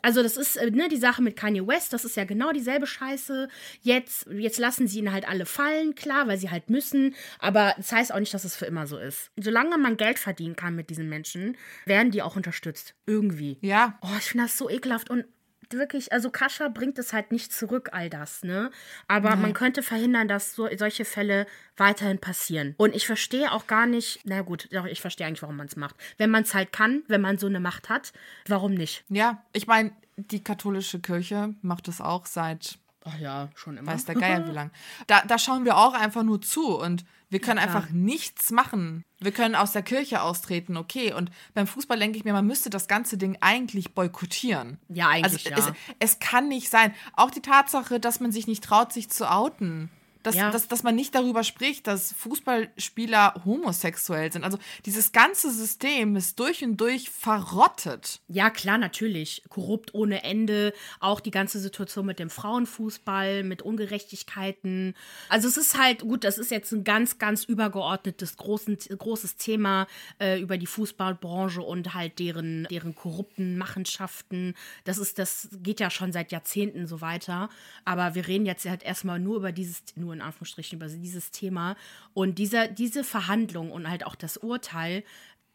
Also 0.05 0.23
das 0.23 0.37
ist 0.37 0.57
äh, 0.57 0.71
ne, 0.71 0.89
die 0.89 0.99
Sache 0.99 1.23
mit 1.23 1.35
Kanye 1.35 1.67
West, 1.67 1.95
das 1.95 2.05
ist 2.05 2.15
ja 2.17 2.25
genau 2.25 2.53
dieselbe 2.53 2.87
Scheiße. 2.87 3.49
Jetzt, 3.81 4.27
jetzt 4.31 4.59
lassen 4.59 4.87
sie 4.87 4.99
ihn 4.99 5.11
halt 5.11 5.27
alle 5.27 5.47
fallen, 5.47 5.95
klar, 5.95 6.29
weil 6.29 6.37
sie 6.37 6.51
halt 6.51 6.69
müssen. 6.69 7.15
Aber 7.39 7.73
das 7.79 7.91
heißt 7.91 8.13
auch 8.13 8.21
nicht, 8.21 8.35
dass 8.35 8.45
es 8.45 8.55
für 8.55 8.67
immer 8.67 8.87
so 8.87 8.99
ist. 8.99 9.31
Solange 9.41 9.79
man 9.79 9.97
Geld 9.97 10.19
verdienen 10.19 10.57
kann 10.57 10.77
mit 10.77 10.91
diesen 10.91 11.09
Menschen, 11.09 11.57
werden 11.87 12.11
die 12.11 12.21
auch 12.21 12.37
unterstützt. 12.37 12.95
Irgendwie. 13.07 13.57
Ja, 13.63 13.99
Oh, 14.03 14.09
ich 14.19 14.25
finde 14.25 14.45
das 14.45 14.59
so 14.59 14.69
ekelhaft 14.69 15.09
und 15.09 15.25
wirklich, 15.71 16.13
also 16.13 16.31
Kascha 16.31 16.69
bringt 16.69 16.99
es 16.99 17.13
halt 17.13 17.33
nicht 17.33 17.53
zurück, 17.53 17.91
all 17.93 18.11
das, 18.11 18.45
ne? 18.45 18.71
Aber 19.09 19.37
man 19.37 19.53
könnte 19.55 19.83
verhindern, 19.83 20.29
dass 20.29 20.55
so, 20.55 20.69
solche 20.77 21.05
Fälle 21.05 21.47
weiterhin 21.77 22.19
passieren. 22.19 22.75
Und 22.77 22.95
ich 22.95 23.07
verstehe 23.07 23.53
auch 23.53 23.67
gar 23.67 23.87
nicht, 23.87 24.21
na 24.25 24.43
gut, 24.43 24.69
doch, 24.73 24.87
ich 24.87 25.01
verstehe 25.01 25.27
eigentlich, 25.27 25.43
warum 25.43 25.57
man 25.57 25.67
es 25.67 25.77
macht. 25.77 25.97
Wenn 26.19 26.31
man 26.31 26.43
es 26.43 26.55
halt 26.55 26.73
kann, 26.73 27.03
wenn 27.09 27.21
man 27.21 27.39
so 27.39 27.47
eine 27.47 27.61
Macht 27.61 27.89
hat, 27.89 28.13
warum 28.47 28.75
nicht? 28.75 29.05
ja. 29.09 29.43
Ich 29.53 29.67
meine, 29.67 29.93
die 30.17 30.43
katholische 30.43 31.01
Kirche 31.01 31.55
macht 31.63 31.89
das 31.89 32.01
auch 32.01 32.27
seit 32.27 32.79
Ach 33.05 33.19
ja, 33.19 33.51
schon 33.55 33.77
immer. 33.77 33.93
weiß 33.93 34.07
der 34.07 34.15
Geier 34.15 34.47
wie 34.49 34.53
lang. 34.55 34.71
Da, 35.07 35.23
da 35.23 35.39
schauen 35.39 35.65
wir 35.65 35.77
auch 35.77 35.93
einfach 35.93 36.23
nur 36.23 36.41
zu 36.41 36.79
und 36.79 37.05
wir 37.29 37.41
können 37.41 37.61
klar. 37.61 37.75
einfach 37.75 37.91
nichts 37.91 38.51
machen. 38.51 39.05
Wir 39.19 39.33
können 39.33 39.55
aus 39.55 39.73
der 39.73 39.83
Kirche 39.83 40.23
austreten, 40.23 40.77
okay. 40.77 41.13
Und 41.13 41.31
beim 41.53 41.67
Fußball 41.67 41.99
denke 41.99 42.17
ich 42.17 42.25
mir, 42.25 42.33
man 42.33 42.47
müsste 42.47 42.71
das 42.71 42.89
ganze 42.89 43.19
Ding 43.19 43.37
eigentlich 43.41 43.93
boykottieren. 43.93 44.79
Ja, 44.89 45.09
eigentlich 45.09 45.53
also 45.53 45.71
ja. 45.71 45.77
Es, 45.99 46.13
es 46.13 46.19
kann 46.19 46.49
nicht 46.49 46.71
sein. 46.71 46.95
Auch 47.15 47.31
die 47.31 47.43
Tatsache, 47.43 48.01
dass 48.01 48.21
man 48.21 48.33
sich 48.33 48.47
nicht 48.47 48.65
traut, 48.65 48.93
sich 48.93 49.11
zu 49.11 49.31
outen. 49.31 49.91
Dass, 50.25 50.35
Ja. 50.35 50.51
dass, 50.51 50.67
dass 50.69 50.83
man 50.83 50.95
nicht 50.97 51.15
darüber 51.15 51.45
spricht, 51.45 51.87
dass 51.87 52.13
Fußballspieler 52.15 53.43
homosexuell 53.45 54.33
sind. 54.33 54.43
Also 54.45 54.59
dieses 54.87 55.13
ganze 55.13 55.51
System 55.53 56.17
ist 56.17 56.41
durch 56.41 56.65
und 56.65 56.77
durch 56.79 57.11
verrottet. 57.11 58.21
Ja, 58.29 58.51
klar, 58.51 58.79
natürlich. 58.79 59.43
Korrupt 59.49 59.95
ohne 59.95 60.25
Ende. 60.25 60.73
Auch 61.01 61.21
die 61.21 61.31
ganze 61.31 61.61
Situation 61.61 62.07
mit 62.07 62.19
dem 62.19 62.31
Frauenfußball, 62.31 63.45
mit 63.45 63.63
Ungerechtigkeiten. 63.63 64.95
Also 65.29 65.49
es 65.49 65.57
ist 65.57 65.79
halt, 65.79 66.01
gut, 66.01 66.25
das 66.25 66.39
ist 66.39 66.51
jetzt 66.51 66.73
ein 66.73 66.85
ganz, 66.85 67.19
ganz 67.19 67.45
übergeordnetes, 67.45 68.37
großen, 68.37 68.79
großes 68.99 69.37
Thema 69.37 69.87
äh, 70.19 70.41
über 70.41 70.59
die 70.59 70.67
Fußballbranche 70.67 71.61
und 71.63 71.95
halt 71.95 72.19
deren, 72.19 72.67
deren 72.71 72.95
korrupten 72.95 73.59
Machenschaften. 73.59 74.55
Das 74.85 74.99
ist, 74.99 75.19
das 75.19 75.49
geht 75.63 75.81
ja 75.81 75.91
schon 75.91 76.13
seit 76.13 76.33
Jahrzehnten 76.33 76.87
so 76.87 77.01
weiter. 77.01 77.51
Aber 77.85 78.15
wir 78.15 78.27
reden 78.27 78.47
jetzt 78.47 78.65
halt 78.65 78.83
erstmal 78.83 79.19
nur 79.21 79.37
über 79.37 79.53
dieses, 79.53 79.83
nur 79.97 80.14
in 80.15 80.23
Anführungsstrichen, 80.23 80.77
über 80.77 80.89
dieses 80.89 81.31
Thema. 81.31 81.77
Und 82.15 82.39
dieser, 82.39 82.69
diese 82.69 83.05
Verhandlung 83.05 83.71
und 83.71 83.89
halt 83.89 84.07
auch 84.07 84.15
das 84.15 84.39
Urteil, 84.39 85.05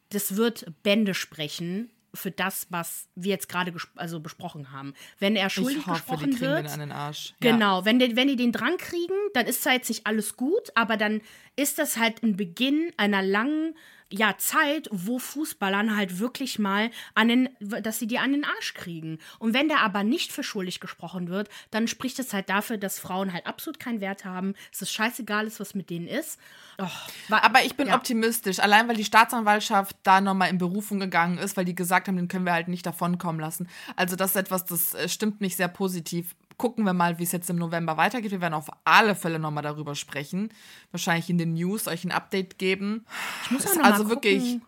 das 0.09 0.35
wird 0.35 0.65
Bände 0.83 1.13
sprechen 1.13 1.89
für 2.13 2.31
das, 2.31 2.67
was 2.69 3.07
wir 3.15 3.29
jetzt 3.29 3.49
gerade 3.49 3.73
also 3.95 4.19
besprochen 4.19 4.71
haben. 4.71 4.93
Wenn 5.19 5.35
er 5.35 5.49
schuldig 5.49 5.79
ich 5.79 5.87
hoffe, 5.87 5.99
die 5.99 6.05
gesprochen 6.05 6.31
kriegen 6.31 6.41
wird, 6.41 6.65
den 6.65 6.71
an 6.71 6.79
den 6.79 6.91
Arsch. 6.91 7.35
Ja. 7.41 7.51
Genau, 7.51 7.85
wenn, 7.85 7.99
die, 7.99 8.15
wenn 8.15 8.27
die 8.27 8.35
den 8.35 8.51
dran 8.51 8.77
kriegen, 8.77 9.13
dann 9.33 9.45
ist 9.45 9.65
da 9.65 9.73
jetzt 9.73 9.89
nicht 9.89 10.07
alles 10.07 10.35
gut, 10.35 10.71
aber 10.75 10.97
dann 10.97 11.21
ist 11.55 11.79
das 11.79 11.97
halt 11.97 12.23
ein 12.23 12.35
Beginn 12.35 12.91
einer 12.97 13.21
langen 13.21 13.75
ja, 14.11 14.35
Zeit, 14.37 14.87
wo 14.91 15.19
Fußballern 15.19 15.95
halt 15.95 16.17
wirklich 16.19 16.57
mal 16.57 16.89
an 17.13 17.27
den, 17.27 17.49
dass 17.59 17.99
sie 17.99 18.07
die 18.07 18.17
an 18.17 18.31
den 18.31 18.43
Arsch 18.43 18.73
kriegen. 18.73 19.19
Und 19.37 19.53
wenn 19.53 19.67
der 19.67 19.81
aber 19.81 20.03
nicht 20.03 20.31
für 20.31 20.41
schuldig 20.43 20.79
gesprochen 20.79 21.29
wird, 21.29 21.47
dann 21.69 21.87
spricht 21.87 22.17
es 22.19 22.33
halt 22.33 22.49
dafür, 22.49 22.77
dass 22.77 22.97
Frauen 22.99 23.33
halt 23.33 23.45
absolut 23.45 23.79
keinen 23.79 24.01
Wert 24.01 24.25
haben, 24.25 24.55
dass 24.71 24.81
es 24.81 24.91
scheißegal 24.91 25.45
ist, 25.45 25.59
was 25.59 25.75
mit 25.75 25.89
denen 25.91 26.07
ist. 26.07 26.39
Wa- 27.27 27.39
Aber 27.43 27.63
ich 27.63 27.75
bin 27.75 27.87
Ja. 27.89 27.95
optimistisch, 27.95 28.59
allein 28.59 28.87
weil 28.87 28.95
die 28.95 29.05
Staatsanwaltschaft 29.05 29.95
da 30.03 30.21
nochmal 30.21 30.49
in 30.49 30.57
Berufung 30.57 30.99
gegangen 30.99 31.37
ist, 31.37 31.55
weil 31.57 31.65
die 31.65 31.75
gesagt 31.75 32.07
haben, 32.07 32.15
den 32.17 32.27
können 32.27 32.45
wir 32.45 32.53
halt 32.53 32.67
nicht 32.67 32.85
davonkommen 32.85 33.39
lassen. 33.39 33.69
Also 33.95 34.15
das 34.15 34.31
ist 34.31 34.35
etwas, 34.37 34.65
das 34.65 34.93
äh, 34.95 35.07
stimmt 35.07 35.39
mich 35.41 35.55
sehr 35.55 35.67
positiv. 35.67 36.35
Gucken 36.59 36.83
wir 36.83 36.93
mal, 36.93 37.17
wie 37.19 37.23
es 37.23 37.31
jetzt 37.31 37.49
im 37.49 37.55
November 37.55 37.95
weitergeht. 37.95 38.31
Wir 38.31 38.41
werden 38.41 38.53
auf 38.53 38.69
alle 38.83 39.15
Fälle 39.15 39.39
nochmal 39.39 39.63
darüber 39.63 39.95
sprechen. 39.95 40.49
Wahrscheinlich 40.91 41.29
in 41.29 41.37
den 41.37 41.53
News 41.53 41.87
euch 41.87 42.03
ein 42.03 42.11
Update 42.11 42.59
geben. 42.59 43.05
ich 43.45 43.51
muss 43.51 43.65
auch 43.65 43.75
noch 43.75 43.81
mal 43.81 43.91
also 43.93 44.03
gucken, 44.03 44.15
wirklich- 44.15 44.59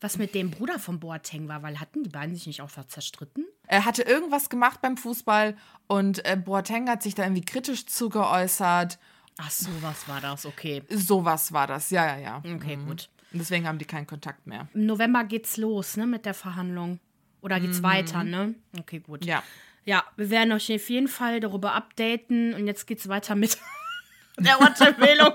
was 0.00 0.16
mit 0.18 0.34
dem 0.34 0.50
Bruder 0.50 0.78
von 0.78 1.00
Boateng 1.00 1.46
war, 1.48 1.62
weil 1.62 1.80
hatten 1.80 2.02
die 2.02 2.08
beiden 2.08 2.34
sich 2.34 2.46
nicht 2.46 2.62
auch 2.62 2.70
zerstritten? 2.70 3.46
Er 3.66 3.84
hatte 3.84 4.02
irgendwas 4.02 4.48
gemacht 4.48 4.80
beim 4.80 4.96
Fußball 4.96 5.54
und 5.86 6.24
äh, 6.24 6.36
Boateng 6.36 6.88
hat 6.88 7.02
sich 7.02 7.14
da 7.14 7.24
irgendwie 7.24 7.44
kritisch 7.44 7.86
zugeäußert. 7.86 8.98
Ach 9.38 9.50
so, 9.50 9.68
was 9.82 10.08
war 10.08 10.22
das? 10.22 10.46
Okay. 10.46 10.82
Sowas 10.88 11.52
war 11.52 11.66
das, 11.66 11.90
ja, 11.90 12.06
ja, 12.06 12.18
ja. 12.18 12.54
Okay, 12.56 12.76
gut. 12.76 13.10
Und 13.32 13.38
deswegen 13.38 13.68
haben 13.68 13.78
die 13.78 13.84
keinen 13.84 14.06
Kontakt 14.06 14.46
mehr. 14.46 14.68
Im 14.74 14.86
November 14.86 15.24
geht's 15.24 15.56
los, 15.58 15.96
ne, 15.96 16.06
mit 16.06 16.24
der 16.24 16.34
Verhandlung. 16.34 17.00
Oder 17.42 17.60
geht's 17.60 17.82
weiter, 17.82 18.24
ne? 18.24 18.54
Okay, 18.78 19.00
gut. 19.00 19.26
Ja. 19.26 19.42
Ja, 19.84 20.04
wir 20.16 20.30
werden 20.30 20.52
euch 20.52 20.72
auf 20.72 20.88
jeden 20.88 21.08
Fall 21.08 21.40
darüber 21.40 21.74
updaten. 21.74 22.54
Und 22.54 22.66
jetzt 22.66 22.86
geht's 22.86 23.08
weiter 23.08 23.34
mit 23.34 23.58
der 24.38 24.58
Watch-Empfehlung. 24.60 25.34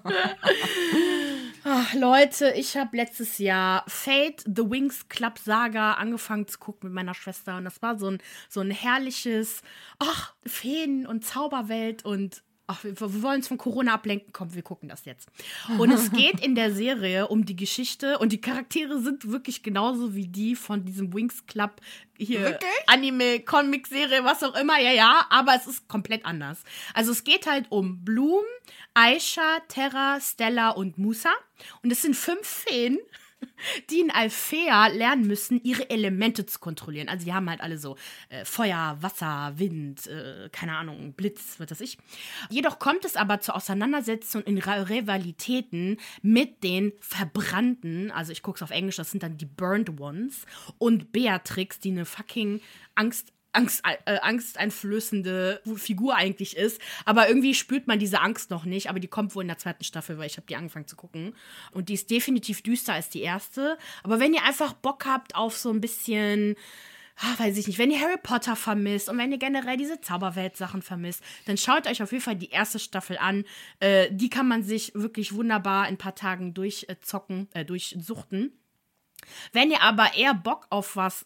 Ach, 1.64 1.94
Leute, 1.94 2.52
ich 2.56 2.78
habe 2.78 2.98
letztes 2.98 3.38
Jahr 3.38 3.84
Fate 3.88 4.44
The 4.46 4.70
Wings 4.70 5.08
Club 5.10 5.38
Saga 5.38 5.94
angefangen 5.94 6.48
zu 6.48 6.58
gucken 6.58 6.90
mit 6.90 6.96
meiner 6.96 7.14
Schwester. 7.14 7.58
Und 7.58 7.66
das 7.66 7.82
war 7.82 7.98
so 7.98 8.10
ein, 8.10 8.20
so 8.50 8.62
ein 8.62 8.72
herrliches, 8.72 9.62
ach, 10.00 10.34
Feen 10.46 11.06
und 11.06 11.26
Zauberwelt 11.26 12.06
und 12.06 12.44
ach, 12.70 12.84
wir, 12.84 13.00
wir 13.00 13.24
wollen 13.24 13.38
uns 13.38 13.48
von 13.48 13.58
Corona 13.58 13.96
ablenken. 13.96 14.32
Komm, 14.32 14.54
wir 14.54 14.62
gucken 14.62 14.90
das 14.90 15.06
jetzt. 15.06 15.30
Und 15.78 15.92
es 15.92 16.12
geht 16.12 16.40
in 16.40 16.56
der 16.56 16.72
Serie 16.72 17.28
um 17.28 17.46
die 17.46 17.56
Geschichte 17.56 18.20
und 18.20 18.32
die 18.32 18.40
Charaktere 18.40 19.00
sind 19.02 19.30
wirklich 19.30 19.64
genauso 19.64 20.16
wie 20.16 20.28
die 20.28 20.56
von 20.56 20.86
diesem 20.86 21.14
Wings 21.14 21.46
Club 21.48 21.82
hier 22.18 22.42
Wirklich? 22.42 22.72
Anime, 22.88 23.40
Comic, 23.40 23.88
Serie, 23.88 24.24
was 24.24 24.44
auch 24.44 24.56
immer. 24.56 24.80
Ja, 24.80 24.92
ja, 24.92 25.26
aber 25.30 25.56
es 25.56 25.68
ist 25.68 25.88
komplett 25.88 26.26
anders. 26.26 26.60
Also 26.94 27.12
es 27.12 27.24
geht 27.24 27.48
halt 27.48 27.66
um 27.70 28.04
Bloom, 28.06 28.44
Aisha, 28.94 29.60
Terra, 29.68 30.20
Stella 30.22 30.70
und 30.70 30.98
Musa. 30.98 31.32
Und 31.82 31.92
es 31.92 32.02
sind 32.02 32.16
fünf 32.16 32.46
Feen, 32.46 33.00
die 33.90 34.00
in 34.00 34.12
Alfea 34.12 34.88
lernen 34.88 35.28
müssen, 35.28 35.62
ihre 35.64 35.90
Elemente 35.90 36.46
zu 36.46 36.60
kontrollieren. 36.60 37.10
Also 37.10 37.26
die 37.26 37.34
haben 37.34 37.50
halt 37.50 37.62
alle 37.62 37.78
so 37.78 37.96
äh, 38.30 38.46
Feuer, 38.46 38.98
Wasser, 39.02 39.54
Wind, 39.58 40.08
äh, 40.08 40.50
keine 40.52 40.76
Ahnung, 40.78 41.14
Blitz, 41.14 41.60
was 41.60 41.72
weiß 41.72 41.82
ich. 41.82 41.98
Jedoch 42.50 42.80
kommt 42.80 43.06
es 43.06 43.16
aber 43.16 43.42
zur 43.42 43.56
Auseinandersetzung 43.56 44.44
in 44.44 44.58
Rivalitäten 44.58 45.98
mit 46.22 46.64
den 46.64 46.94
Verbrannten, 47.00 48.12
also 48.12 48.32
ich 48.32 48.42
gucke 48.42 48.58
es 48.58 48.64
auf 48.64 48.72
Englisch, 48.72 48.98
das 48.98 49.12
sind 49.12 49.24
dann 49.24 49.38
die 49.38 49.46
Burned 49.46 50.00
Ones, 50.00 50.46
und 50.78 51.12
Beatrix, 51.12 51.80
die 51.80 51.92
eine 51.92 52.06
fucking 52.06 52.62
Angst 52.96 53.34
Angst, 53.52 53.84
äh, 54.06 54.20
angsteinflößende 54.20 55.62
Figur 55.76 56.16
eigentlich 56.16 56.56
ist. 56.56 56.80
Aber 57.06 57.28
irgendwie 57.28 57.56
spürt 57.56 57.88
man 57.88 58.00
diese 58.00 58.22
Angst 58.22 58.50
noch 58.52 58.66
nicht. 58.66 58.90
Aber 58.90 59.00
die 59.00 59.08
kommt 59.08 59.36
wohl 59.36 59.44
in 59.44 59.48
der 59.48 59.58
zweiten 59.58 59.84
Staffel, 59.84 60.18
weil 60.18 60.28
ich 60.28 60.38
habe 60.38 60.48
die 60.48 60.56
angefangen 60.56 60.88
zu 60.88 60.96
gucken. 60.96 61.36
Und 61.72 61.90
die 61.90 61.96
ist 61.96 62.10
definitiv 62.12 62.62
düster 62.62 62.94
als 62.94 63.10
die 63.10 63.22
erste. 63.22 63.78
Aber 64.04 64.20
wenn 64.20 64.34
ihr 64.34 64.44
einfach 64.44 64.74
Bock 64.74 65.06
habt 65.06 65.36
auf 65.36 65.58
so 65.58 65.72
ein 65.72 65.82
bisschen, 65.82 66.56
ah, 67.18 67.40
weiß 67.40 67.58
ich 67.58 67.68
nicht, 67.68 67.80
wenn 67.80 67.92
ihr 67.92 68.00
Harry 68.00 68.20
Potter 68.22 68.56
vermisst 68.56 69.10
und 69.10 69.18
wenn 69.18 69.32
ihr 69.32 69.40
generell 69.40 69.78
diese 69.78 70.00
Zauberwelt-Sachen 70.00 70.82
vermisst, 70.82 71.24
dann 71.46 71.58
schaut 71.58 71.88
euch 71.88 72.04
auf 72.04 72.12
jeden 72.12 72.24
Fall 72.24 72.36
die 72.36 72.50
erste 72.50 72.80
Staffel 72.80 73.18
an. 73.18 73.46
Äh, 73.80 74.10
die 74.12 74.30
kann 74.30 74.48
man 74.48 74.64
sich 74.64 74.92
wirklich 74.94 75.34
wunderbar 75.34 75.88
in 75.88 75.96
ein 75.96 75.98
paar 75.98 76.16
Tagen 76.16 76.54
durchzocken, 76.54 77.48
äh, 77.54 77.66
durchsuchten. 77.66 78.54
Wenn 79.52 79.72
ihr 79.72 79.82
aber 79.82 80.16
eher 80.16 80.34
Bock 80.34 80.68
auf 80.70 80.96
was 80.96 81.26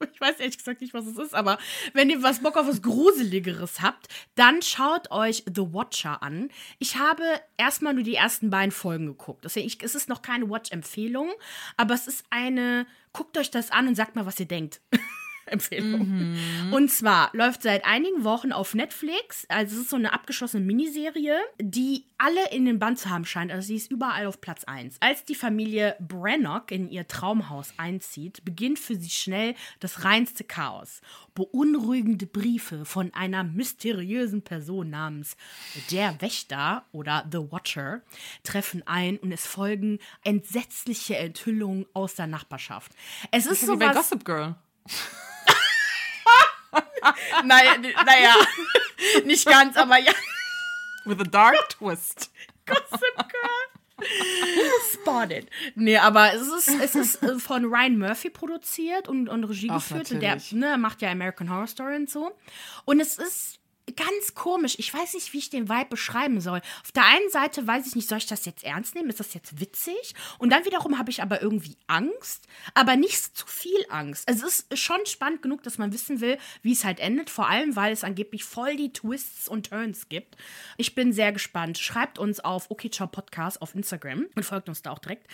ich 0.12 0.20
weiß 0.20 0.38
ehrlich 0.40 0.58
gesagt 0.58 0.80
nicht, 0.80 0.94
was 0.94 1.06
es 1.06 1.18
ist, 1.18 1.34
aber 1.34 1.58
wenn 1.92 2.10
ihr 2.10 2.22
was 2.22 2.40
Bock 2.40 2.56
auf 2.56 2.66
was 2.66 2.82
Gruseligeres 2.82 3.80
habt, 3.80 4.08
dann 4.34 4.62
schaut 4.62 5.10
euch 5.10 5.44
The 5.46 5.72
Watcher 5.72 6.22
an. 6.22 6.50
Ich 6.78 6.96
habe 6.96 7.22
erstmal 7.56 7.94
nur 7.94 8.04
die 8.04 8.14
ersten 8.14 8.50
beiden 8.50 8.72
Folgen 8.72 9.06
geguckt. 9.06 9.44
Deswegen, 9.44 9.66
ich, 9.66 9.82
es 9.82 9.94
ist 9.94 10.08
noch 10.08 10.22
keine 10.22 10.48
Watch-Empfehlung, 10.48 11.30
aber 11.76 11.94
es 11.94 12.06
ist 12.06 12.24
eine, 12.30 12.86
guckt 13.12 13.36
euch 13.38 13.50
das 13.50 13.70
an 13.70 13.88
und 13.88 13.94
sagt 13.94 14.16
mal, 14.16 14.26
was 14.26 14.40
ihr 14.40 14.46
denkt. 14.46 14.80
Empfehlung. 15.48 16.36
Und 16.72 16.90
zwar 16.90 17.30
läuft 17.32 17.62
seit 17.62 17.84
einigen 17.84 18.24
Wochen 18.24 18.52
auf 18.52 18.74
Netflix. 18.74 19.46
Also 19.48 19.76
es 19.76 19.82
ist 19.82 19.90
so 19.90 19.96
eine 19.96 20.12
abgeschlossene 20.12 20.64
Miniserie, 20.64 21.36
die 21.60 22.04
alle 22.18 22.50
in 22.50 22.64
den 22.64 22.78
Band 22.78 22.98
zu 22.98 23.10
haben 23.10 23.24
scheint. 23.24 23.52
Also 23.52 23.68
sie 23.68 23.76
ist 23.76 23.90
überall 23.90 24.26
auf 24.26 24.40
Platz 24.40 24.64
1. 24.64 24.96
Als 25.00 25.24
die 25.24 25.36
Familie 25.36 25.96
Brannock 26.00 26.72
in 26.72 26.90
ihr 26.90 27.06
Traumhaus 27.06 27.72
einzieht, 27.76 28.44
beginnt 28.44 28.78
für 28.78 28.96
sie 28.96 29.10
schnell 29.10 29.54
das 29.78 30.04
reinste 30.04 30.42
Chaos. 30.44 31.00
Beunruhigende 31.34 32.26
Briefe 32.26 32.84
von 32.84 33.14
einer 33.14 33.44
mysteriösen 33.44 34.42
Person 34.42 34.90
namens 34.90 35.36
der 35.90 36.20
Wächter 36.20 36.84
oder 36.90 37.24
The 37.30 37.38
Watcher 37.52 38.02
treffen 38.42 38.82
ein 38.86 39.18
und 39.18 39.30
es 39.30 39.46
folgen 39.46 40.00
entsetzliche 40.24 41.16
Enthüllungen 41.16 41.86
aus 41.94 42.16
der 42.16 42.26
Nachbarschaft. 42.26 42.92
Es 43.30 43.46
ist 43.46 43.64
So 43.64 43.74
wie 43.74 43.76
bei 43.76 43.92
Gossip 43.92 44.24
Girl. 44.24 44.56
Naja, 47.44 47.76
naja, 47.78 48.34
nicht 49.24 49.46
ganz, 49.46 49.76
aber 49.76 49.98
ja. 49.98 50.12
With 51.04 51.20
a 51.20 51.24
dark 51.24 51.68
twist. 51.70 52.30
Gossip 52.66 53.16
Girl. 53.16 53.68
Spotted. 54.92 55.48
Nee, 55.74 55.98
aber 55.98 56.32
es 56.32 56.42
ist, 56.42 56.68
es 56.80 56.94
ist 56.94 57.22
äh, 57.22 57.38
von 57.38 57.64
Ryan 57.64 57.98
Murphy 57.98 58.30
produziert 58.30 59.08
und, 59.08 59.28
und 59.28 59.44
Regie 59.44 59.70
Ach, 59.70 59.76
geführt. 59.76 60.12
Und 60.12 60.20
der 60.20 60.38
ne, 60.52 60.78
macht 60.78 61.02
ja 61.02 61.10
American 61.10 61.50
Horror 61.50 61.66
Story 61.66 61.96
und 61.96 62.10
so. 62.10 62.30
Und 62.84 63.00
es 63.00 63.18
ist 63.18 63.58
ganz 63.96 64.34
komisch. 64.34 64.76
Ich 64.78 64.92
weiß 64.92 65.14
nicht, 65.14 65.32
wie 65.32 65.38
ich 65.38 65.50
den 65.50 65.68
Vibe 65.68 65.90
beschreiben 65.90 66.40
soll. 66.40 66.60
Auf 66.82 66.92
der 66.92 67.04
einen 67.04 67.30
Seite 67.30 67.66
weiß 67.66 67.86
ich 67.86 67.96
nicht, 67.96 68.08
soll 68.08 68.18
ich 68.18 68.26
das 68.26 68.44
jetzt 68.44 68.64
ernst 68.64 68.94
nehmen? 68.94 69.08
Ist 69.08 69.20
das 69.20 69.34
jetzt 69.34 69.60
witzig? 69.60 70.14
Und 70.38 70.50
dann 70.50 70.64
wiederum 70.64 70.98
habe 70.98 71.10
ich 71.10 71.22
aber 71.22 71.42
irgendwie 71.42 71.76
Angst, 71.86 72.46
aber 72.74 72.96
nicht 72.96 73.36
zu 73.36 73.46
viel 73.46 73.84
Angst. 73.88 74.28
Also 74.28 74.46
es 74.46 74.60
ist 74.60 74.78
schon 74.78 75.04
spannend 75.06 75.42
genug, 75.42 75.62
dass 75.62 75.78
man 75.78 75.92
wissen 75.92 76.20
will, 76.20 76.38
wie 76.62 76.72
es 76.72 76.84
halt 76.84 77.00
endet. 77.00 77.30
Vor 77.30 77.48
allem, 77.48 77.76
weil 77.76 77.92
es 77.92 78.04
angeblich 78.04 78.44
voll 78.44 78.76
die 78.76 78.92
Twists 78.92 79.48
und 79.48 79.70
Turns 79.70 80.08
gibt. 80.08 80.36
Ich 80.76 80.94
bin 80.94 81.12
sehr 81.12 81.32
gespannt. 81.32 81.78
Schreibt 81.78 82.18
uns 82.18 82.40
auf 82.40 82.70
Okay 82.70 82.90
Ciao 82.90 83.08
Podcast 83.08 83.62
auf 83.62 83.74
Instagram 83.74 84.26
und 84.34 84.44
folgt 84.44 84.68
uns 84.68 84.82
da 84.82 84.92
auch 84.92 84.98
direkt 84.98 85.26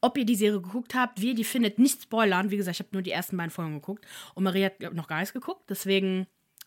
ob 0.00 0.16
ihr 0.18 0.24
die 0.24 0.36
Serie 0.36 0.60
geguckt 0.60 0.94
habt, 0.94 1.20
wie 1.20 1.28
ihr 1.28 1.34
die 1.34 1.44
findet, 1.44 1.78
nicht 1.78 2.02
spoilern. 2.02 2.50
Wie 2.50 2.56
gesagt, 2.56 2.76
ich 2.76 2.86
habe 2.86 2.90
nur 2.92 3.02
die 3.02 3.10
ersten 3.10 3.36
beiden 3.36 3.50
Folgen 3.50 3.74
geguckt 3.74 4.06
und 4.34 4.44
Maria 4.44 4.66
hat 4.66 4.94
noch 4.94 5.08
gar 5.08 5.18
nichts 5.18 5.32
geguckt. 5.32 5.68
Deswegen 5.68 6.26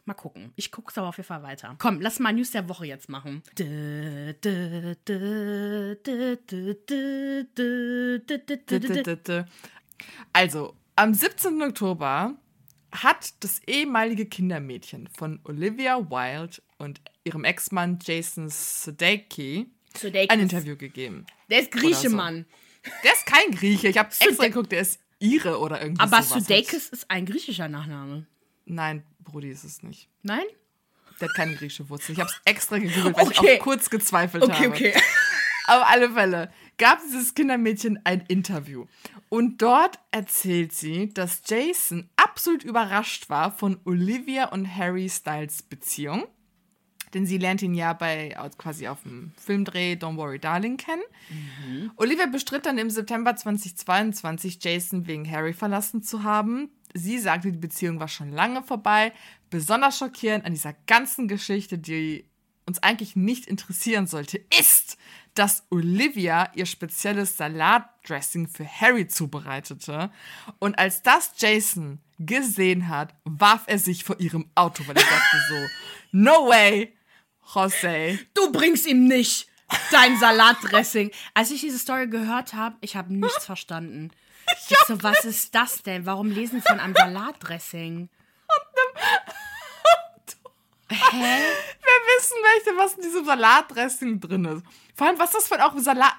Mal 0.09 0.15
gucken. 0.15 0.51
Ich 0.55 0.71
gucke 0.71 0.89
es 0.89 0.97
aber 0.97 1.09
auf 1.09 1.17
jeden 1.17 1.27
Fall 1.27 1.43
weiter. 1.43 1.75
Komm, 1.77 2.01
lass 2.01 2.17
mal 2.17 2.33
News 2.33 2.49
der 2.49 2.67
Woche 2.67 2.87
jetzt 2.87 3.09
machen. 3.09 3.43
Also, 10.33 10.75
am 10.95 11.13
17. 11.13 11.61
Oktober 11.61 12.33
hat 12.91 13.43
das 13.43 13.61
ehemalige 13.67 14.25
Kindermädchen 14.25 15.07
von 15.15 15.41
Olivia 15.43 15.99
Wilde 16.09 16.59
und 16.79 17.01
ihrem 17.23 17.43
Ex-Mann 17.43 17.99
Jason 18.01 18.49
Sudeikis 18.49 19.67
ein 20.27 20.39
Interview 20.39 20.75
gegeben. 20.75 21.27
Der 21.51 21.59
ist 21.59 21.71
Grieche, 21.71 22.09
so. 22.09 22.15
Mann. 22.15 22.47
Der 23.03 23.13
ist 23.13 23.27
kein 23.27 23.51
Grieche. 23.51 23.89
Ich 23.89 23.97
habe 23.99 24.09
extra 24.09 24.47
geguckt, 24.47 24.71
der 24.71 24.81
ist 24.81 24.99
Ihre 25.19 25.59
oder 25.59 25.79
irgendwas. 25.83 26.11
Aber 26.11 26.23
sowas. 26.23 26.45
Sudeikis 26.45 26.89
ist 26.89 27.11
ein 27.11 27.27
griechischer 27.27 27.67
Nachname. 27.67 28.25
Nein, 28.69 29.03
Brudi 29.23 29.49
ist 29.49 29.63
es 29.63 29.83
nicht. 29.83 30.07
Nein? 30.23 30.43
Der 31.19 31.27
hat 31.27 31.35
keine 31.35 31.55
griechische 31.55 31.89
Wurzel. 31.89 32.13
Ich 32.13 32.19
habe 32.19 32.29
es 32.29 32.39
extra 32.45 32.77
gegoogelt, 32.77 33.17
weil 33.17 33.27
Okay. 33.27 33.53
ich 33.55 33.59
auch 33.59 33.63
kurz 33.63 33.89
gezweifelt 33.89 34.43
Okay, 34.43 34.53
habe. 34.53 34.67
okay. 34.69 34.93
Auf 35.67 35.83
alle 35.87 36.09
Fälle 36.11 36.51
gab 36.77 36.99
dieses 37.01 37.35
Kindermädchen 37.35 37.99
ein 38.05 38.21
Interview. 38.27 38.85
Und 39.27 39.61
dort 39.61 39.99
erzählt 40.11 40.71
sie, 40.73 41.13
dass 41.13 41.41
Jason 41.45 42.09
absolut 42.15 42.63
überrascht 42.63 43.29
war 43.29 43.51
von 43.51 43.79
Olivia 43.85 44.45
und 44.45 44.73
Harry 44.75 45.09
Styles 45.09 45.61
Beziehung. 45.61 46.25
Denn 47.13 47.25
sie 47.25 47.37
lernt 47.37 47.61
ihn 47.63 47.73
ja 47.73 47.93
bei 47.93 48.35
quasi 48.57 48.87
auf 48.87 49.01
dem 49.03 49.31
Filmdreh 49.43 49.93
Don't 49.93 50.15
Worry 50.17 50.39
Darling 50.39 50.77
kennen. 50.77 51.01
Olivia 51.97 52.27
bestritt 52.27 52.65
dann 52.67 52.77
im 52.77 52.89
September 52.91 53.35
2022, 53.35 54.63
Jason 54.63 55.05
wegen 55.07 55.29
Harry 55.29 55.53
verlassen 55.53 56.01
zu 56.03 56.23
haben. 56.23 56.69
Sie 56.93 57.19
sagte, 57.19 57.51
die 57.51 57.57
Beziehung 57.57 57.99
war 57.99 58.07
schon 58.07 58.31
lange 58.31 58.63
vorbei. 58.63 59.13
Besonders 59.49 59.97
schockierend 59.97 60.45
an 60.45 60.53
dieser 60.53 60.73
ganzen 60.87 61.27
Geschichte, 61.27 61.77
die 61.77 62.25
uns 62.65 62.81
eigentlich 62.83 63.15
nicht 63.15 63.47
interessieren 63.47 64.07
sollte, 64.07 64.39
ist, 64.59 64.97
dass 65.33 65.63
Olivia 65.69 66.51
ihr 66.55 66.65
spezielles 66.65 67.37
Salatdressing 67.37 68.47
für 68.47 68.65
Harry 68.65 69.07
zubereitete. 69.07 70.11
Und 70.59 70.77
als 70.77 71.01
das 71.01 71.31
Jason 71.37 71.99
gesehen 72.19 72.89
hat, 72.89 73.15
warf 73.23 73.63
er 73.67 73.79
sich 73.79 74.03
vor 74.03 74.19
ihrem 74.19 74.49
Auto, 74.55 74.83
weil 74.85 74.97
er 74.97 75.03
dachte 75.03 75.37
so, 75.49 75.55
no 76.11 76.49
way, 76.49 76.93
Jose. 77.53 78.19
Du 78.33 78.51
bringst 78.51 78.85
ihm 78.85 79.07
nicht 79.07 79.47
dein 79.91 80.17
Salatdressing. 80.19 81.11
Als 81.33 81.51
ich 81.51 81.61
diese 81.61 81.79
Story 81.79 82.07
gehört 82.07 82.53
habe, 82.53 82.77
ich 82.81 82.95
habe 82.95 83.13
nichts 83.13 83.45
verstanden. 83.45 84.11
Ich 84.57 84.77
so, 84.87 85.01
was 85.03 85.25
ist 85.25 85.53
das 85.55 85.81
denn? 85.83 86.05
Warum 86.05 86.29
lesen 86.29 86.61
von 86.61 86.79
einem 86.79 86.95
Salatdressing? 86.95 88.09
Hä? 90.89 90.95
Wir 91.11 92.17
wissen 92.17 92.37
welche, 92.41 92.77
was 92.77 92.93
in 92.95 93.03
diesem 93.03 93.25
Salatdressing 93.25 94.19
drin 94.19 94.45
ist. 94.45 94.63
Vor 94.95 95.07
allem, 95.07 95.19
was 95.19 95.29
ist 95.29 95.35
das 95.35 95.47
für 95.47 95.55
ein 95.55 95.61
auch 95.61 95.77
Salat? 95.77 96.15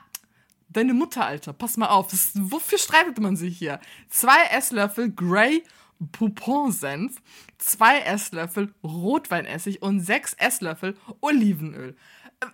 Deine 0.69 0.95
Mutter, 0.95 1.27
Alter, 1.27 1.53
pass 1.53 1.77
mal 1.77 1.89
auf. 1.89 2.07
Das, 2.09 2.31
wofür 2.35 2.79
streitet 2.79 3.19
man 3.19 3.37
sich 3.37 3.59
hier? 3.59 3.81
Zwei 4.09 4.45
Esslöffel 4.53 5.13
Grey 5.13 5.65
Poupon-Senf, 6.13 7.17
zwei 7.59 8.01
Esslöffel 8.01 8.73
Rotweinessig 8.83 9.83
und 9.83 10.01
sechs 10.01 10.33
Esslöffel 10.35 10.97
Olivenöl. 11.21 11.97
Äh, 12.41 12.47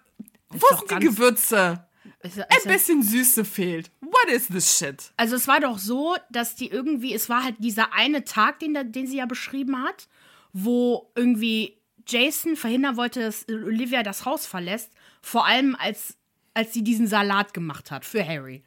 Wo 0.49 0.67
doch 0.71 0.89
sind 0.89 1.03
die 1.03 1.07
Gewürze? 1.07 1.86
Ist- 2.27 2.39
Ein 2.41 2.47
ist- 2.57 2.67
bisschen 2.69 3.03
Süße 3.03 3.45
fehlt. 3.45 3.91
What 4.01 4.31
is 4.33 4.49
this 4.49 4.79
shit? 4.79 5.13
Also 5.17 5.37
es 5.37 5.47
war 5.49 5.61
doch 5.61 5.79
so, 5.79 6.17
dass 6.31 6.55
die 6.55 6.69
irgendwie, 6.69 7.15
es 7.15 7.29
war 7.29 7.45
halt 7.45 7.57
dieser 7.59 7.93
eine 7.93 8.25
Tag, 8.25 8.61
den, 8.61 8.93
den 8.93 9.07
sie 9.07 9.17
ja 9.19 9.27
beschrieben 9.27 9.83
hat, 9.83 10.09
wo 10.53 11.11
irgendwie 11.15 11.77
Jason 12.07 12.57
verhindern 12.57 12.97
wollte, 12.97 13.21
dass 13.21 13.47
Olivia 13.49 14.03
das 14.03 14.25
Haus 14.25 14.47
verlässt, 14.47 14.91
vor 15.23 15.45
allem 15.47 15.75
als, 15.79 16.17
als 16.55 16.73
sie 16.73 16.83
diesen 16.85 17.07
Salat 17.09 17.53
gemacht 17.53 17.91
hat 17.91 18.05
für 18.05 18.27
Harry. 18.27 18.63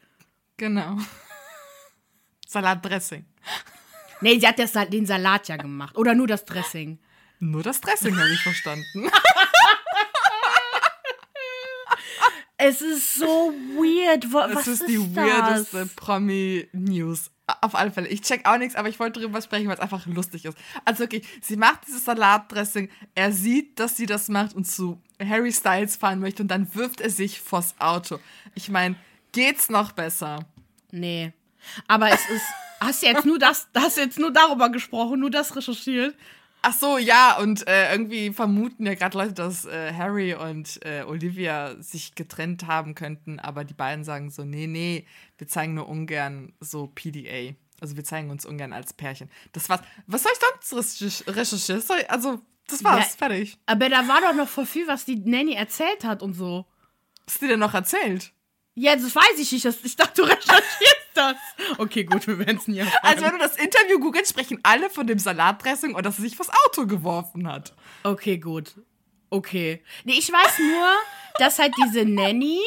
Genau. 0.56 0.98
Salatdressing. 2.46 3.24
Nee, 4.20 4.38
sie 4.38 4.46
hat 4.46 4.58
das, 4.58 4.72
den 4.72 5.06
Salat 5.06 5.48
ja 5.48 5.56
gemacht. 5.56 5.96
Oder 5.96 6.14
nur 6.14 6.26
das 6.26 6.44
Dressing. 6.44 6.98
Nur 7.38 7.62
das 7.62 7.80
Dressing 7.80 8.14
habe 8.18 8.28
ich 8.30 8.40
verstanden. 8.42 9.10
Es 12.62 12.82
ist 12.82 13.14
so 13.14 13.52
weird. 13.74 14.32
Was 14.32 14.66
ist 14.66 14.82
ist, 14.82 14.88
die 14.88 14.98
das? 15.14 15.16
weirdeste 15.16 15.86
Promi-News. 15.96 17.30
Auf 17.62 17.74
alle 17.74 17.90
Fälle. 17.90 18.08
Ich 18.08 18.20
check 18.20 18.46
auch 18.46 18.58
nichts, 18.58 18.76
aber 18.76 18.88
ich 18.88 19.00
wollte 19.00 19.20
darüber 19.20 19.40
sprechen, 19.42 19.66
weil 19.66 19.74
es 19.74 19.80
einfach 19.80 20.06
lustig 20.06 20.44
ist. 20.44 20.56
Also 20.84 21.00
wirklich, 21.00 21.26
sie 21.40 21.56
macht 21.56 21.86
dieses 21.86 22.04
Salatdressing, 22.04 22.90
er 23.14 23.32
sieht, 23.32 23.80
dass 23.80 23.96
sie 23.96 24.06
das 24.06 24.28
macht 24.28 24.54
und 24.54 24.66
zu 24.66 25.00
Harry 25.20 25.52
Styles 25.52 25.96
fahren 25.96 26.20
möchte 26.20 26.42
und 26.42 26.48
dann 26.48 26.72
wirft 26.74 27.00
er 27.00 27.10
sich 27.10 27.40
vors 27.40 27.74
Auto. 27.78 28.20
Ich 28.54 28.68
meine, 28.68 28.94
geht's 29.32 29.68
noch 29.68 29.92
besser? 29.92 30.40
Nee. 30.92 31.32
Aber 31.88 32.08
es 32.08 32.28
ist. 32.28 32.44
Hast 32.80 33.02
du 33.02 33.06
jetzt 33.06 33.26
nur 33.26 33.38
das, 33.38 33.68
hast 33.76 33.96
du 33.96 34.00
jetzt 34.02 34.18
nur 34.18 34.32
darüber 34.32 34.70
gesprochen, 34.70 35.20
nur 35.20 35.30
das 35.30 35.54
recherchiert? 35.54 36.14
Ach 36.62 36.74
so, 36.78 36.98
ja, 36.98 37.38
und 37.38 37.66
äh, 37.66 37.90
irgendwie 37.92 38.32
vermuten 38.32 38.84
ja 38.86 38.94
gerade 38.94 39.16
Leute, 39.16 39.32
dass 39.32 39.64
äh, 39.64 39.92
Harry 39.94 40.34
und 40.34 40.84
äh, 40.84 41.02
Olivia 41.04 41.74
sich 41.80 42.14
getrennt 42.14 42.66
haben 42.66 42.94
könnten, 42.94 43.40
aber 43.40 43.64
die 43.64 43.72
beiden 43.74 44.04
sagen 44.04 44.30
so, 44.30 44.44
nee, 44.44 44.66
nee, 44.66 45.06
wir 45.38 45.48
zeigen 45.48 45.74
nur 45.74 45.88
ungern 45.88 46.52
so 46.60 46.86
PDA. 46.88 47.54
Also 47.80 47.96
wir 47.96 48.04
zeigen 48.04 48.28
uns 48.28 48.44
ungern 48.44 48.74
als 48.74 48.92
Pärchen. 48.92 49.30
Das 49.52 49.70
war's. 49.70 49.80
Was 50.06 50.22
soll 50.22 50.32
ich 50.34 50.68
sonst 50.68 51.00
recherch- 51.00 51.26
recherchieren? 51.34 51.82
Also, 52.08 52.40
das 52.68 52.84
war's, 52.84 53.12
Ja. 53.12 53.16
fertig. 53.26 53.56
Aber 53.64 53.88
da 53.88 54.06
war 54.06 54.20
doch 54.20 54.34
noch 54.34 54.48
voll 54.48 54.66
viel, 54.66 54.86
was 54.86 55.06
die 55.06 55.16
Nanny 55.16 55.54
erzählt 55.54 56.04
hat 56.04 56.22
und 56.22 56.34
so. 56.34 56.66
Was 57.26 57.38
dir 57.38 57.48
denn 57.48 57.60
noch 57.60 57.72
erzählt? 57.72 58.32
Ja, 58.74 58.94
das 58.96 59.16
weiß 59.16 59.38
ich 59.38 59.50
nicht. 59.52 59.64
Ich 59.64 59.96
dachte, 59.96 60.20
du 60.20 60.28
recherchierst 60.28 60.99
das. 61.14 61.36
Okay, 61.78 62.04
gut, 62.04 62.26
wir 62.26 62.38
werden 62.38 62.56
es 62.56 62.68
nie 62.68 62.78
erfahren. 62.78 63.00
Also 63.02 63.24
wenn 63.24 63.32
du 63.32 63.38
das 63.38 63.56
Interview 63.56 63.98
googelst, 63.98 64.30
sprechen 64.30 64.60
alle 64.62 64.90
von 64.90 65.06
dem 65.06 65.18
Salatdressing 65.18 65.94
und 65.94 66.04
dass 66.04 66.18
er 66.18 66.22
sich 66.22 66.36
vors 66.36 66.50
Auto 66.66 66.86
geworfen 66.86 67.48
hat. 67.48 67.74
Okay, 68.02 68.38
gut. 68.38 68.74
Okay. 69.30 69.82
Nee, 70.04 70.14
ich 70.18 70.30
weiß 70.32 70.58
nur, 70.58 70.88
dass 71.38 71.58
halt 71.58 71.74
diese 71.84 72.04
Nanny 72.04 72.58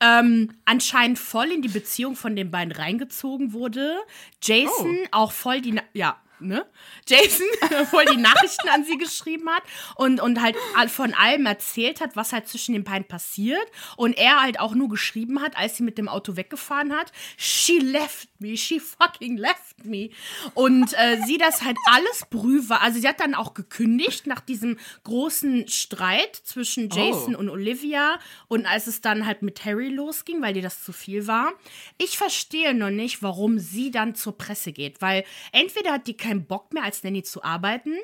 ähm, 0.00 0.52
anscheinend 0.64 1.18
voll 1.18 1.50
in 1.50 1.62
die 1.62 1.68
Beziehung 1.68 2.16
von 2.16 2.36
den 2.36 2.50
beiden 2.50 2.72
reingezogen 2.72 3.52
wurde. 3.52 3.96
Jason 4.42 4.98
auch 5.10 5.32
voll 5.32 5.60
die, 5.60 5.72
Na 5.72 5.82
ja, 5.92 6.20
ne? 6.40 6.66
Jason 7.06 7.46
voll 7.90 8.04
die 8.06 8.16
Nachrichten 8.16 8.68
an 8.68 8.84
sie 8.84 8.96
geschrieben 8.98 9.48
hat 9.50 9.62
und, 9.96 10.20
und 10.20 10.42
halt 10.42 10.56
von 10.88 11.14
allem 11.14 11.46
erzählt 11.46 12.00
hat, 12.00 12.16
was 12.16 12.32
halt 12.32 12.48
zwischen 12.48 12.72
den 12.74 12.84
beiden 12.84 13.06
passiert. 13.06 13.66
Und 13.96 14.16
er 14.16 14.42
halt 14.42 14.60
auch 14.60 14.74
nur 14.74 14.88
geschrieben 14.88 15.40
hat, 15.40 15.56
als 15.56 15.76
sie 15.76 15.82
mit 15.82 15.98
dem 15.98 16.08
Auto 16.08 16.36
weggefahren 16.36 16.92
hat, 16.94 17.12
she 17.36 17.78
left 17.78 18.28
me, 18.38 18.56
she 18.56 18.80
fucking 18.80 19.36
left 19.36 19.84
me. 19.84 20.10
Und 20.54 20.92
äh, 20.94 21.20
sie 21.26 21.38
das 21.38 21.62
halt 21.62 21.76
alles 21.90 22.26
brüh 22.30 22.68
war. 22.68 22.82
Also 22.82 23.00
sie 23.00 23.08
hat 23.08 23.20
dann 23.20 23.34
auch 23.34 23.54
gekündigt 23.54 24.26
nach 24.26 24.40
diesem 24.40 24.78
großen 25.04 25.68
Streit 25.68 26.34
zwischen 26.36 26.90
Jason 26.90 27.34
Oh. 27.36 27.38
und 27.38 27.48
Olivia 27.50 28.18
und 28.48 28.66
als 28.66 28.86
es 28.86 29.00
dann 29.00 29.26
halt 29.26 29.42
mit 29.42 29.64
Harry 29.64 29.88
losging, 29.88 30.42
weil 30.42 30.54
dir 30.54 30.62
das 30.62 30.82
zu 30.82 30.92
viel 30.92 31.26
war. 31.26 31.52
Ich 31.98 32.18
verstehe 32.18 32.74
noch 32.74 32.90
nicht, 32.90 33.22
warum 33.22 33.58
sie 33.58 33.90
dann 33.90 34.14
zur 34.14 34.36
Presse 34.36 34.72
geht, 34.72 35.00
weil 35.00 35.24
entweder 35.52 35.92
hat 35.92 36.06
die 36.06 36.16
keinen 36.24 36.46
Bock 36.46 36.72
mehr 36.72 36.82
als 36.84 37.02
Nanny 37.02 37.22
zu 37.22 37.42
arbeiten 37.44 37.94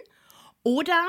oder 0.63 1.03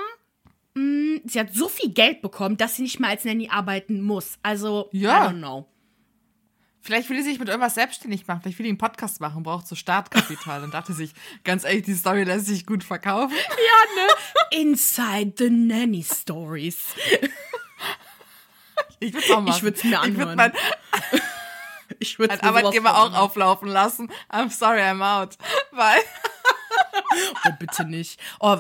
mh, 0.76 1.22
sie 1.26 1.40
hat 1.40 1.54
so 1.54 1.68
viel 1.70 1.92
Geld 1.92 2.22
bekommen, 2.22 2.58
dass 2.58 2.76
sie 2.76 2.84
nicht 2.84 3.00
mehr 3.00 3.10
als 3.10 3.26
Nanny 3.26 3.50
arbeiten 3.50 4.02
muss. 4.02 4.38
Also, 4.44 4.90
Ja. 4.92 5.26
I 5.26 5.30
don't 5.30 5.40
know. 5.40 5.68
Vielleicht 6.84 7.10
will 7.12 7.18
sie 7.22 7.30
sich 7.30 7.40
mit 7.40 7.48
irgendwas 7.48 7.76
selbstständig 7.76 8.26
machen. 8.26 8.42
Vielleicht 8.42 8.58
will 8.58 8.66
sie 8.66 8.70
einen 8.72 8.78
Podcast 8.80 9.22
machen, 9.22 9.44
braucht 9.44 9.68
so 9.68 9.76
Startkapital. 9.76 10.64
Und 10.64 10.74
dachte 10.74 10.94
sich, 10.94 11.14
ganz 11.44 11.64
ehrlich, 11.64 11.84
die 11.84 11.94
Story 11.94 12.24
lässt 12.24 12.48
sich 12.48 12.66
gut 12.66 12.84
verkaufen. 12.84 13.36
Inside 14.50 15.34
the 15.38 15.50
Nanny 15.52 16.04
Stories. 16.04 16.80
Ich 19.00 19.14
würde 19.14 19.28
würd's 19.62 19.84
mir 19.84 20.00
Ich 20.00 20.00
würde 20.00 20.00
anhören. 20.00 20.54
Ich 22.00 22.18
würde 22.18 22.36
mein 22.36 22.44
Arbeitgeber 22.44 22.98
auch 22.98 23.14
auflaufen 23.14 23.68
lassen. 23.68 24.12
I'm 24.32 24.50
sorry, 24.50 24.80
I'm 24.82 25.04
out. 25.04 25.38
Weil, 25.72 26.00
Oh, 27.46 27.50
bitte 27.60 27.86
nicht. 27.86 28.20
Oh, 28.40 28.58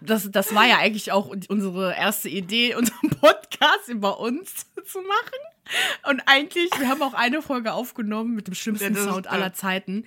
das, 0.00 0.30
das 0.30 0.54
war 0.54 0.66
ja 0.66 0.78
eigentlich 0.78 1.12
auch 1.12 1.26
unsere 1.48 1.94
erste 1.94 2.28
Idee, 2.28 2.74
unseren 2.74 3.10
Podcast 3.20 3.88
über 3.88 4.20
uns 4.20 4.66
zu 4.84 5.00
machen. 5.02 6.08
Und 6.10 6.22
eigentlich, 6.26 6.70
wir 6.78 6.88
haben 6.88 7.02
auch 7.02 7.14
eine 7.14 7.42
Folge 7.42 7.72
aufgenommen 7.72 8.34
mit 8.34 8.46
dem 8.46 8.54
schlimmsten 8.54 8.94
Ja, 8.94 9.04
Sound 9.04 9.26
aller 9.28 9.52
Zeiten, 9.52 10.04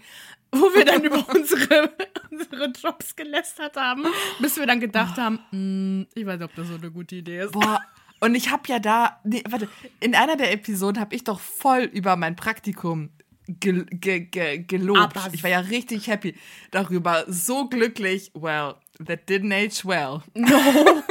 wo 0.51 0.73
wir 0.73 0.85
dann 0.85 1.03
über 1.03 1.25
unsere, 1.29 1.91
unsere 2.31 2.67
Jobs 2.71 3.15
gelästert 3.15 3.75
haben, 3.75 4.05
bis 4.39 4.57
wir 4.57 4.65
dann 4.65 4.79
gedacht 4.79 5.17
haben, 5.17 5.39
"Hm, 5.51 6.07
ich 6.13 6.25
weiß 6.25 6.39
nicht, 6.39 6.49
ob 6.49 6.55
das 6.55 6.67
so 6.67 6.75
eine 6.75 6.91
gute 6.91 7.15
Idee 7.15 7.41
ist. 7.41 7.51
boah. 7.51 7.81
Und 8.21 8.33
ich 8.35 8.49
habe 8.49 8.63
ja 8.67 8.79
da, 8.79 9.19
nee, 9.23 9.43
warte, 9.49 9.67
in 9.99 10.15
einer 10.15 10.37
der 10.37 10.51
Episoden 10.53 11.01
habe 11.01 11.15
ich 11.15 11.23
doch 11.25 11.39
voll 11.39 11.83
über 11.83 12.15
mein 12.15 12.35
Praktikum 12.35 13.09
ge, 13.47 13.85
ge, 13.91 14.19
ge, 14.21 14.57
gelobt. 14.59 15.17
Aber- 15.17 15.33
ich 15.33 15.43
war 15.43 15.49
ja 15.49 15.59
richtig 15.59 16.07
happy 16.07 16.35
darüber. 16.71 17.25
So 17.27 17.67
glücklich. 17.67 18.31
Well, 18.33 18.75
that 19.05 19.27
didn't 19.29 19.53
age 19.53 19.85
well. 19.85 20.21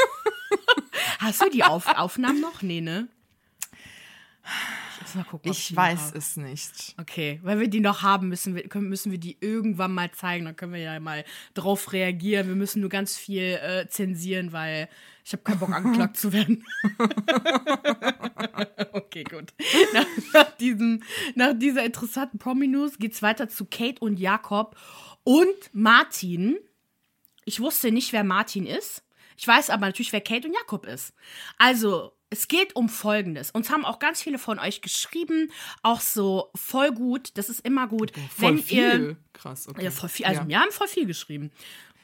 Hast 1.18 1.40
du 1.42 1.48
die 1.50 1.64
Auf 1.64 1.86
Aufnahmen 1.88 2.40
noch? 2.40 2.62
Nee, 2.62 2.80
ne? 2.80 3.08
Muss 5.14 5.24
mal 5.24 5.30
gucken. 5.30 5.50
Ich 5.50 5.68
die 5.68 5.76
weiß 5.76 6.12
es 6.14 6.36
nicht. 6.36 6.94
Okay, 7.00 7.40
weil 7.42 7.60
wir 7.60 7.68
die 7.68 7.80
noch 7.80 8.02
haben, 8.02 8.28
müssen 8.28 8.54
wir, 8.54 8.68
können, 8.68 8.88
müssen 8.88 9.12
wir 9.12 9.18
die 9.18 9.36
irgendwann 9.40 9.92
mal 9.92 10.10
zeigen. 10.10 10.44
Dann 10.44 10.56
können 10.56 10.72
wir 10.72 10.80
ja 10.80 10.98
mal 11.00 11.24
drauf 11.54 11.92
reagieren. 11.92 12.48
Wir 12.48 12.54
müssen 12.54 12.80
nur 12.80 12.90
ganz 12.90 13.16
viel 13.16 13.58
äh, 13.62 13.86
zensieren, 13.88 14.52
weil 14.52 14.88
ich 15.24 15.32
habe 15.32 15.42
keinen 15.42 15.58
Bock, 15.58 15.70
angeklagt 15.74 16.16
zu 16.16 16.32
werden. 16.32 16.64
okay, 18.92 19.24
gut. 19.24 19.54
Nach, 19.92 20.06
nach, 20.32 20.56
diesem, 20.56 21.02
nach 21.34 21.52
dieser 21.56 21.84
interessanten 21.84 22.38
Promi-News 22.38 22.98
geht 22.98 23.12
es 23.12 23.22
weiter 23.22 23.48
zu 23.48 23.66
Kate 23.66 24.00
und 24.00 24.18
Jakob 24.18 24.76
und 25.22 25.70
Martin. 25.72 26.58
Ich 27.44 27.60
wusste 27.60 27.92
nicht, 27.92 28.12
wer 28.12 28.24
Martin 28.24 28.66
ist. 28.66 29.04
Ich 29.36 29.46
weiß 29.46 29.70
aber 29.70 29.86
natürlich, 29.86 30.12
wer 30.12 30.20
Kate 30.20 30.48
und 30.48 30.54
Jakob 30.54 30.86
ist. 30.86 31.12
Also, 31.58 32.13
es 32.34 32.48
geht 32.48 32.74
um 32.74 32.88
Folgendes. 32.88 33.50
Uns 33.52 33.70
haben 33.70 33.84
auch 33.84 33.98
ganz 34.00 34.22
viele 34.22 34.38
von 34.38 34.58
euch 34.58 34.82
geschrieben, 34.82 35.52
auch 35.82 36.00
so 36.00 36.50
voll 36.54 36.90
gut. 36.92 37.30
Das 37.34 37.48
ist 37.48 37.60
immer 37.64 37.86
gut, 37.86 38.12
Voll 38.36 38.56
wenn 38.56 38.58
viel. 38.58 38.78
ihr. 38.78 39.16
Krass, 39.32 39.68
okay. 39.68 39.84
Ja, 39.84 39.90
voll 39.90 40.08
viel. 40.08 40.26
Also, 40.26 40.42
Ja. 40.42 40.48
wir 40.48 40.60
haben 40.60 40.72
voll 40.72 40.88
viel 40.88 41.06
geschrieben. 41.06 41.50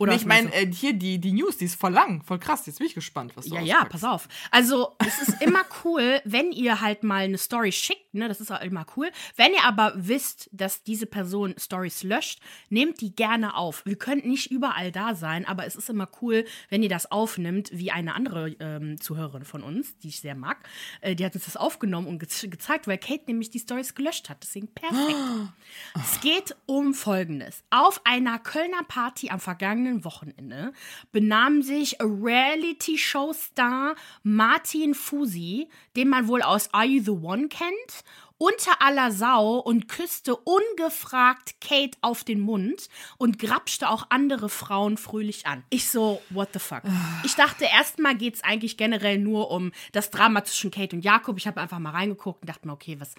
Oder 0.01 0.13
Nee, 0.13 0.17
ich 0.19 0.25
meine, 0.27 0.53
äh, 0.55 0.67
hier 0.73 0.95
die, 0.95 1.19
die 1.21 1.33
News, 1.33 1.59
die 1.59 1.67
ist 1.67 1.79
voll 1.79 1.93
lang, 1.93 2.23
voll 2.25 2.39
krass. 2.39 2.65
Jetzt 2.65 2.79
bin 2.79 2.87
ich 2.87 2.95
gespannt, 2.95 3.33
was 3.37 3.45
du 3.45 3.55
Ja, 3.55 3.61
ja, 3.61 3.75
auspackst. 3.83 3.93
pass 3.93 4.05
auf. 4.05 4.29
Also, 4.51 4.97
es 5.07 5.29
ist 5.29 5.43
immer 5.43 5.63
cool, 5.85 6.23
wenn 6.25 6.53
ihr 6.53 6.81
halt 6.81 7.05
mal 7.05 7.25
eine 7.25 7.37
Story 7.37 7.71
schickt, 7.71 8.15
ne? 8.15 8.27
Das 8.27 8.41
ist 8.41 8.51
auch 8.51 8.63
immer 8.63 8.87
cool. 8.97 9.11
Wenn 9.37 9.53
ihr 9.53 9.63
aber 9.65 9.93
wisst, 9.95 10.49
dass 10.53 10.83
diese 10.83 11.05
Person 11.05 11.55
Stories 11.59 12.03
löscht, 12.03 12.41
nehmt 12.71 13.03
die 13.03 13.15
gerne 13.15 13.55
auf. 13.55 13.85
Wir 13.85 13.97
können 13.97 14.27
nicht 14.27 14.51
überall 14.51 14.91
da 14.91 15.15
sein, 15.15 15.45
aber 15.47 15.67
es 15.67 15.77
ist 15.77 15.91
immer 15.91 16.09
cool, 16.23 16.47
wenn 16.71 16.83
ihr 16.83 16.89
das 16.89 17.13
aufnimmt, 17.13 17.69
wie 17.73 17.91
eine 17.91 18.15
andere 18.15 18.57
ähm, 18.59 18.99
Zuhörerin 19.01 19.45
von 19.45 19.63
uns, 19.63 19.99
die 19.99 20.09
ich 20.09 20.21
sehr 20.21 20.35
mag. 20.35 20.67
Äh, 21.03 21.15
die 21.15 21.27
hat 21.27 21.35
uns 21.35 21.45
das 21.45 21.59
aufgenommen 21.59 22.07
und 22.07 22.19
ge 22.21 22.49
gezeigt, 22.49 22.87
weil 22.87 22.97
Kate 22.97 23.25
nämlich 23.27 23.51
die 23.51 23.59
Stories 23.59 23.95
gelöscht 23.95 24.31
hat. 24.31 24.39
Deswegen 24.43 24.69
perfekt. 24.69 24.99
Es 25.95 26.21
geht 26.21 26.57
um 26.67 26.95
Folgendes. 26.95 27.63
Auf 27.71 28.01
einer 28.05 28.39
Kölner 28.39 28.83
Party 28.89 29.29
am 29.29 29.41
vergangenen 29.41 29.90
Wochenende 30.05 30.73
benahm 31.13 31.63
sich 31.63 31.97
Reality-Show-Star 32.01 33.95
Martin 34.23 34.95
Fusi, 34.95 35.69
den 35.97 36.09
man 36.09 36.29
wohl 36.29 36.43
aus 36.43 36.73
Are 36.73 36.87
You 36.87 37.03
the 37.03 37.11
One 37.11 37.49
kennt, 37.49 38.05
unter 38.41 38.81
aller 38.81 39.13
Sau 39.13 39.59
und 39.59 39.87
küsste 39.87 40.35
ungefragt 40.35 41.61
Kate 41.61 41.99
auf 42.01 42.25
den 42.25 42.41
Mund 42.41 42.89
und 43.19 43.39
grapschte 43.39 43.91
auch 43.91 44.07
andere 44.09 44.49
Frauen 44.49 44.97
fröhlich 44.97 45.47
an. 45.47 45.63
Ich 45.69 45.91
so, 45.91 46.23
what 46.31 46.49
the 46.55 46.59
fuck? 46.59 46.81
Ich 47.23 47.35
dachte, 47.35 47.67
erstmal 47.67 48.17
geht 48.17 48.37
es 48.37 48.43
eigentlich 48.43 48.79
generell 48.79 49.19
nur 49.19 49.51
um 49.51 49.73
das 49.93 50.11
Drama 50.11 50.43
zwischen 50.43 50.71
Kate 50.71 50.97
und 50.97 51.05
Jakob. 51.05 51.37
Ich 51.37 51.47
habe 51.47 51.61
einfach 51.61 51.79
mal 51.79 51.91
reingeguckt 51.91 52.41
und 52.41 52.49
dachte 52.49 52.67
mir, 52.67 52.73
okay, 52.73 52.99
was, 52.99 53.15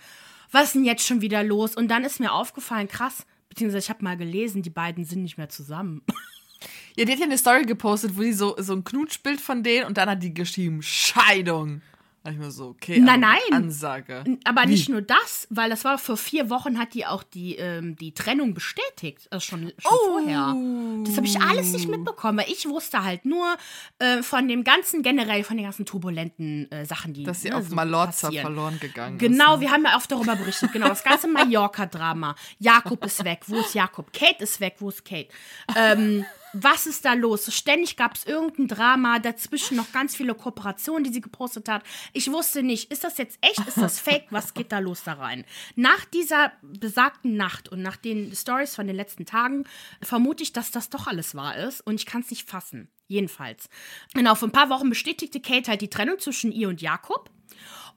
was 0.49 0.63
ist 0.65 0.75
denn 0.75 0.86
jetzt 0.86 1.05
schon 1.05 1.21
wieder 1.21 1.43
los? 1.43 1.75
Und 1.75 1.89
dann 1.89 2.03
ist 2.03 2.19
mir 2.19 2.34
aufgefallen, 2.34 2.88
krass, 2.88 3.27
beziehungsweise 3.47 3.86
ich 3.86 3.89
habe 3.91 4.03
mal 4.03 4.17
gelesen, 4.17 4.63
die 4.63 4.71
beiden 4.71 5.05
sind 5.05 5.21
nicht 5.21 5.38
mehr 5.38 5.49
zusammen. 5.49 6.01
Ja, 6.97 7.06
die 7.06 7.12
hat 7.12 7.19
ja 7.19 7.25
eine 7.25 7.38
Story 7.38 7.63
gepostet, 7.65 8.17
wo 8.17 8.21
die 8.21 8.34
so, 8.34 8.56
so 8.60 8.73
ein 8.73 8.84
Knutschbild 8.84 9.39
von 9.41 9.63
denen 9.63 9.88
und 9.88 9.97
dann 9.97 10.10
hat 10.10 10.21
die 10.23 10.34
geschrieben, 10.34 10.82
Scheidung. 10.82 11.82
Da 12.23 12.30
ich 12.30 12.38
mir 12.38 12.51
so, 12.51 12.67
okay, 12.67 12.99
Nein, 12.99 13.21
nein. 13.21 13.39
Ansage. 13.51 14.23
Aber 14.43 14.67
nicht 14.67 14.89
nur 14.89 15.01
das, 15.01 15.47
weil 15.49 15.71
das 15.71 15.84
war 15.86 15.97
vor 15.97 16.17
vier 16.17 16.51
Wochen, 16.51 16.77
hat 16.77 16.93
die 16.93 17.08
auch 17.08 17.23
die, 17.23 17.56
ähm, 17.56 17.95
die 17.95 18.13
Trennung 18.13 18.54
bestätigt. 18.54 19.27
Also 19.32 19.43
schon, 19.43 19.73
schon 19.80 19.91
vorher. 20.06 20.56
Das 21.04 21.17
habe 21.17 21.25
ich 21.25 21.41
alles 21.41 21.73
nicht 21.73 21.88
mitbekommen, 21.89 22.38
weil 22.38 22.51
ich 22.51 22.69
wusste 22.69 23.04
halt 23.04 23.25
nur 23.25 23.58
äh, 23.97 24.21
von 24.21 24.47
dem 24.47 24.63
ganzen, 24.63 25.01
generell 25.01 25.43
von 25.43 25.58
den 25.58 25.63
ganzen 25.65 25.88
turbulenten 25.88 26.71
äh, 26.71 26.86
Sachen, 26.86 27.13
die 27.13 27.23
Dass 27.23 27.41
sie 27.41 27.49
ne, 27.49 27.56
auf 27.58 27.67
so 27.67 27.75
passieren. 27.75 28.34
verloren 28.41 28.80
gegangen 28.80 29.15
ist. 29.15 29.21
Genau, 29.21 29.60
wir 29.60 29.71
haben 29.71 29.84
ja 29.86 29.95
oft 29.97 30.12
darüber 30.12 30.36
berichtet. 30.36 30.71
Genau, 30.73 30.89
das 30.89 31.04
ganze 31.04 31.27
Mallorca-Drama. 31.27 32.36
Jakob 32.60 33.04
ist 33.04 33.23
weg. 33.25 33.39
Wo 33.47 33.56
ist 33.62 33.73
Jakob? 33.73 34.13
Kate 34.13 34.43
ist 34.43 34.60
weg. 34.60 34.75
Wo 34.77 34.89
ist 34.89 35.04
Kate? 35.04 35.30
Ähm, 35.75 36.23
was 36.53 36.85
ist 36.85 37.05
da 37.05 37.13
los? 37.13 37.53
Ständig 37.53 37.97
gab 37.97 38.15
es 38.15 38.25
irgendein 38.25 38.67
Drama, 38.67 39.19
dazwischen 39.19 39.77
noch 39.77 39.91
ganz 39.91 40.15
viele 40.15 40.35
Kooperationen, 40.35 41.03
die 41.03 41.13
sie 41.13 41.21
gepostet 41.21 41.69
hat. 41.69 41.83
Ich 42.13 42.31
wusste 42.31 42.63
nicht, 42.63 42.91
ist 42.91 43.03
das 43.03 43.17
jetzt 43.17 43.39
echt? 43.41 43.67
Ist 43.67 43.77
das 43.77 43.99
fake? 44.01 44.27
Was 44.29 44.53
geht 44.53 44.71
da 44.71 44.79
los 44.79 45.03
da 45.03 45.13
rein? 45.13 45.45
Nach 45.75 46.05
dieser 46.05 46.51
besagten 46.61 47.35
Nacht 47.35 47.69
und 47.69 47.81
nach 47.81 47.97
den 47.97 48.35
Stories 48.35 48.75
von 48.75 48.87
den 48.87 48.95
letzten 48.95 49.25
Tagen 49.25 49.65
vermute 50.01 50.43
ich, 50.43 50.53
dass 50.53 50.71
das 50.71 50.89
doch 50.89 51.07
alles 51.07 51.35
wahr 51.35 51.55
ist 51.57 51.81
und 51.81 51.95
ich 51.95 52.05
kann 52.05 52.21
es 52.21 52.29
nicht 52.29 52.49
fassen. 52.49 52.89
Jedenfalls. 53.07 53.69
Genau, 54.13 54.35
vor 54.35 54.47
ein 54.47 54.53
paar 54.53 54.69
Wochen 54.69 54.89
bestätigte 54.89 55.41
Kate 55.41 55.69
halt 55.69 55.81
die 55.81 55.89
Trennung 55.89 56.19
zwischen 56.19 56.51
ihr 56.51 56.69
und 56.69 56.81
Jakob. 56.81 57.29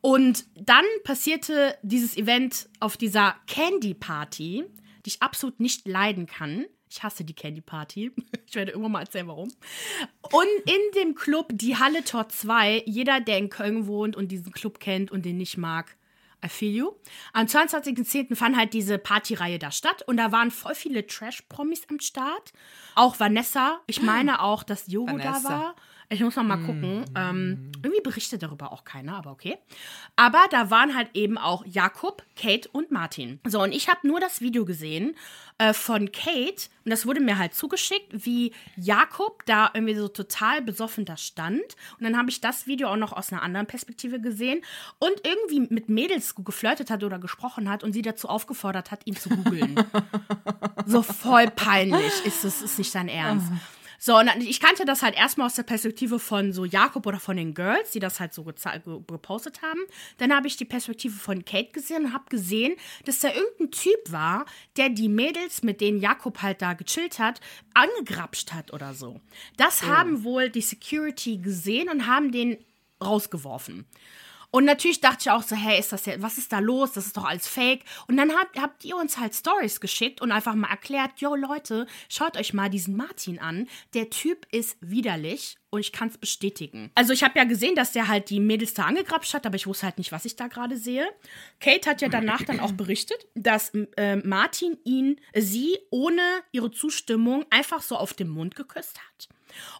Und 0.01 0.45
dann 0.55 0.85
passierte 1.05 1.79
dieses 1.83 2.17
Event 2.17 2.69
auf 2.81 2.97
dieser 2.97 3.37
Candy 3.47 3.95
Party, 3.95 4.65
die 5.05 5.11
ich 5.11 5.23
absolut 5.23 5.61
nicht 5.61 5.87
leiden 5.87 6.27
kann. 6.27 6.67
Ich 6.95 7.03
hasse 7.03 7.25
die 7.25 7.35
Candy 7.35 7.61
Party. 7.61 8.13
Ich 8.47 8.57
werde 8.57 8.71
irgendwann 8.71 8.93
mal 8.93 9.01
erzählen, 9.01 9.27
warum. 9.27 9.49
Und 10.31 10.47
in 10.67 10.81
dem 10.95 11.17
Club, 11.17 11.49
die 11.51 11.77
Halle 11.77 12.05
Tor 12.05 12.29
2, 12.29 12.85
jeder, 12.87 13.21
der 13.21 13.39
in 13.39 13.51
Köln 13.51 13.89
wohnt 13.89 14.15
und 14.15 14.29
diesen 14.29 14.53
Club 14.53 14.79
kennt 14.79 15.11
und 15.11 15.25
den 15.25 15.39
nicht 15.39 15.57
mag, 15.57 15.97
I 16.45 16.49
feel 16.49 16.73
you. 16.73 16.93
Am 17.33 17.47
22.10. 17.47 18.37
fand 18.37 18.57
halt 18.57 18.73
diese 18.73 18.99
Partyreihe 18.99 19.59
da 19.59 19.73
statt 19.73 20.03
und 20.07 20.19
da 20.19 20.31
waren 20.31 20.53
voll 20.53 20.77
viele 20.77 21.05
Trash-Promis 21.05 21.83
am 21.91 21.99
Start. 21.99 22.53
Auch 22.95 23.19
Vanessa. 23.19 23.81
Ich 23.89 24.03
meine 24.03 24.41
auch, 24.41 24.63
dass 24.63 24.87
Yogo 24.87 25.19
da 25.19 25.43
war. 25.43 25.75
Ich 26.15 26.21
muss 26.21 26.37
noch 26.37 26.45
mal 26.45 26.59
gucken. 26.59 27.05
Ähm, 27.17 27.73
irgendwie 27.83 28.01
berichtet 28.01 28.43
darüber 28.45 28.73
auch 28.73 28.85
keiner, 28.85 29.17
aber 29.17 29.33
okay. 29.33 29.59
Aber 30.15 30.39
da 30.51 30.71
waren 30.71 30.95
halt 30.95 31.11
eben 31.15 31.39
auch 31.39 31.65
Jakob, 31.67 32.23
Kate 32.37 32.69
und 32.71 32.93
Martin. 32.93 33.41
So, 33.45 33.61
und 33.61 33.73
ich 33.73 33.89
habe 33.89 34.07
nur 34.07 34.21
das 34.21 34.41
Video 34.41 34.65
gesehen 34.65 35.17
äh, 35.59 35.73
von 35.73 36.13
Kate 36.13 36.69
und 36.85 36.91
das 36.91 37.05
wurde 37.05 37.21
mir 37.21 37.37
halt 37.37 37.55
zugeschickt, 37.55 38.13
wie 38.13 38.53
Jakob 38.77 39.45
da 39.47 39.71
irgendwie 39.75 39.97
so 39.97 40.07
total 40.07 40.63
besoffen 40.63 41.05
da 41.05 41.17
stand. 41.17 41.63
Und 41.99 42.05
dann 42.05 42.17
habe 42.17 42.31
ich 42.31 42.41
das 42.41 42.69
Video 42.69 42.89
auch 42.89 42.97
noch 42.97 43.13
aus 43.13 43.33
einer 43.33 43.43
anderen 43.43 43.67
Perspektive 43.67 44.21
gesehen 44.21 44.63
und 45.01 45.15
irgendwie 45.25 45.67
mit 45.75 45.89
Mädels 45.89 46.37
geflirtet 46.37 46.91
hat 46.91 47.03
oder 47.03 47.19
gesprochen 47.19 47.69
hat 47.69 47.83
und 47.83 47.93
sie 47.93 48.03
dazu 48.03 48.29
aufgefordert 48.29 48.93
hat, 48.93 49.05
ihn 49.05 49.17
zu 49.17 49.31
googeln. 49.31 49.75
so 50.87 51.03
voll 51.03 51.51
peinlich. 51.51 52.25
Ist 52.25 52.45
es 52.45 52.63
ist 52.63 52.79
nicht 52.79 52.95
dein 52.95 53.09
Ernst. 53.09 53.49
So, 54.07 54.19
und 54.19 54.29
ich 54.43 54.61
kannte 54.61 54.85
das 54.85 55.01
halt 55.01 55.17
erstmal 55.17 55.47
aus 55.47 55.55
der 55.55 55.63
Perspektive 55.63 56.19
von 56.19 56.53
so 56.53 56.67
Jakob 56.67 57.07
oder 57.07 57.19
von 57.19 57.39
den 57.39 57.55
Girls, 57.55 57.93
die 57.93 58.01
das 58.01 58.21
halt 58.21 58.35
so 58.35 58.45
gepostet 58.45 59.63
haben. 59.63 59.81
Dann 60.19 60.37
habe 60.37 60.47
ich 60.47 60.59
die 60.59 60.67
Perspektive 60.67 61.15
von 61.15 61.47
Kate 61.47 61.73
gesehen 61.73 62.05
und 62.05 62.13
habe 62.13 62.27
gesehen, 62.29 62.77
dass 63.07 63.21
da 63.21 63.29
irgendein 63.29 63.71
Typ 63.71 64.13
war, 64.13 64.45
der 64.77 64.91
die 64.91 65.09
Mädels, 65.09 65.63
mit 65.63 65.81
denen 65.81 66.01
Jakob 66.01 66.43
halt 66.43 66.61
da 66.61 66.75
gechillt 66.75 67.19
hat, 67.19 67.41
angegrapscht 67.73 68.53
hat 68.53 68.75
oder 68.75 68.93
so. 68.93 69.23
Das 69.57 69.85
haben 69.85 70.23
wohl 70.23 70.51
die 70.51 70.61
Security 70.61 71.39
gesehen 71.39 71.89
und 71.89 72.07
haben 72.07 72.31
den 72.31 72.59
rausgeworfen. 73.03 73.87
Und 74.55 74.67
natürlich 74.67 75.01
dachte 75.01 75.19
ich 75.23 75.31
auch 75.33 75.43
so, 75.43 75.57
hey, 75.57 75.81
ist 75.81 75.91
das 75.91 76.07
ja, 76.07 76.15
was 76.23 76.39
ist 76.39 76.53
da 76.53 76.61
los? 76.61 76.93
Das 76.93 77.07
ist 77.07 77.17
doch 77.17 77.25
alles 77.25 77.49
fake. 77.49 77.81
Und 78.07 78.17
dann 78.17 78.31
habt, 78.31 78.57
habt 78.57 78.85
ihr 78.85 78.95
uns 78.95 79.19
halt 79.19 79.35
Stories 79.35 79.81
geschickt 79.81 80.21
und 80.21 80.31
einfach 80.31 80.55
mal 80.55 80.71
erklärt, 80.71 81.11
yo 81.17 81.35
Leute, 81.35 81.89
schaut 82.09 82.37
euch 82.37 82.55
mal 82.55 82.71
diesen 82.71 82.95
Martin 82.95 83.41
an. 83.41 83.67
Der 83.95 84.11
Typ 84.11 84.47
ist 84.53 84.77
widerlich 84.81 85.57
und 85.71 85.81
ich 85.81 85.91
kann 85.91 86.07
es 86.07 86.19
bestätigen. 86.19 86.93
Also 86.95 87.13
ich 87.13 87.25
habe 87.25 87.37
ja 87.37 87.43
gesehen, 87.43 87.75
dass 87.75 87.91
der 87.91 88.07
halt 88.07 88.31
die 88.31 88.39
Mädels 88.39 88.75
da 88.75 88.85
angegrapscht 88.85 89.35
hat, 89.35 89.45
aber 89.45 89.57
ich 89.57 89.67
wusste 89.67 89.87
halt 89.87 89.99
nicht, 89.99 90.13
was 90.13 90.25
ich 90.25 90.37
da 90.37 90.47
gerade 90.47 90.77
sehe. 90.77 91.09
Kate 91.59 91.91
hat 91.91 92.01
ja 92.01 92.09
danach 92.09 92.43
dann 92.43 92.61
auch 92.61 92.71
berichtet, 92.71 93.27
dass 93.35 93.73
äh, 93.97 94.15
Martin 94.19 94.79
ihn, 94.85 95.21
sie 95.35 95.81
ohne 95.91 96.23
ihre 96.53 96.71
Zustimmung 96.71 97.45
einfach 97.51 97.83
so 97.83 97.97
auf 97.97 98.15
den 98.15 98.29
Mund 98.29 98.55
geküsst 98.55 99.01
hat. 99.01 99.29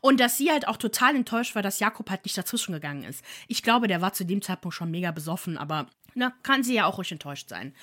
Und 0.01 0.21
dass 0.21 0.37
sie 0.37 0.51
halt 0.51 0.69
auch 0.69 0.77
total 0.77 1.17
enttäuscht 1.17 1.55
war, 1.55 1.63
dass 1.63 1.81
Jakob 1.81 2.11
halt 2.11 2.25
nicht 2.25 2.37
dazwischen 2.37 2.73
gegangen 2.73 3.05
ist. 3.05 3.25
Ich 3.49 3.63
glaube, 3.63 3.89
der 3.89 4.01
war 4.01 4.13
zu 4.13 4.25
dem 4.25 4.43
Zeitpunkt 4.43 4.75
schon 4.75 4.91
mega 4.91 5.11
besoffen, 5.11 5.59
aber 5.59 5.87
na, 6.15 6.33
kann 6.43 6.63
sie 6.63 6.75
ja 6.75 6.87
auch 6.87 6.99
ruhig 6.99 7.11
enttäuscht 7.13 7.49
sein. 7.49 7.75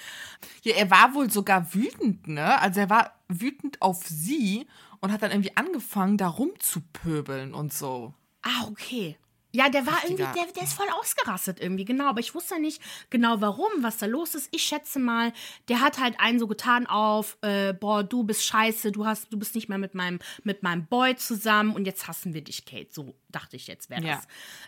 Ja, 0.63 0.75
er 0.75 0.89
war 0.89 1.13
wohl 1.13 1.29
sogar 1.29 1.73
wütend, 1.73 2.27
ne? 2.27 2.59
Also 2.61 2.79
er 2.79 2.89
war 2.89 3.15
wütend 3.27 3.81
auf 3.81 4.05
sie 4.07 4.67
und 5.01 5.11
hat 5.11 5.21
dann 5.21 5.31
irgendwie 5.31 5.57
angefangen, 5.57 6.17
da 6.17 6.27
rumzupöbeln 6.27 7.53
und 7.53 7.73
so. 7.73 8.13
Ah, 8.41 8.67
okay. 8.67 9.17
Ja, 9.53 9.67
der 9.69 9.85
war 9.85 9.97
irgendwie, 10.03 10.23
Richtiger- 10.23 10.45
der, 10.45 10.53
der 10.53 10.63
ist 10.63 10.73
voll 10.73 10.87
ausgerastet 10.97 11.59
irgendwie, 11.59 11.83
genau. 11.85 12.05
Aber 12.05 12.19
ich 12.21 12.33
wusste 12.33 12.59
nicht 12.59 12.81
genau 13.09 13.41
warum, 13.41 13.69
was 13.81 13.97
da 13.97 14.05
los 14.05 14.33
ist. 14.35 14.47
Ich 14.51 14.63
schätze 14.63 14.97
mal, 14.99 15.33
der 15.67 15.81
hat 15.81 15.99
halt 15.99 16.19
einen 16.19 16.39
so 16.39 16.47
getan 16.47 16.87
auf, 16.87 17.37
äh, 17.41 17.73
boah, 17.73 18.03
du 18.03 18.23
bist 18.23 18.45
scheiße, 18.45 18.91
du 18.91 19.05
hast, 19.05 19.31
du 19.31 19.37
bist 19.37 19.53
nicht 19.55 19.67
mehr 19.67 19.77
mit 19.77 19.93
meinem, 19.93 20.19
mit 20.43 20.63
meinem 20.63 20.85
Boy 20.85 21.15
zusammen 21.17 21.75
und 21.75 21.85
jetzt 21.85 22.07
hassen 22.07 22.33
wir 22.33 22.41
dich, 22.41 22.63
Kate. 22.65 22.87
So 22.91 23.13
dachte 23.29 23.55
ich 23.57 23.67
jetzt, 23.67 23.89
wäre 23.89 24.01
das. 24.01 24.09
Ja. 24.09 24.21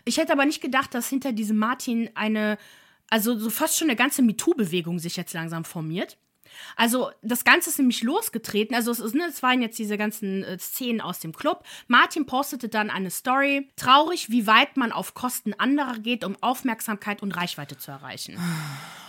Ich 0.04 0.18
hätte 0.18 0.32
aber 0.32 0.44
nicht 0.44 0.60
gedacht, 0.60 0.92
dass 0.94 1.08
hinter 1.08 1.32
diesem 1.32 1.56
Martin 1.56 2.10
eine, 2.14 2.58
also 3.08 3.38
so 3.38 3.48
fast 3.50 3.78
schon 3.78 3.88
eine 3.88 3.96
ganze 3.96 4.20
MeToo-Bewegung 4.22 4.98
sich 4.98 5.16
jetzt 5.16 5.32
langsam 5.32 5.64
formiert. 5.64 6.18
Also 6.76 7.10
das 7.22 7.44
Ganze 7.44 7.70
ist 7.70 7.78
nämlich 7.78 8.02
losgetreten. 8.02 8.74
Also 8.74 8.90
es, 8.90 9.00
ist, 9.00 9.14
ne, 9.14 9.26
es 9.28 9.42
waren 9.42 9.62
jetzt 9.62 9.78
diese 9.78 9.96
ganzen 9.96 10.42
äh, 10.44 10.58
Szenen 10.58 11.00
aus 11.00 11.20
dem 11.20 11.32
Club. 11.34 11.64
Martin 11.86 12.26
postete 12.26 12.68
dann 12.68 12.90
eine 12.90 13.10
Story. 13.10 13.70
Traurig, 13.76 14.30
wie 14.30 14.46
weit 14.46 14.76
man 14.76 14.92
auf 14.92 15.14
Kosten 15.14 15.54
anderer 15.54 15.98
geht, 15.98 16.24
um 16.24 16.36
Aufmerksamkeit 16.40 17.22
und 17.22 17.32
Reichweite 17.32 17.76
zu 17.76 17.90
erreichen. 17.90 18.38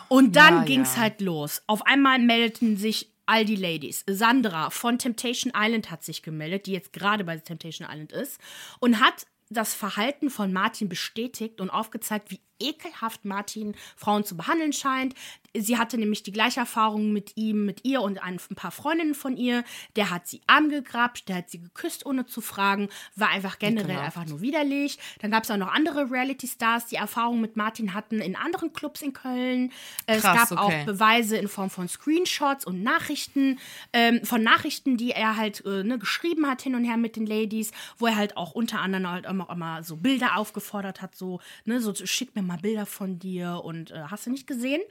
Und 0.08 0.36
dann 0.36 0.58
Ja, 0.60 0.64
ging's 0.66 0.96
ja. 0.96 1.04
halt 1.04 1.22
los. 1.22 1.64
Auf 1.68 1.86
einmal 1.86 2.20
meldeten 2.20 2.78
sich 2.78 3.12
all 3.26 3.44
die 3.44 3.56
Ladies. 3.56 4.04
Sandra 4.08 4.70
von 4.70 5.00
Temptation 5.00 5.52
Island 5.56 5.90
hat 5.90 6.04
sich 6.04 6.22
gemeldet, 6.22 6.68
die 6.68 6.74
jetzt 6.74 6.94
gerade 6.94 7.24
bei 7.24 7.38
Temptation 7.38 7.88
Island 7.90 8.12
ist, 8.12 8.40
und 8.80 9.00
hat 9.00 9.26
das 9.50 9.74
Verhalten 9.74 10.30
von 10.30 10.54
Martin 10.54 10.90
bestätigt 10.90 11.62
und 11.62 11.70
aufgezeigt, 11.70 12.32
wie 12.32 12.40
ekelhaft 12.60 13.26
Martin 13.26 13.76
Frauen 13.96 14.24
zu 14.24 14.38
behandeln 14.38 14.74
scheint. 14.74 15.16
Sie 15.58 15.78
hatte 15.78 15.98
nämlich 15.98 16.24
die 16.24 16.34
gleiche 16.34 16.60
Erfahrung 16.60 17.14
mit 17.14 17.38
ihm, 17.38 17.66
mit 17.66 17.86
ihr 17.86 18.02
und 18.02 18.22
ein 18.22 18.38
paar 18.56 18.72
Freundinnen 18.72 19.16
von 19.16 19.38
ihr. 19.38 19.64
Der 19.96 20.10
hat 20.10 20.28
sie 20.28 20.42
angegrapscht, 20.48 21.30
der 21.30 21.38
hat 21.38 21.50
sie 21.50 21.62
geküsst, 21.62 22.06
ohne 22.06 22.26
zu 22.26 22.42
fragen, 22.42 22.90
war 23.16 23.30
einfach 23.30 23.58
generell 23.58 23.92
Ekelhaft. 23.92 24.18
einfach 24.18 24.30
nur 24.30 24.42
widerlich. 24.42 25.00
Dann 25.22 25.32
gab 25.32 25.44
es 25.44 25.52
auch 25.52 25.58
noch 25.58 25.74
andere 25.74 26.12
Reality-Stars, 26.12 26.88
die 26.88 26.98
Erfahrung 26.98 27.40
mit 27.40 27.56
Martin 27.56 27.94
hatten 27.94 28.20
in 28.20 28.36
anderen 28.36 28.74
Clubs 28.74 29.02
in 29.02 29.14
Köln. 29.14 29.72
Äh, 30.08 30.20
Krass, 30.20 30.44
es 30.44 30.50
gab 30.50 30.66
okay. 30.66 30.82
auch 30.82 30.86
Beweise 30.86 31.38
in 31.38 31.48
Form 31.48 31.70
von 31.70 31.88
Screenshots 31.88 32.66
und 32.66 32.84
Nachrichten, 32.84 33.60
ähm, 33.94 34.26
von 34.26 34.44
Nachrichten, 34.44 34.98
die 34.98 35.12
er 35.12 35.38
halt 35.38 35.64
äh, 35.66 35.84
ne, 35.84 35.98
geschrieben 35.98 36.48
hat 36.48 36.62
hin 36.62 36.76
und 36.76 36.84
her 36.84 36.98
mit 36.98 37.16
den 37.16 37.26
Ladies, 37.26 37.72
wo 37.98 38.08
er 38.08 38.16
halt 38.18 38.36
auch 38.36 38.52
unter 38.52 38.82
anderem 38.82 39.10
halt 39.10 39.26
immer, 39.26 39.50
immer 39.50 39.84
so 39.84 39.96
Bilder 39.96 40.36
aufgefordert 40.36 41.02
hat, 41.02 41.16
so, 41.16 41.40
ne, 41.64 41.80
so 41.80 41.94
schick 41.96 42.36
mir 42.36 42.44
mal 42.46 42.58
Bilder 42.58 42.86
von 42.86 43.20
dir 43.20 43.62
und 43.64 43.92
äh, 43.92 44.04
hast 44.10 44.26
du 44.26 44.32
nicht 44.32 44.48
gesehen? 44.48 44.82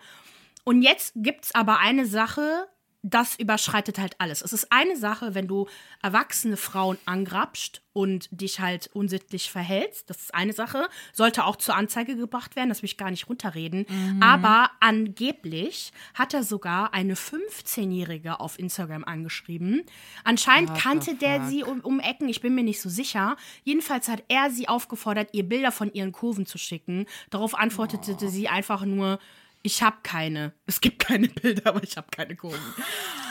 Und 0.64 0.82
jetzt 0.82 1.12
gibt's 1.16 1.54
aber 1.54 1.78
eine 1.78 2.06
Sache, 2.06 2.66
das 3.04 3.38
überschreitet 3.38 3.98
halt 3.98 4.18
alles. 4.18 4.40
Es 4.40 4.54
ist 4.54 4.72
eine 4.72 4.96
Sache, 4.96 5.34
wenn 5.34 5.46
du 5.46 5.68
erwachsene 6.02 6.56
Frauen 6.56 6.96
angrapscht 7.04 7.82
und 7.92 8.28
dich 8.30 8.60
halt 8.60 8.88
unsittlich 8.94 9.50
verhältst. 9.50 10.08
Das 10.08 10.22
ist 10.22 10.34
eine 10.34 10.54
Sache. 10.54 10.88
Sollte 11.12 11.44
auch 11.44 11.56
zur 11.56 11.76
Anzeige 11.76 12.16
gebracht 12.16 12.56
werden, 12.56 12.70
das 12.70 12.80
will 12.80 12.88
ich 12.88 12.96
gar 12.96 13.10
nicht 13.10 13.28
runterreden. 13.28 13.86
Aber 14.20 14.70
angeblich 14.80 15.92
hat 16.14 16.32
er 16.32 16.42
sogar 16.42 16.94
eine 16.94 17.14
15-Jährige 17.14 18.40
auf 18.40 18.58
Instagram 18.58 19.04
angeschrieben. 19.04 19.82
Anscheinend 20.24 20.70
What 20.70 20.78
kannte 20.78 21.14
der 21.14 21.44
sie 21.44 21.62
um, 21.62 21.80
um 21.80 22.00
Ecken, 22.00 22.28
ich 22.30 22.40
bin 22.40 22.54
mir 22.54 22.64
nicht 22.64 22.80
so 22.80 22.88
sicher. 22.88 23.36
Jedenfalls 23.64 24.08
hat 24.08 24.24
er 24.28 24.50
sie 24.50 24.66
aufgefordert, 24.66 25.28
ihr 25.32 25.46
Bilder 25.46 25.72
von 25.72 25.92
ihren 25.92 26.12
Kurven 26.12 26.46
zu 26.46 26.56
schicken. 26.56 27.04
Darauf 27.28 27.54
antwortete 27.54 28.30
sie 28.30 28.48
einfach 28.48 28.86
nur, 28.86 29.18
ich 29.64 29.82
habe 29.82 29.96
keine. 30.04 30.52
Es 30.66 30.80
gibt 30.80 31.00
keine 31.00 31.26
Bilder, 31.28 31.70
aber 31.70 31.82
ich 31.82 31.96
habe 31.96 32.06
keine 32.14 32.36
Kurven. 32.36 32.60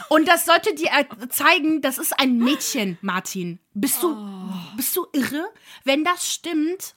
Und 0.09 0.27
das 0.27 0.45
sollte 0.45 0.75
dir 0.75 0.89
äh, 0.91 1.05
zeigen, 1.29 1.81
das 1.81 1.97
ist 1.97 2.19
ein 2.19 2.37
Mädchen, 2.37 2.97
Martin. 3.01 3.59
Bist 3.73 4.03
du, 4.03 4.15
bist 4.75 4.95
du 4.97 5.05
irre? 5.13 5.45
Wenn 5.85 6.03
das 6.03 6.29
stimmt, 6.33 6.95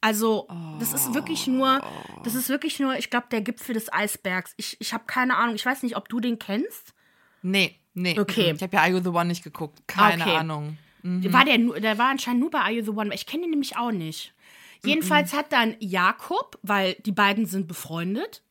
also, 0.00 0.48
das 0.78 0.92
ist 0.94 1.12
wirklich 1.12 1.46
nur, 1.46 1.82
das 2.24 2.34
ist 2.34 2.48
wirklich 2.48 2.78
nur, 2.80 2.96
ich 2.96 3.10
glaube, 3.10 3.26
der 3.30 3.42
Gipfel 3.42 3.74
des 3.74 3.92
Eisbergs. 3.92 4.54
Ich, 4.56 4.76
ich 4.80 4.94
habe 4.94 5.04
keine 5.06 5.36
Ahnung. 5.36 5.54
Ich 5.56 5.66
weiß 5.66 5.82
nicht, 5.82 5.96
ob 5.96 6.08
du 6.08 6.20
den 6.20 6.38
kennst. 6.38 6.94
Nee, 7.42 7.78
nee. 7.92 8.18
Okay. 8.18 8.52
Ich 8.56 8.62
habe 8.62 8.76
ja 8.76 8.82
Are 8.82 8.90
You 8.90 9.00
the 9.02 9.08
One 9.10 9.26
nicht 9.26 9.42
geguckt. 9.44 9.80
Keine 9.86 10.22
Okay. 10.22 10.36
Ahnung. 10.36 10.78
War 11.02 11.44
der, 11.44 11.58
nur- 11.58 11.80
der 11.80 11.98
war 11.98 12.08
anscheinend 12.10 12.40
nur 12.40 12.50
bei 12.50 12.60
Are 12.60 12.70
You 12.72 12.84
the 12.84 12.90
One. 12.90 13.14
Ich 13.14 13.26
kenne 13.26 13.44
ihn 13.44 13.50
nämlich 13.50 13.76
auch 13.76 13.90
nicht. 13.92 14.34
Jedenfalls 14.82 15.34
hat 15.34 15.52
dann 15.52 15.76
Jakob, 15.80 16.58
weil 16.62 16.94
die 17.04 17.12
beiden 17.12 17.44
sind 17.44 17.68
befreundet, 17.68 18.42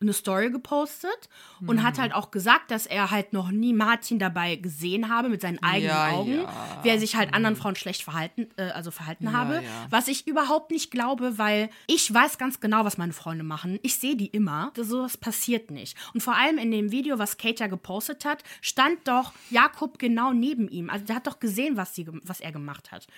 eine 0.00 0.12
Story 0.12 0.50
gepostet 0.50 1.28
und 1.66 1.82
hat 1.82 1.98
halt 1.98 2.14
auch 2.14 2.30
gesagt, 2.30 2.70
dass 2.70 2.86
er 2.86 3.10
halt 3.10 3.32
noch 3.32 3.50
nie 3.50 3.72
Martin 3.72 4.20
dabei 4.20 4.54
gesehen 4.54 5.08
habe 5.08 5.28
mit 5.28 5.40
seinen 5.40 5.60
eigenen 5.60 5.86
Ja, 5.90 6.10
Augen, 6.10 6.34
ja. 6.42 6.78
wie 6.82 6.88
er 6.88 7.00
sich 7.00 7.16
halt 7.16 7.34
anderen 7.34 7.56
Frauen 7.56 7.74
schlecht 7.74 8.04
verhalten, 8.04 8.48
äh, 8.56 8.70
also 8.70 8.92
verhalten 8.92 9.32
habe. 9.32 9.54
ja. 9.54 9.86
Was 9.90 10.06
ich 10.06 10.26
überhaupt 10.28 10.70
nicht 10.70 10.92
glaube, 10.92 11.36
weil 11.38 11.68
ich 11.88 12.12
weiß 12.14 12.38
ganz 12.38 12.60
genau, 12.60 12.84
was 12.84 12.96
meine 12.96 13.12
Freunde 13.12 13.42
machen. 13.42 13.80
Ich 13.82 13.96
sehe 13.96 14.14
die 14.14 14.28
immer. 14.28 14.70
Das, 14.74 14.86
sowas 14.86 15.16
passiert 15.16 15.70
nicht. 15.72 15.96
Und 16.14 16.22
vor 16.22 16.36
allem 16.36 16.58
in 16.58 16.70
dem 16.70 16.92
Video, 16.92 17.18
was 17.18 17.36
Kate 17.36 17.58
ja 17.60 17.66
gepostet 17.66 18.24
hat, 18.24 18.44
stand 18.60 19.08
doch 19.08 19.32
Jakob 19.50 19.98
genau 19.98 20.32
neben 20.32 20.68
ihm. 20.68 20.90
Also 20.90 21.06
der 21.06 21.16
hat 21.16 21.26
doch 21.26 21.40
gesehen, 21.40 21.76
was, 21.76 21.94
sie, 21.96 22.06
was 22.22 22.38
er 22.40 22.52
gemacht 22.52 22.92
hat. 22.92 23.08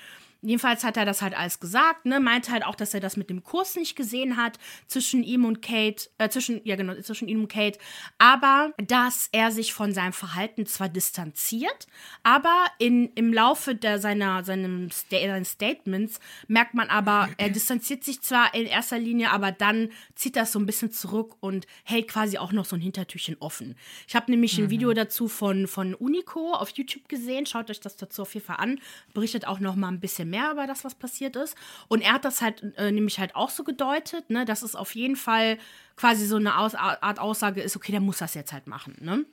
Jedenfalls 0.42 0.84
hat 0.84 0.96
er 0.96 1.04
das 1.04 1.22
halt 1.22 1.36
alles 1.36 1.60
gesagt, 1.60 2.06
ne? 2.06 2.20
Meinte 2.20 2.52
halt 2.52 2.64
auch, 2.64 2.74
dass 2.74 2.94
er 2.94 3.00
das 3.00 3.16
mit 3.16 3.30
dem 3.30 3.42
Kurs 3.42 3.76
nicht 3.76 3.96
gesehen 3.96 4.36
hat 4.36 4.58
zwischen 4.86 5.22
ihm 5.22 5.44
und 5.44 5.60
Kate, 5.62 6.08
äh, 6.18 6.28
zwischen, 6.28 6.60
ja 6.64 6.76
genau, 6.76 6.94
zwischen 7.02 7.28
ihm 7.28 7.42
und 7.42 7.48
Kate, 7.52 7.78
aber 8.18 8.72
dass 8.78 9.28
er 9.32 9.50
sich 9.50 9.72
von 9.72 9.92
seinem 9.92 10.12
Verhalten 10.12 10.66
zwar 10.66 10.88
distanziert, 10.88 11.86
aber 12.22 12.66
in, 12.78 13.10
im 13.14 13.32
Laufe 13.32 13.74
der, 13.74 13.98
seiner, 13.98 14.44
seinem 14.44 14.88
seinen 15.10 15.44
Statements 15.44 16.20
merkt 16.48 16.74
man 16.74 16.88
aber, 16.88 17.28
er 17.36 17.50
distanziert 17.50 18.04
sich 18.04 18.20
zwar 18.22 18.54
in 18.54 18.66
erster 18.66 18.98
Linie, 18.98 19.30
aber 19.30 19.52
dann 19.52 19.90
zieht 20.14 20.36
das 20.36 20.52
so 20.52 20.58
ein 20.58 20.66
bisschen 20.66 20.90
zurück 20.90 21.36
und 21.40 21.66
hält 21.84 22.08
quasi 22.08 22.38
auch 22.38 22.52
noch 22.52 22.64
so 22.64 22.76
ein 22.76 22.80
Hintertürchen 22.80 23.36
offen. 23.40 23.76
Ich 24.08 24.16
habe 24.16 24.30
nämlich 24.30 24.58
ein 24.58 24.70
Video 24.70 24.92
dazu 24.92 25.28
von, 25.28 25.66
von 25.66 25.94
Unico 25.94 26.52
auf 26.52 26.70
YouTube 26.70 27.08
gesehen, 27.08 27.46
schaut 27.46 27.70
euch 27.70 27.80
das 27.80 27.96
dazu 27.96 28.22
auf 28.22 28.34
jeden 28.34 28.46
Fall 28.46 28.56
an, 28.56 28.80
berichtet 29.12 29.46
auch 29.46 29.60
noch 29.60 29.76
mal 29.76 29.88
ein 29.88 30.00
bisschen 30.00 30.29
mehr 30.30 30.52
über 30.52 30.66
das, 30.66 30.84
was 30.84 30.94
passiert 30.94 31.36
ist. 31.36 31.56
Und 31.88 32.00
er 32.00 32.14
hat 32.14 32.24
das 32.24 32.40
halt 32.40 32.62
äh, 32.76 32.90
nämlich 32.90 33.18
halt 33.18 33.34
auch 33.34 33.50
so 33.50 33.64
gedeutet, 33.64 34.30
ne, 34.30 34.44
dass 34.44 34.62
es 34.62 34.74
auf 34.74 34.94
jeden 34.94 35.16
Fall 35.16 35.58
quasi 35.96 36.26
so 36.26 36.36
eine 36.36 36.58
Aus 36.58 36.74
Art 36.74 37.18
Aussage 37.18 37.60
ist, 37.60 37.76
okay, 37.76 37.92
der 37.92 38.00
muss 38.00 38.18
das 38.18 38.34
jetzt 38.34 38.52
halt 38.52 38.66
machen, 38.66 38.96
ne? 39.00 39.24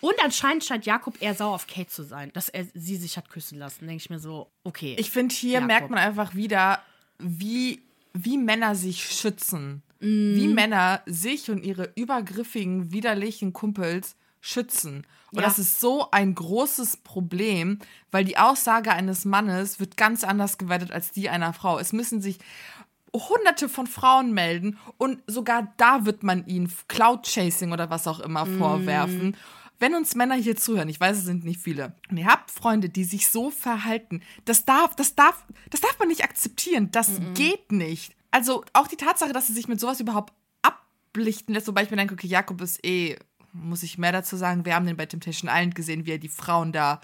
Und 0.00 0.14
anscheinend 0.24 0.64
scheint 0.64 0.86
Jakob 0.86 1.20
eher 1.20 1.34
sauer 1.34 1.54
auf 1.54 1.66
Kate 1.66 1.88
zu 1.88 2.02
sein, 2.02 2.32
dass 2.32 2.48
er 2.48 2.66
sie 2.74 2.96
sich 2.96 3.16
hat 3.16 3.30
küssen 3.30 3.58
lassen. 3.58 3.86
Denke 3.86 4.02
ich 4.02 4.10
mir 4.10 4.18
so, 4.18 4.50
okay. 4.64 4.96
Ich 4.98 5.10
finde, 5.10 5.34
hier 5.34 5.52
Jakob. 5.52 5.66
merkt 5.66 5.90
man 5.90 5.98
einfach 5.98 6.34
wieder, 6.34 6.82
wie, 7.18 7.82
wie 8.12 8.38
Männer 8.38 8.74
sich 8.74 9.04
schützen. 9.04 9.82
Mhm. 10.00 10.34
Wie 10.36 10.48
Männer 10.48 11.02
sich 11.06 11.50
und 11.50 11.64
ihre 11.64 11.92
übergriffigen, 11.96 12.92
widerlichen 12.92 13.52
Kumpels 13.52 14.16
schützen. 14.40 15.06
Und 15.30 15.40
Ja. 15.40 15.44
das 15.44 15.58
ist 15.58 15.80
so 15.80 16.10
ein 16.10 16.34
großes 16.34 16.98
Problem, 16.98 17.78
weil 18.10 18.24
die 18.24 18.38
Aussage 18.38 18.92
eines 18.92 19.24
Mannes 19.24 19.78
wird 19.78 19.96
ganz 19.96 20.24
anders 20.24 20.58
gewertet 20.58 20.90
als 20.90 21.10
die 21.12 21.28
einer 21.28 21.52
Frau. 21.52 21.78
Es 21.78 21.92
müssen 21.92 22.22
sich 22.22 22.38
hunderte 23.14 23.68
von 23.68 23.86
Frauen 23.86 24.32
melden 24.32 24.78
und 24.98 25.22
sogar 25.26 25.72
da 25.76 26.04
wird 26.04 26.22
man 26.22 26.46
ihnen 26.46 26.72
Cloud-Chasing 26.88 27.72
oder 27.72 27.90
was 27.90 28.06
auch 28.06 28.20
immer 28.20 28.46
vorwerfen. 28.46 29.36
Wenn 29.80 29.94
uns 29.94 30.14
Männer 30.14 30.34
hier 30.34 30.56
zuhören, 30.56 30.88
ich 30.88 31.00
weiß, 31.00 31.18
es 31.18 31.24
sind 31.24 31.44
nicht 31.44 31.60
viele, 31.60 31.94
und 32.10 32.16
ihr 32.16 32.26
habt 32.26 32.50
Freunde, 32.50 32.88
die 32.88 33.04
sich 33.04 33.28
so 33.28 33.50
verhalten, 33.50 34.22
das 34.44 34.64
darf, 34.64 34.96
das 34.96 35.14
darf, 35.14 35.44
das 35.70 35.80
darf 35.80 35.98
man 35.98 36.08
nicht 36.08 36.24
akzeptieren. 36.24 36.90
Das 36.90 37.20
geht 37.34 37.70
nicht. 37.70 38.14
Also 38.30 38.64
auch 38.72 38.88
die 38.88 38.96
Tatsache, 38.96 39.32
dass 39.32 39.46
sie 39.46 39.52
sich 39.54 39.68
mit 39.68 39.78
sowas 39.80 40.00
überhaupt 40.00 40.32
ablichten 40.62 41.54
lässt, 41.54 41.68
wobei 41.68 41.84
ich 41.84 41.90
mir 41.90 41.96
denke, 41.96 42.14
okay, 42.14 42.26
Jakob 42.26 42.60
ist 42.60 42.84
eh, 42.84 43.18
muss 43.62 43.82
ich 43.82 43.98
mehr 43.98 44.12
dazu 44.12 44.36
sagen, 44.36 44.64
wir 44.64 44.74
haben 44.74 44.86
den 44.86 44.96
bei 44.96 45.06
Temptation 45.06 45.50
Island 45.52 45.74
gesehen, 45.74 46.06
wie 46.06 46.12
er 46.12 46.18
die 46.18 46.28
Frauen 46.28 46.72
da 46.72 47.00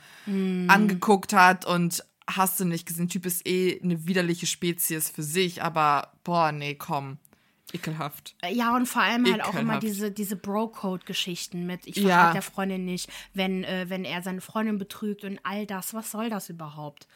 angeguckt 0.69 1.33
hat 1.33 1.65
und 1.67 2.05
hast 2.27 2.59
du 2.59 2.65
nicht 2.65 2.87
gesehen, 2.87 3.09
Typ 3.09 3.27
ist 3.27 3.47
eh 3.47 3.81
eine 3.83 4.07
widerliche 4.07 4.47
Spezies 4.47 5.11
für 5.11 5.23
sich, 5.23 5.63
aber 5.63 6.13
boah, 6.25 6.53
nee, 6.53 6.75
komm. 6.75 7.19
Ekelhaft. 7.73 8.37
Ja, 8.51 8.75
und 8.77 8.87
vor 8.87 9.03
allem 9.03 9.31
halt 9.31 9.43
auch 9.43 9.49
immer 9.55 9.75
Ekelhaft. 9.75 9.83
diese, 9.83 10.11
diese 10.13 10.37
Bro-Code-Geschichten 10.37 11.67
mit, 11.67 11.87
ich 11.87 11.97
Ja. 11.97 12.09
verrate 12.09 12.33
der 12.35 12.43
Freundin 12.43 12.85
nicht, 12.85 13.11
wenn, 13.35 13.65
äh, 13.65 13.87
wenn 13.89 14.05
er 14.05 14.23
seine 14.23 14.41
Freundin 14.41 14.79
betrügt 14.79 15.25
und 15.25 15.41
all 15.43 15.67
das. 15.67 15.93
Was 15.93 16.11
soll 16.13 16.31
das 16.31 16.49
überhaupt? 16.51 17.09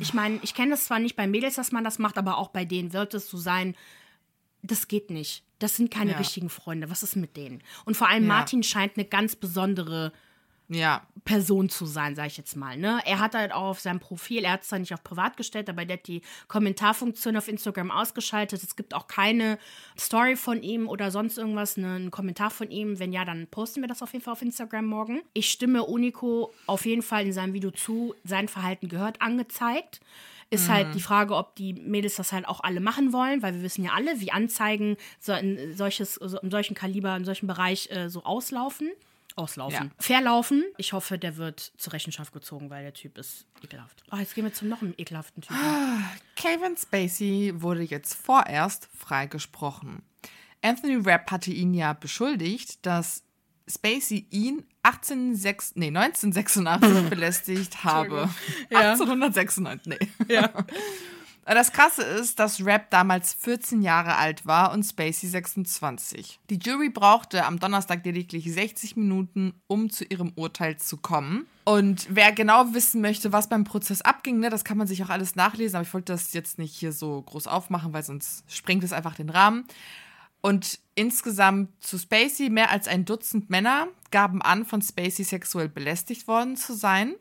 Ich 0.00 0.14
meine, 0.14 0.38
ich 0.42 0.54
kenne 0.54 0.70
das 0.70 0.86
zwar 0.86 0.98
nicht 0.98 1.16
bei 1.16 1.26
Mädels, 1.26 1.56
dass 1.56 1.70
man 1.70 1.84
das 1.84 1.98
macht, 1.98 2.16
aber 2.18 2.38
auch 2.38 2.48
bei 2.48 2.64
denen 2.64 2.92
wird 2.94 3.12
es 3.14 3.28
so 3.28 3.36
sein, 3.36 3.76
das 4.64 4.88
geht 4.88 5.10
nicht. 5.10 5.44
Das 5.60 5.76
sind 5.76 5.90
keine 5.90 6.12
Ja. 6.12 6.18
richtigen 6.18 6.50
Freunde. 6.50 6.90
Was 6.90 7.02
ist 7.02 7.16
mit 7.16 7.36
denen? 7.36 7.62
Und 7.84 7.96
vor 7.96 8.08
allem 8.08 8.24
Ja. 8.24 8.28
Martin 8.28 8.62
scheint 8.62 8.96
eine 8.96 9.04
ganz 9.06 9.36
besondere 9.36 10.12
Ja, 10.68 11.06
Person 11.26 11.68
zu 11.68 11.84
sein, 11.84 12.16
sag 12.16 12.26
ich 12.28 12.38
jetzt 12.38 12.56
mal. 12.56 12.78
Ne? 12.78 12.98
Er 13.04 13.18
hat 13.18 13.34
halt 13.34 13.52
auch 13.52 13.64
auf 13.68 13.80
seinem 13.80 14.00
Profil, 14.00 14.44
er 14.44 14.52
hat 14.52 14.62
es 14.62 14.68
zwar 14.68 14.78
nicht 14.78 14.94
auf 14.94 15.04
privat 15.04 15.36
gestellt, 15.36 15.68
aber 15.68 15.84
der 15.84 15.98
hat 15.98 16.06
die 16.06 16.22
Kommentarfunktion 16.48 17.36
auf 17.36 17.48
Instagram 17.48 17.90
ausgeschaltet. 17.90 18.62
Es 18.62 18.74
gibt 18.74 18.94
auch 18.94 19.06
keine 19.06 19.58
Story 19.98 20.36
von 20.36 20.62
ihm 20.62 20.88
oder 20.88 21.10
sonst 21.10 21.36
irgendwas, 21.36 21.76
ne, 21.76 21.96
einen 21.96 22.10
Kommentar 22.10 22.48
von 22.50 22.70
ihm. 22.70 22.98
Wenn 22.98 23.12
ja, 23.12 23.26
dann 23.26 23.46
posten 23.48 23.82
wir 23.82 23.88
das 23.88 24.00
auf 24.02 24.14
jeden 24.14 24.24
Fall 24.24 24.32
auf 24.32 24.40
Instagram 24.40 24.86
morgen. 24.86 25.20
Ich 25.34 25.50
stimme 25.50 25.84
Unico 25.84 26.50
auf 26.66 26.86
jeden 26.86 27.02
Fall 27.02 27.26
in 27.26 27.34
seinem 27.34 27.52
Video 27.52 27.70
zu. 27.70 28.14
Sein 28.24 28.48
Verhalten 28.48 28.88
gehört 28.88 29.20
angezeigt. 29.20 30.00
Ist 30.50 30.68
halt 30.68 30.94
die 30.94 31.00
Frage, 31.00 31.34
ob 31.34 31.56
die 31.56 31.74
Mädels 31.74 32.16
das 32.16 32.32
halt 32.32 32.46
auch 32.46 32.60
alle 32.60 32.80
machen 32.80 33.12
wollen, 33.12 33.42
weil 33.42 33.54
wir 33.54 33.62
wissen 33.62 33.84
ja 33.84 33.92
alle, 33.92 34.20
wie 34.20 34.30
Anzeigen 34.30 34.96
so 35.18 35.32
in, 35.32 35.76
solches, 35.76 36.14
so 36.14 36.38
in 36.38 36.50
solchen 36.50 36.74
Kaliber, 36.74 37.16
in 37.16 37.24
solchem 37.24 37.48
Bereich 37.48 37.90
äh, 37.90 38.08
so 38.08 38.22
auslaufen. 38.24 38.90
Auslaufen. 39.36 39.86
Ja. 39.86 39.90
Verlaufen. 39.98 40.64
Ich 40.76 40.92
hoffe, 40.92 41.18
der 41.18 41.36
wird 41.36 41.72
zur 41.76 41.92
Rechenschaft 41.92 42.32
gezogen, 42.32 42.70
weil 42.70 42.84
der 42.84 42.94
Typ 42.94 43.18
ist 43.18 43.46
ekelhaft. 43.64 44.04
Oh, 44.12 44.16
jetzt 44.16 44.34
gehen 44.34 44.44
wir 44.44 44.52
zum 44.52 44.68
noch 44.68 44.80
einem 44.80 44.94
ekelhaften 44.96 45.42
Typen. 45.42 45.56
Kevin 46.36 46.76
Spacey 46.76 47.52
wurde 47.56 47.82
jetzt 47.82 48.14
vorerst 48.14 48.88
freigesprochen. 48.96 50.02
Anthony 50.62 50.96
Rapp 50.96 51.30
hatte 51.32 51.50
ihn 51.50 51.74
ja 51.74 51.94
beschuldigt, 51.94 52.86
dass 52.86 53.23
Spacey 53.68 54.26
ihn 54.30 54.62
1806, 54.82 55.72
nee, 55.76 55.88
1986 55.88 57.02
belästigt 57.10 57.84
habe. 57.84 58.28
1896, 58.70 59.98
nee. 60.28 60.38
Das 61.46 61.72
Krasse 61.72 62.02
ist, 62.02 62.38
dass 62.38 62.64
Rap 62.64 62.90
damals 62.90 63.34
14 63.34 63.82
Jahre 63.82 64.16
alt 64.16 64.46
war 64.46 64.72
und 64.72 64.82
Spacey 64.82 65.28
26. 65.28 66.40
Die 66.48 66.58
Jury 66.58 66.88
brauchte 66.88 67.44
am 67.44 67.58
Donnerstag 67.58 68.04
lediglich 68.04 68.50
60 68.50 68.96
Minuten, 68.96 69.52
um 69.66 69.90
zu 69.90 70.04
ihrem 70.04 70.32
Urteil 70.36 70.78
zu 70.78 70.96
kommen. 70.96 71.46
Und 71.64 72.06
wer 72.08 72.32
genau 72.32 72.72
wissen 72.72 73.00
möchte, 73.00 73.32
was 73.32 73.48
beim 73.48 73.64
Prozess 73.64 74.00
abging, 74.02 74.38
ne, 74.38 74.48
das 74.48 74.64
kann 74.64 74.78
man 74.78 74.86
sich 74.86 75.02
auch 75.04 75.10
alles 75.10 75.36
nachlesen, 75.36 75.76
aber 75.76 75.86
ich 75.86 75.92
wollte 75.92 76.12
das 76.12 76.32
jetzt 76.32 76.58
nicht 76.58 76.74
hier 76.74 76.92
so 76.92 77.20
groß 77.22 77.46
aufmachen, 77.46 77.92
weil 77.92 78.02
sonst 78.02 78.44
sprengt 78.50 78.84
es 78.84 78.92
einfach 78.92 79.14
den 79.14 79.30
Rahmen. 79.30 79.66
Und 80.44 80.78
insgesamt 80.94 81.70
zu 81.82 81.96
Spacey 81.98 82.50
mehr 82.50 82.70
als 82.70 82.86
ein 82.86 83.06
Dutzend 83.06 83.48
Männer 83.48 83.88
gaben 84.10 84.42
an, 84.42 84.66
von 84.66 84.82
Spacey 84.82 85.24
sexuell 85.24 85.70
belästigt 85.70 86.28
worden 86.28 86.58
zu 86.58 86.74
sein. 86.74 87.14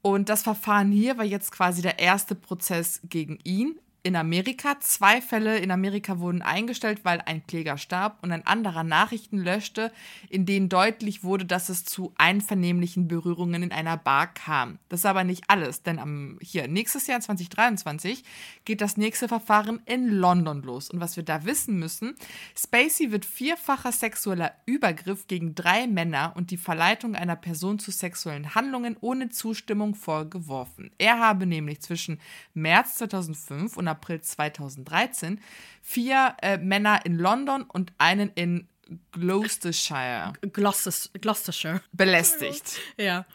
Und 0.00 0.30
das 0.30 0.44
Verfahren 0.44 0.90
hier 0.90 1.18
war 1.18 1.26
jetzt 1.26 1.52
quasi 1.52 1.82
der 1.82 1.98
erste 1.98 2.34
Prozess 2.34 3.02
gegen 3.04 3.38
ihn 3.44 3.78
in 4.02 4.16
Amerika. 4.16 4.78
Zwei 4.80 5.20
Fälle 5.20 5.58
in 5.58 5.70
Amerika 5.70 6.18
wurden 6.18 6.42
eingestellt, 6.42 7.00
weil 7.04 7.20
ein 7.26 7.46
Kläger 7.46 7.78
starb 7.78 8.18
und 8.22 8.32
ein 8.32 8.46
anderer 8.46 8.84
Nachrichten 8.84 9.38
löschte, 9.38 9.92
in 10.28 10.46
denen 10.46 10.68
deutlich 10.68 11.24
wurde, 11.24 11.44
dass 11.44 11.68
es 11.68 11.84
zu 11.84 12.12
einvernehmlichen 12.16 13.08
Berührungen 13.08 13.62
in 13.62 13.72
einer 13.72 13.96
Bar 13.96 14.28
kam. 14.28 14.78
Das 14.88 15.00
ist 15.00 15.06
aber 15.06 15.24
nicht 15.24 15.44
alles, 15.48 15.82
denn 15.82 15.98
am, 15.98 16.38
hier 16.40 16.68
nächstes 16.68 17.06
Jahr 17.06 17.20
2023 17.20 18.24
geht 18.64 18.80
das 18.80 18.96
nächste 18.96 19.28
Verfahren 19.28 19.80
in 19.86 20.08
London 20.08 20.62
los. 20.62 20.90
Und 20.90 21.00
was 21.00 21.16
wir 21.16 21.24
da 21.24 21.44
wissen 21.44 21.78
müssen, 21.78 22.14
Spacey 22.56 23.10
wird 23.10 23.24
vierfacher 23.24 23.92
sexueller 23.92 24.52
Übergriff 24.66 25.26
gegen 25.26 25.54
drei 25.54 25.86
Männer 25.86 26.32
und 26.36 26.50
die 26.50 26.56
Verleitung 26.56 27.14
einer 27.14 27.36
Person 27.36 27.78
zu 27.78 27.90
sexuellen 27.90 28.54
Handlungen 28.54 28.96
ohne 29.00 29.28
Zustimmung 29.28 29.94
vorgeworfen. 29.94 30.90
Er 30.98 31.18
habe 31.18 31.46
nämlich 31.46 31.80
zwischen 31.80 32.20
März 32.54 32.96
2005 32.96 33.76
und 33.76 33.87
April 33.88 34.20
2013 34.20 35.40
vier 35.82 36.36
äh, 36.42 36.58
Männer 36.58 37.04
in 37.04 37.16
London 37.16 37.62
und 37.62 37.92
einen 37.98 38.30
in 38.34 38.68
Gloucestershire 39.12 40.32
Gloucestershire 40.52 41.82
belästigt. 41.92 42.78
Ja. 42.96 43.26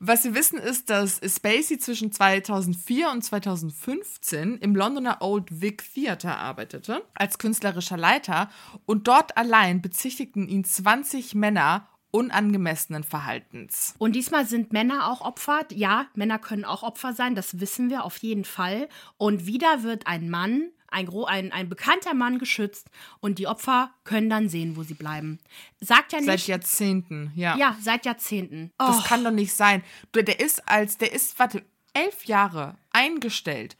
Was 0.00 0.24
wir 0.24 0.34
wissen 0.34 0.58
ist, 0.58 0.90
dass 0.90 1.20
Spacey 1.24 1.78
zwischen 1.78 2.12
2004 2.12 3.10
und 3.10 3.22
2015 3.22 4.58
im 4.58 4.74
Londoner 4.74 5.22
Old 5.22 5.62
Vic 5.62 5.82
Theatre 5.94 6.36
arbeitete 6.36 7.02
als 7.14 7.38
künstlerischer 7.38 7.96
Leiter 7.96 8.50
und 8.86 9.08
dort 9.08 9.36
allein 9.36 9.80
bezichtigten 9.80 10.48
ihn 10.48 10.64
20 10.64 11.34
Männer 11.36 11.88
unangemessenen 12.14 13.02
Verhaltens. 13.02 13.96
Und 13.98 14.12
diesmal 14.12 14.46
sind 14.46 14.72
Männer 14.72 15.10
auch 15.10 15.20
Opfer. 15.20 15.62
Ja, 15.72 16.06
Männer 16.14 16.38
können 16.38 16.64
auch 16.64 16.84
Opfer 16.84 17.12
sein, 17.12 17.34
das 17.34 17.58
wissen 17.58 17.90
wir 17.90 18.04
auf 18.04 18.18
jeden 18.18 18.44
Fall. 18.44 18.88
Und 19.16 19.46
wieder 19.46 19.82
wird 19.82 20.06
ein 20.06 20.30
Mann, 20.30 20.70
ein, 20.86 21.08
ein, 21.26 21.50
ein 21.50 21.68
bekannter 21.68 22.14
Mann 22.14 22.38
geschützt 22.38 22.88
und 23.18 23.40
die 23.40 23.48
Opfer 23.48 23.90
können 24.04 24.30
dann 24.30 24.48
sehen, 24.48 24.76
wo 24.76 24.84
sie 24.84 24.94
bleiben. 24.94 25.40
Sagt 25.80 26.12
ja 26.12 26.20
nicht. 26.20 26.28
Seit 26.28 26.46
Jahrzehnten, 26.46 27.32
ja. 27.34 27.56
Ja, 27.56 27.76
seit 27.80 28.06
Jahrzehnten. 28.06 28.70
Das 28.78 29.02
kann 29.02 29.24
doch 29.24 29.32
nicht 29.32 29.52
sein. 29.52 29.82
Der 30.14 30.38
ist 30.38 30.68
als, 30.68 30.96
der 30.98 31.12
ist, 31.12 31.36
warte, 31.40 31.64
elf 31.94 32.26
Jahre 32.26 32.76
eingestellt. 32.92 33.76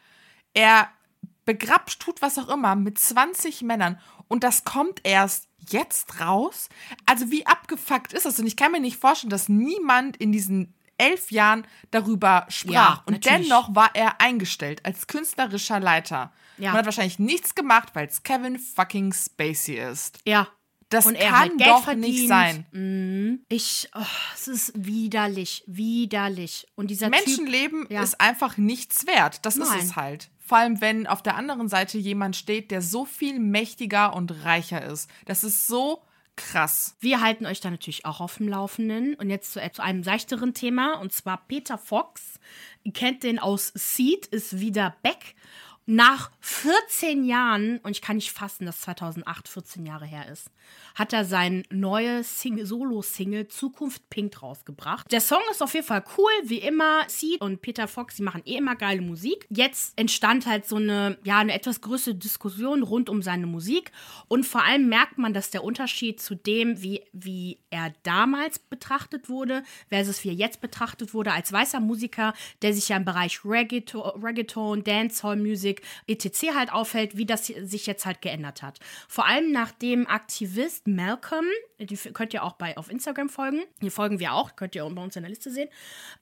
Er 0.54 0.88
begrapscht, 1.44 2.02
tut 2.02 2.20
was 2.20 2.36
auch 2.36 2.48
immer 2.48 2.74
mit 2.74 2.98
20 2.98 3.62
Männern 3.62 4.00
und 4.26 4.42
das 4.42 4.64
kommt 4.64 5.00
erst 5.04 5.46
jetzt 5.70 6.20
raus? 6.20 6.68
Also 7.06 7.30
wie 7.30 7.46
abgefuckt 7.46 8.12
ist 8.12 8.26
das? 8.26 8.38
Und 8.38 8.46
ich 8.46 8.56
kann 8.56 8.72
mir 8.72 8.80
nicht 8.80 8.98
vorstellen, 8.98 9.30
dass 9.30 9.48
niemand 9.48 10.16
in 10.16 10.32
diesen 10.32 10.74
elf 10.98 11.30
Jahren 11.30 11.66
darüber 11.90 12.46
sprach. 12.48 12.72
Ja, 12.72 13.02
und 13.06 13.14
natürlich. 13.14 13.48
dennoch 13.48 13.74
war 13.74 13.90
er 13.94 14.20
eingestellt 14.20 14.84
als 14.84 15.06
künstlerischer 15.06 15.80
Leiter. 15.80 16.32
Ja. 16.58 16.70
Man 16.70 16.78
hat 16.78 16.86
wahrscheinlich 16.86 17.18
nichts 17.18 17.54
gemacht, 17.54 17.90
weil 17.94 18.06
es 18.06 18.22
Kevin 18.22 18.58
fucking 18.58 19.12
Spacey 19.12 19.76
ist. 19.78 20.18
Ja. 20.24 20.48
Das 20.94 21.06
Und 21.06 21.14
er 21.16 21.30
kann 21.30 21.38
halt 21.40 21.58
Geld 21.58 21.70
doch 21.70 21.84
verdient. 21.84 22.06
nicht 22.06 22.28
sein. 22.28 22.66
Mhm. 22.72 23.44
Ich, 23.48 23.88
oh, 23.94 24.00
es 24.34 24.48
ist 24.48 24.72
widerlich, 24.74 25.62
widerlich. 25.66 26.66
Und 26.74 26.88
dieser 26.90 27.10
Typ, 27.10 27.26
Menschenleben 27.26 27.86
Ja. 27.90 28.02
ist 28.02 28.20
einfach 28.20 28.56
nichts 28.56 29.06
wert. 29.06 29.44
Das 29.46 29.56
Nein. 29.56 29.68
ist 29.78 29.84
es 29.84 29.96
halt. 29.96 30.30
Vor 30.38 30.58
allem, 30.58 30.80
wenn 30.80 31.06
auf 31.06 31.22
der 31.22 31.36
anderen 31.36 31.68
Seite 31.68 31.96
jemand 31.98 32.36
steht, 32.36 32.70
der 32.70 32.82
so 32.82 33.04
viel 33.04 33.38
mächtiger 33.40 34.14
und 34.14 34.44
reicher 34.44 34.82
ist. 34.84 35.08
Das 35.24 35.42
ist 35.42 35.66
so 35.66 36.02
krass. 36.36 36.96
Wir 37.00 37.20
halten 37.20 37.46
euch 37.46 37.60
da 37.60 37.70
natürlich 37.70 38.04
auch 38.04 38.20
auf 38.20 38.36
dem 38.38 38.48
Laufenden. 38.48 39.14
Und 39.14 39.30
jetzt 39.30 39.52
zu, 39.52 39.60
zu 39.72 39.82
einem 39.82 40.02
seichteren 40.02 40.52
Thema, 40.52 40.94
und 41.00 41.12
zwar 41.12 41.46
Peter 41.46 41.78
Fox. 41.78 42.40
Ihr 42.82 42.92
kennt 42.92 43.22
den 43.22 43.38
aus 43.38 43.72
Seed, 43.74 44.26
ist 44.26 44.60
wieder 44.60 44.96
back. 45.02 45.34
Nach 45.86 46.30
14 46.40 47.24
Jahren, 47.24 47.78
und 47.78 47.90
ich 47.92 48.00
kann 48.02 48.16
nicht 48.16 48.30
fassen, 48.32 48.64
dass 48.66 48.80
2008 48.82 49.48
14 49.48 49.84
Jahre 49.86 50.06
her 50.06 50.28
ist, 50.28 50.50
hat 50.94 51.12
er 51.12 51.24
sein 51.24 51.64
neues 51.70 52.40
Sing 52.40 52.64
Solo-Single 52.64 53.48
Zukunft 53.48 54.08
Pink 54.10 54.42
rausgebracht. 54.42 55.10
Der 55.10 55.20
Song 55.20 55.40
ist 55.50 55.62
auf 55.62 55.74
jeden 55.74 55.86
Fall 55.86 56.04
cool, 56.16 56.30
wie 56.44 56.58
immer. 56.58 57.02
Seed 57.08 57.40
und 57.40 57.62
Peter 57.62 57.88
Fox, 57.88 58.16
die 58.16 58.22
machen 58.22 58.42
eh 58.44 58.56
immer 58.56 58.76
geile 58.76 59.00
Musik. 59.00 59.46
Jetzt 59.50 59.92
entstand 59.96 60.46
halt 60.46 60.66
so 60.66 60.76
eine, 60.76 61.18
ja, 61.24 61.38
eine 61.38 61.52
etwas 61.52 61.80
größere 61.80 62.14
Diskussion 62.14 62.82
rund 62.82 63.08
um 63.08 63.22
seine 63.22 63.46
Musik. 63.46 63.90
Und 64.28 64.44
vor 64.44 64.62
allem 64.62 64.88
merkt 64.88 65.18
man, 65.18 65.34
dass 65.34 65.50
der 65.50 65.64
Unterschied 65.64 66.20
zu 66.20 66.36
dem, 66.36 66.80
wie, 66.80 67.02
wie 67.12 67.58
er 67.70 67.92
damals 68.04 68.58
betrachtet 68.58 69.28
wurde, 69.28 69.64
versus 69.88 70.22
wie 70.22 70.28
er 70.28 70.34
jetzt 70.34 70.60
betrachtet 70.60 71.12
wurde, 71.12 71.32
als 71.32 71.52
weißer 71.52 71.80
Musiker, 71.80 72.34
der 72.62 72.72
sich 72.72 72.88
ja 72.88 72.96
im 72.96 73.04
Bereich 73.04 73.44
Reggaeton, 73.44 74.22
Reggaeton 74.22 74.84
Dancehall 74.84 75.36
Music, 75.36 75.82
etc. 76.06 76.54
halt 76.54 76.72
aufhält, 76.72 77.16
wie 77.16 77.26
das 77.26 77.46
sich 77.46 77.86
jetzt 77.86 78.06
halt 78.06 78.22
geändert 78.22 78.62
hat. 78.62 78.78
Vor 79.08 79.26
allem 79.26 79.50
nachdem 79.50 80.06
Aktivist 80.54 80.86
Malcolm, 80.86 81.46
die 81.78 81.96
könnt 81.96 82.32
ihr 82.32 82.44
auch 82.44 82.52
bei 82.52 82.76
auf 82.76 82.90
Instagram 82.90 83.28
folgen, 83.28 83.62
hier 83.80 83.90
folgen 83.90 84.18
wir 84.18 84.32
auch, 84.32 84.56
könnt 84.56 84.74
ihr 84.74 84.84
auch 84.84 84.92
bei 84.92 85.02
uns 85.02 85.16
in 85.16 85.22
der 85.22 85.30
Liste 85.30 85.50
sehen, 85.50 85.68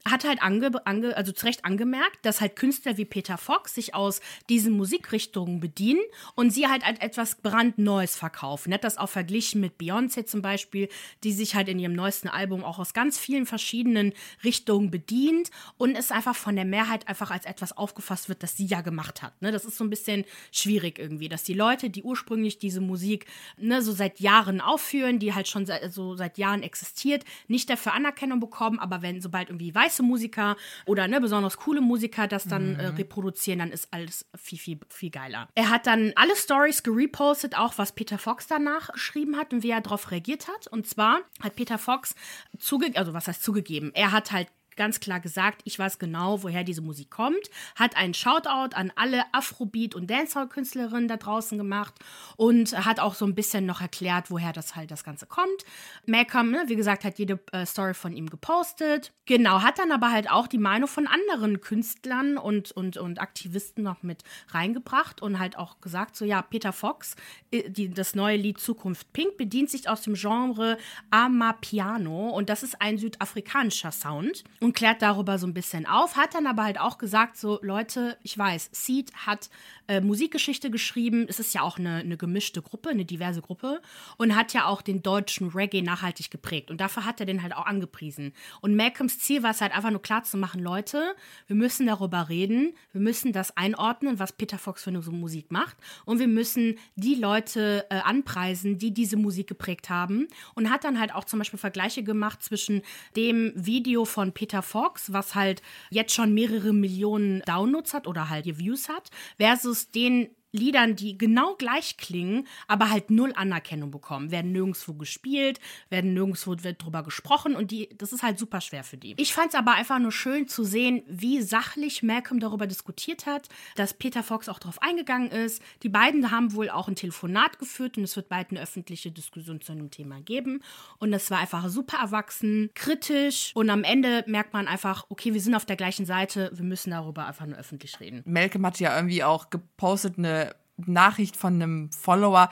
hat 0.09 0.25
halt 0.25 0.43
ange, 0.43 0.71
ange, 0.87 1.17
also 1.17 1.33
zu 1.33 1.47
Recht 1.47 1.65
angemerkt, 1.65 2.25
dass 2.25 2.41
halt 2.41 2.57
Künstler 2.57 2.97
wie 2.97 3.05
Peter 3.05 3.39
Fox 3.39 3.75
sich 3.75 3.95
aus 3.95 4.21
diesen 4.49 4.73
Musikrichtungen 4.73 5.61
bedienen 5.61 6.01
und 6.35 6.51
sie 6.51 6.69
halt 6.69 6.85
als 6.87 7.01
etwas 7.01 7.37
brandneues 7.37 8.17
verkaufen. 8.17 8.73
Er 8.73 8.75
hat 8.75 8.85
das 8.85 8.99
auch 8.99 9.09
verglichen 9.09 9.61
mit 9.61 9.79
Beyoncé 9.79 10.25
zum 10.25 10.43
Beispiel, 10.43 10.89
die 11.25 11.33
sich 11.33 11.55
halt 11.55 11.69
in 11.69 11.79
ihrem 11.79 11.95
neuesten 11.95 12.29
Album 12.29 12.65
auch 12.65 12.79
aus 12.79 12.95
ganz 12.95 13.19
vielen 13.19 13.47
verschiedenen 13.47 14.13
Richtungen 14.45 14.91
bedient 14.91 15.51
und 15.77 15.97
es 15.97 16.11
einfach 16.11 16.35
von 16.35 16.57
der 16.57 16.65
Mehrheit 16.65 17.09
einfach 17.09 17.31
als 17.31 17.45
etwas 17.45 17.77
aufgefasst 17.77 18.29
wird, 18.29 18.43
das 18.43 18.57
sie 18.57 18.67
ja 18.67 18.81
gemacht 18.81 19.23
hat. 19.23 19.41
Ne? 19.43 19.53
Das 19.53 19.65
ist 19.65 19.77
so 19.77 19.85
ein 19.85 19.91
bisschen 19.91 20.25
schwierig 20.51 20.99
irgendwie, 20.99 21.29
dass 21.29 21.45
die 21.45 21.55
Leute, 21.55 21.91
die 21.91 22.03
ursprünglich 22.03 22.59
diese 22.59 22.81
Musik 22.81 23.27
ne, 23.57 23.83
so 23.83 23.93
seit 23.93 24.21
Jahren 24.21 24.61
aufführen, 24.61 25.19
die 25.19 25.35
halt 25.35 25.49
schon 25.53 25.67
seit, 25.67 25.93
so 25.93 26.17
seit 26.17 26.39
Jahren 26.39 26.63
existiert, 26.63 27.25
nicht 27.47 27.71
dafür 27.71 27.95
Anerkennung 27.95 28.41
bekommen, 28.41 28.79
aber 28.79 29.03
wenn 29.03 29.21
sobald 29.21 29.51
irgendwie 29.51 29.75
weiße 29.75 30.03
Musiker 30.03 30.57
oder 30.87 31.07
ne, 31.07 31.21
besonders 31.21 31.57
coole 31.57 31.81
Musiker 31.81 32.27
das 32.27 32.45
dann 32.45 32.77
äh, 32.77 32.87
reproduzieren, 32.89 33.61
dann 33.61 33.71
ist 33.71 33.93
alles 33.93 34.27
viel, 34.37 34.59
viel, 34.59 34.81
viel 34.89 35.11
geiler. 35.11 35.49
Er 35.55 35.71
hat 35.71 35.87
dann 35.87 36.13
alle 36.17 36.35
Stories 36.35 36.83
gerepostet, 36.83 37.57
auch 37.57 37.79
was 37.79 37.93
Peter 37.93 38.19
Fox 38.19 38.47
danach 38.47 38.93
geschrieben 38.93 39.37
hat 39.37 39.53
und 39.53 39.63
wie 39.63 39.71
er 39.71 39.81
darauf 39.81 40.11
reagiert 40.11 40.49
hat. 40.49 40.67
Und 40.67 40.87
zwar 40.87 41.21
hat 41.43 41.57
Peter 41.57 41.79
Fox 41.79 42.15
zugegeben, 42.59 42.97
also 42.97 43.13
was 43.13 43.29
heißt 43.29 43.43
zugegeben, 43.43 43.93
er 43.95 44.13
hat 44.13 44.33
halt 44.33 44.49
ganz 44.77 45.01
klar 45.01 45.21
gesagt, 45.21 45.63
ich 45.65 45.79
weiß 45.79 45.99
genau, 45.99 46.43
woher 46.43 46.65
diese 46.65 46.83
Musik 46.83 47.11
kommt, 47.11 47.51
hat 47.77 47.97
einen 47.97 48.15
Shoutout 48.15 48.75
an 48.75 48.93
alle 48.97 49.23
Afrobeat- 49.33 49.95
und 49.95 50.11
Dancehall-Künstlerinnen 50.11 51.09
da 51.09 51.17
draußen 51.17 51.59
gemacht 51.59 51.95
und 52.37 52.73
hat 52.85 53.01
auch 53.01 53.15
so 53.15 53.25
ein 53.25 53.35
bisschen 53.35 53.67
noch 53.67 53.81
erklärt, 53.81 54.31
woher 54.31 54.53
das 54.53 54.77
halt 54.77 54.91
das 54.91 55.05
Ganze 55.05 55.27
kommt. 55.27 55.65
Malcolm, 56.07 56.51
ne, 56.51 56.65
wie 56.67 56.77
gesagt, 56.77 57.05
hat 57.05 57.19
jede 57.19 57.39
äh, 57.53 57.67
Story 57.67 57.95
von 57.95 58.13
ihm 58.13 58.29
gepostet. 58.29 59.13
Genau, 59.27 59.63
hat 59.63 59.79
dann 59.79 59.93
aber 59.93 60.11
halt 60.11 60.31
auch 60.31 60.47
die 60.47 60.59
Meinung 60.59 60.89
von 60.89 61.07
anderen 61.07 61.61
Künstlern 61.61 62.37
und, 62.37 62.73
und, 62.73 62.97
und 62.97 63.21
Aktivisten 63.21 63.85
noch 63.85 64.03
mit 64.03 64.23
reingebracht 64.49 65.23
und 65.23 65.39
halt 65.39 65.57
auch 65.57 65.81
gesagt, 65.81 66.17
so 66.17 66.25
ja, 66.25 66.43
Peter 66.43 66.73
Fox, 66.73 67.15
äh, 67.51 67.69
die, 67.71 67.91
das 67.91 68.15
neue 68.15 68.37
Lied 68.37 68.59
Zukunft 68.59 69.13
Pink 69.13 69.37
bedient 69.37 69.71
sich 69.71 69.89
aus 69.89 70.03
dem 70.03 70.15
Genre 70.15 70.79
Amapiano 71.11 72.31
und 72.31 72.49
das 72.49 72.63
ist 72.63 72.81
ein 72.81 72.99
südafrikanischer 72.99 73.93
Sound 73.93 74.45
und 74.63 74.75
klärt 74.75 75.03
darüber 75.03 75.39
so 75.39 75.47
ein 75.49 75.55
bisschen 75.55 75.87
auf, 75.87 76.17
hat 76.17 76.35
dann 76.35 76.47
aber 76.47 76.63
halt 76.63 76.79
auch 76.79 76.97
gesagt, 76.97 77.37
so 77.37 77.59
Leute, 77.63 78.17
ich 78.23 78.39
weiß, 78.39 78.71
Seed 78.71 79.13
hat 79.15 79.51
äh, 79.89 80.01
Musikgeschichte 80.01 80.71
geschrieben, 80.71 81.27
es 81.29 81.41
ist 81.41 81.53
ja 81.53 81.63
auch 81.63 81.79
eine, 81.79 81.97
eine 81.97 82.17
gemischte 82.17 82.63
Gruppe, 82.63 82.91
eine 82.91 83.05
diverse 83.05 83.43
Gruppe 83.43 83.83
und 84.19 84.37
hat 84.37 84.53
ja 84.53 84.67
auch 84.67 84.81
den 84.81 85.03
deutschen 85.03 85.49
Reggae 85.49 85.83
nachhaltig 85.83 86.31
geprägt. 86.31 86.71
Und 86.71 86.81
dafür 86.81 87.05
hat 87.05 87.19
er 87.19 87.27
den 87.27 87.43
halt 87.43 87.57
auch 87.57 87.67
angepriesen. 87.67 88.33
Und 88.61 88.77
Malcolms 88.77 89.19
Ziel 89.19 89.43
war 89.43 89.51
es 89.51 89.61
halt 89.61 89.75
einfach 89.75 89.91
nur 89.91 90.01
klar 90.01 90.23
zu 90.23 90.37
machen, 90.37 90.63
Leute, 90.63 91.17
wir 91.49 91.57
müssen 91.57 91.89
darüber 91.89 92.29
reden, 92.29 92.73
wir 92.93 93.01
müssen 93.01 93.33
das 93.33 93.57
einordnen, 93.57 94.21
was 94.21 94.33
Peter 94.33 94.59
Fox 94.59 94.85
für 94.85 94.91
eine 94.91 95.03
so 95.03 95.11
Musik 95.11 95.51
macht. 95.51 95.77
Und 96.05 96.21
wir 96.21 96.29
müssen 96.29 96.79
die 96.95 97.17
Leute 97.17 97.85
äh, 97.91 97.97
anpreisen, 97.97 98.79
die 98.79 98.95
diese 98.95 99.17
Musik 99.17 99.49
geprägt 99.49 99.91
haben. 99.91 100.29
Und 100.55 100.71
hat 100.71 100.85
dann 100.85 101.01
halt 101.01 101.13
auch 101.13 101.25
zum 101.25 101.41
Beispiel 101.41 101.59
Vergleiche 101.59 102.05
gemacht 102.05 102.45
zwischen 102.45 102.83
dem 103.17 103.53
Video 103.57 104.05
von 104.05 104.31
Peter 104.31 104.52
Peter 104.53 104.63
Fox, 104.63 105.15
was 105.15 105.35
halt 105.35 105.63
jetzt 105.89 106.15
schon 106.15 106.35
mehrere 106.35 106.75
Millionen 106.75 107.41
Downloads 107.47 107.95
hat 107.95 108.07
oder 108.07 108.29
halt 108.29 108.45
Views 108.59 108.91
hat, 108.91 109.09
versus 109.39 109.91
den 109.91 110.29
Liedern, 110.53 110.97
die 110.97 111.17
genau 111.17 111.55
gleich 111.57 111.97
klingen, 111.97 112.47
aber 112.69 112.91
halt 112.91 113.11
null 113.11 113.33
Anerkennung 113.35 113.91
bekommen. 113.91 114.31
Werden 114.31 114.53
nirgendwo 114.53 114.93
gespielt, 114.95 115.59
werden 115.89 116.13
nirgendwo 116.15 116.55
wird 116.63 116.83
drüber 116.85 117.03
gesprochen 117.03 117.57
und 117.57 117.71
die, 117.71 117.89
das 117.97 118.13
ist 118.13 118.23
halt 118.23 118.39
super 118.39 118.61
schwer 118.61 118.85
für 118.85 118.99
die. 118.99 119.15
Ich 119.17 119.33
fand 119.33 119.49
es 119.49 119.55
aber 119.55 119.73
einfach 119.73 119.99
nur 119.99 120.13
schön 120.13 120.49
zu 120.49 120.65
sehen, 120.65 121.03
wie 121.09 121.41
sachlich 121.41 122.03
Malcolm 122.03 122.39
darüber 122.39 122.67
diskutiert 122.67 123.27
hat, 123.27 123.49
dass 123.77 123.95
Peter 123.95 124.23
Fox 124.23 124.49
auch 124.49 124.59
darauf 124.59 124.83
eingegangen 124.83 125.31
ist. 125.31 125.63
Die 125.83 125.89
beiden 125.89 126.31
haben 126.31 126.53
wohl 126.53 126.69
auch 126.69 126.89
ein 126.89 126.97
Telefonat 126.97 127.59
geführt 127.59 127.97
und 127.97 128.05
es 128.05 128.15
wird 128.17 128.29
bald 128.29 128.51
eine 128.51 128.61
öffentliche 128.61 129.11
Diskussion 129.11 129.61
zu 129.61 129.73
einem 129.73 129.91
Thema 129.91 130.21
geben. 130.21 130.63
Und 130.99 131.13
das 131.13 131.31
war 131.31 131.39
einfach 131.39 131.69
super 131.69 131.99
erwachsen, 131.99 132.71
kritisch 132.75 133.53
und 133.55 133.71
am 133.71 133.85
Ende 133.85 134.25
merkt 134.27 134.53
man 134.53 134.69
einfach, 134.69 135.07
okay, 135.09 135.33
wir 135.33 135.41
sind 135.41 135.55
auf 135.55 135.65
der 135.65 135.77
gleichen 135.77 136.05
Seite, 136.05 136.51
wir 136.53 136.65
müssen 136.65 136.91
darüber 136.91 137.27
einfach 137.27 137.47
nur 137.47 137.59
öffentlich 137.59 137.99
reden. 138.01 138.23
Malcolm 138.27 138.67
hat 138.67 138.79
ja 138.81 138.95
irgendwie 138.95 139.25
auch 139.25 139.49
gepostet 139.51 140.19
eine 140.19 140.42
Nachricht 140.77 141.37
von 141.37 141.55
einem 141.55 141.91
Follower, 141.93 142.51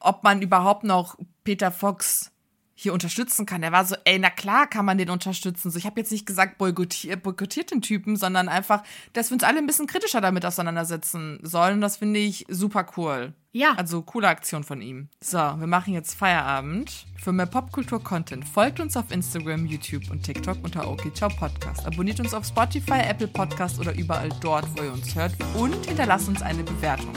ob 0.00 0.22
man 0.24 0.42
überhaupt 0.42 0.84
noch 0.84 1.16
Peter 1.44 1.70
Fox 1.72 2.32
hier 2.80 2.92
unterstützen 2.92 3.44
kann. 3.44 3.64
Er 3.64 3.72
war 3.72 3.84
so, 3.84 3.96
ey, 4.04 4.20
na 4.20 4.30
klar 4.30 4.68
kann 4.68 4.84
man 4.84 4.98
den 4.98 5.10
unterstützen. 5.10 5.72
So, 5.72 5.78
ich 5.78 5.84
habe 5.84 5.98
jetzt 5.98 6.12
nicht 6.12 6.26
gesagt, 6.26 6.58
boykottiert, 6.58 7.24
boykottiert 7.24 7.72
den 7.72 7.82
Typen, 7.82 8.14
sondern 8.14 8.48
einfach, 8.48 8.84
dass 9.14 9.30
wir 9.30 9.34
uns 9.34 9.42
alle 9.42 9.58
ein 9.58 9.66
bisschen 9.66 9.88
kritischer 9.88 10.20
damit 10.20 10.46
auseinandersetzen 10.46 11.40
sollen. 11.42 11.80
Das 11.80 11.96
finde 11.96 12.20
ich 12.20 12.46
super 12.48 12.86
cool. 12.96 13.32
Ja. 13.50 13.72
Also 13.76 14.02
coole 14.02 14.28
Aktion 14.28 14.62
von 14.62 14.80
ihm. 14.80 15.08
So, 15.20 15.38
wir 15.38 15.66
machen 15.66 15.92
jetzt 15.92 16.14
Feierabend. 16.14 17.06
Für 17.20 17.32
mehr 17.32 17.46
Popkultur-Content 17.46 18.48
folgt 18.48 18.78
uns 18.78 18.96
auf 18.96 19.10
Instagram, 19.10 19.66
YouTube 19.66 20.08
und 20.12 20.22
TikTok 20.22 20.58
unter 20.62 20.88
OK 20.88 21.12
Ciao 21.16 21.30
Podcast. 21.30 21.84
Abonniert 21.84 22.20
uns 22.20 22.32
auf 22.32 22.46
Spotify, 22.46 23.00
Apple 23.00 23.26
Podcast 23.26 23.80
oder 23.80 23.92
überall 23.92 24.28
dort, 24.40 24.66
wo 24.76 24.84
ihr 24.84 24.92
uns 24.92 25.16
hört 25.16 25.32
und 25.56 25.84
hinterlasst 25.84 26.28
uns 26.28 26.42
eine 26.42 26.62
Bewertung. 26.62 27.12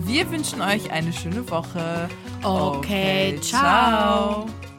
Wir 0.00 0.28
wünschen 0.32 0.60
euch 0.62 0.90
eine 0.90 1.12
schöne 1.12 1.48
Woche. 1.48 2.08
Okay, 2.42 3.36
okay 3.36 3.40
ciao. 3.40 4.48
ciao. 4.48 4.75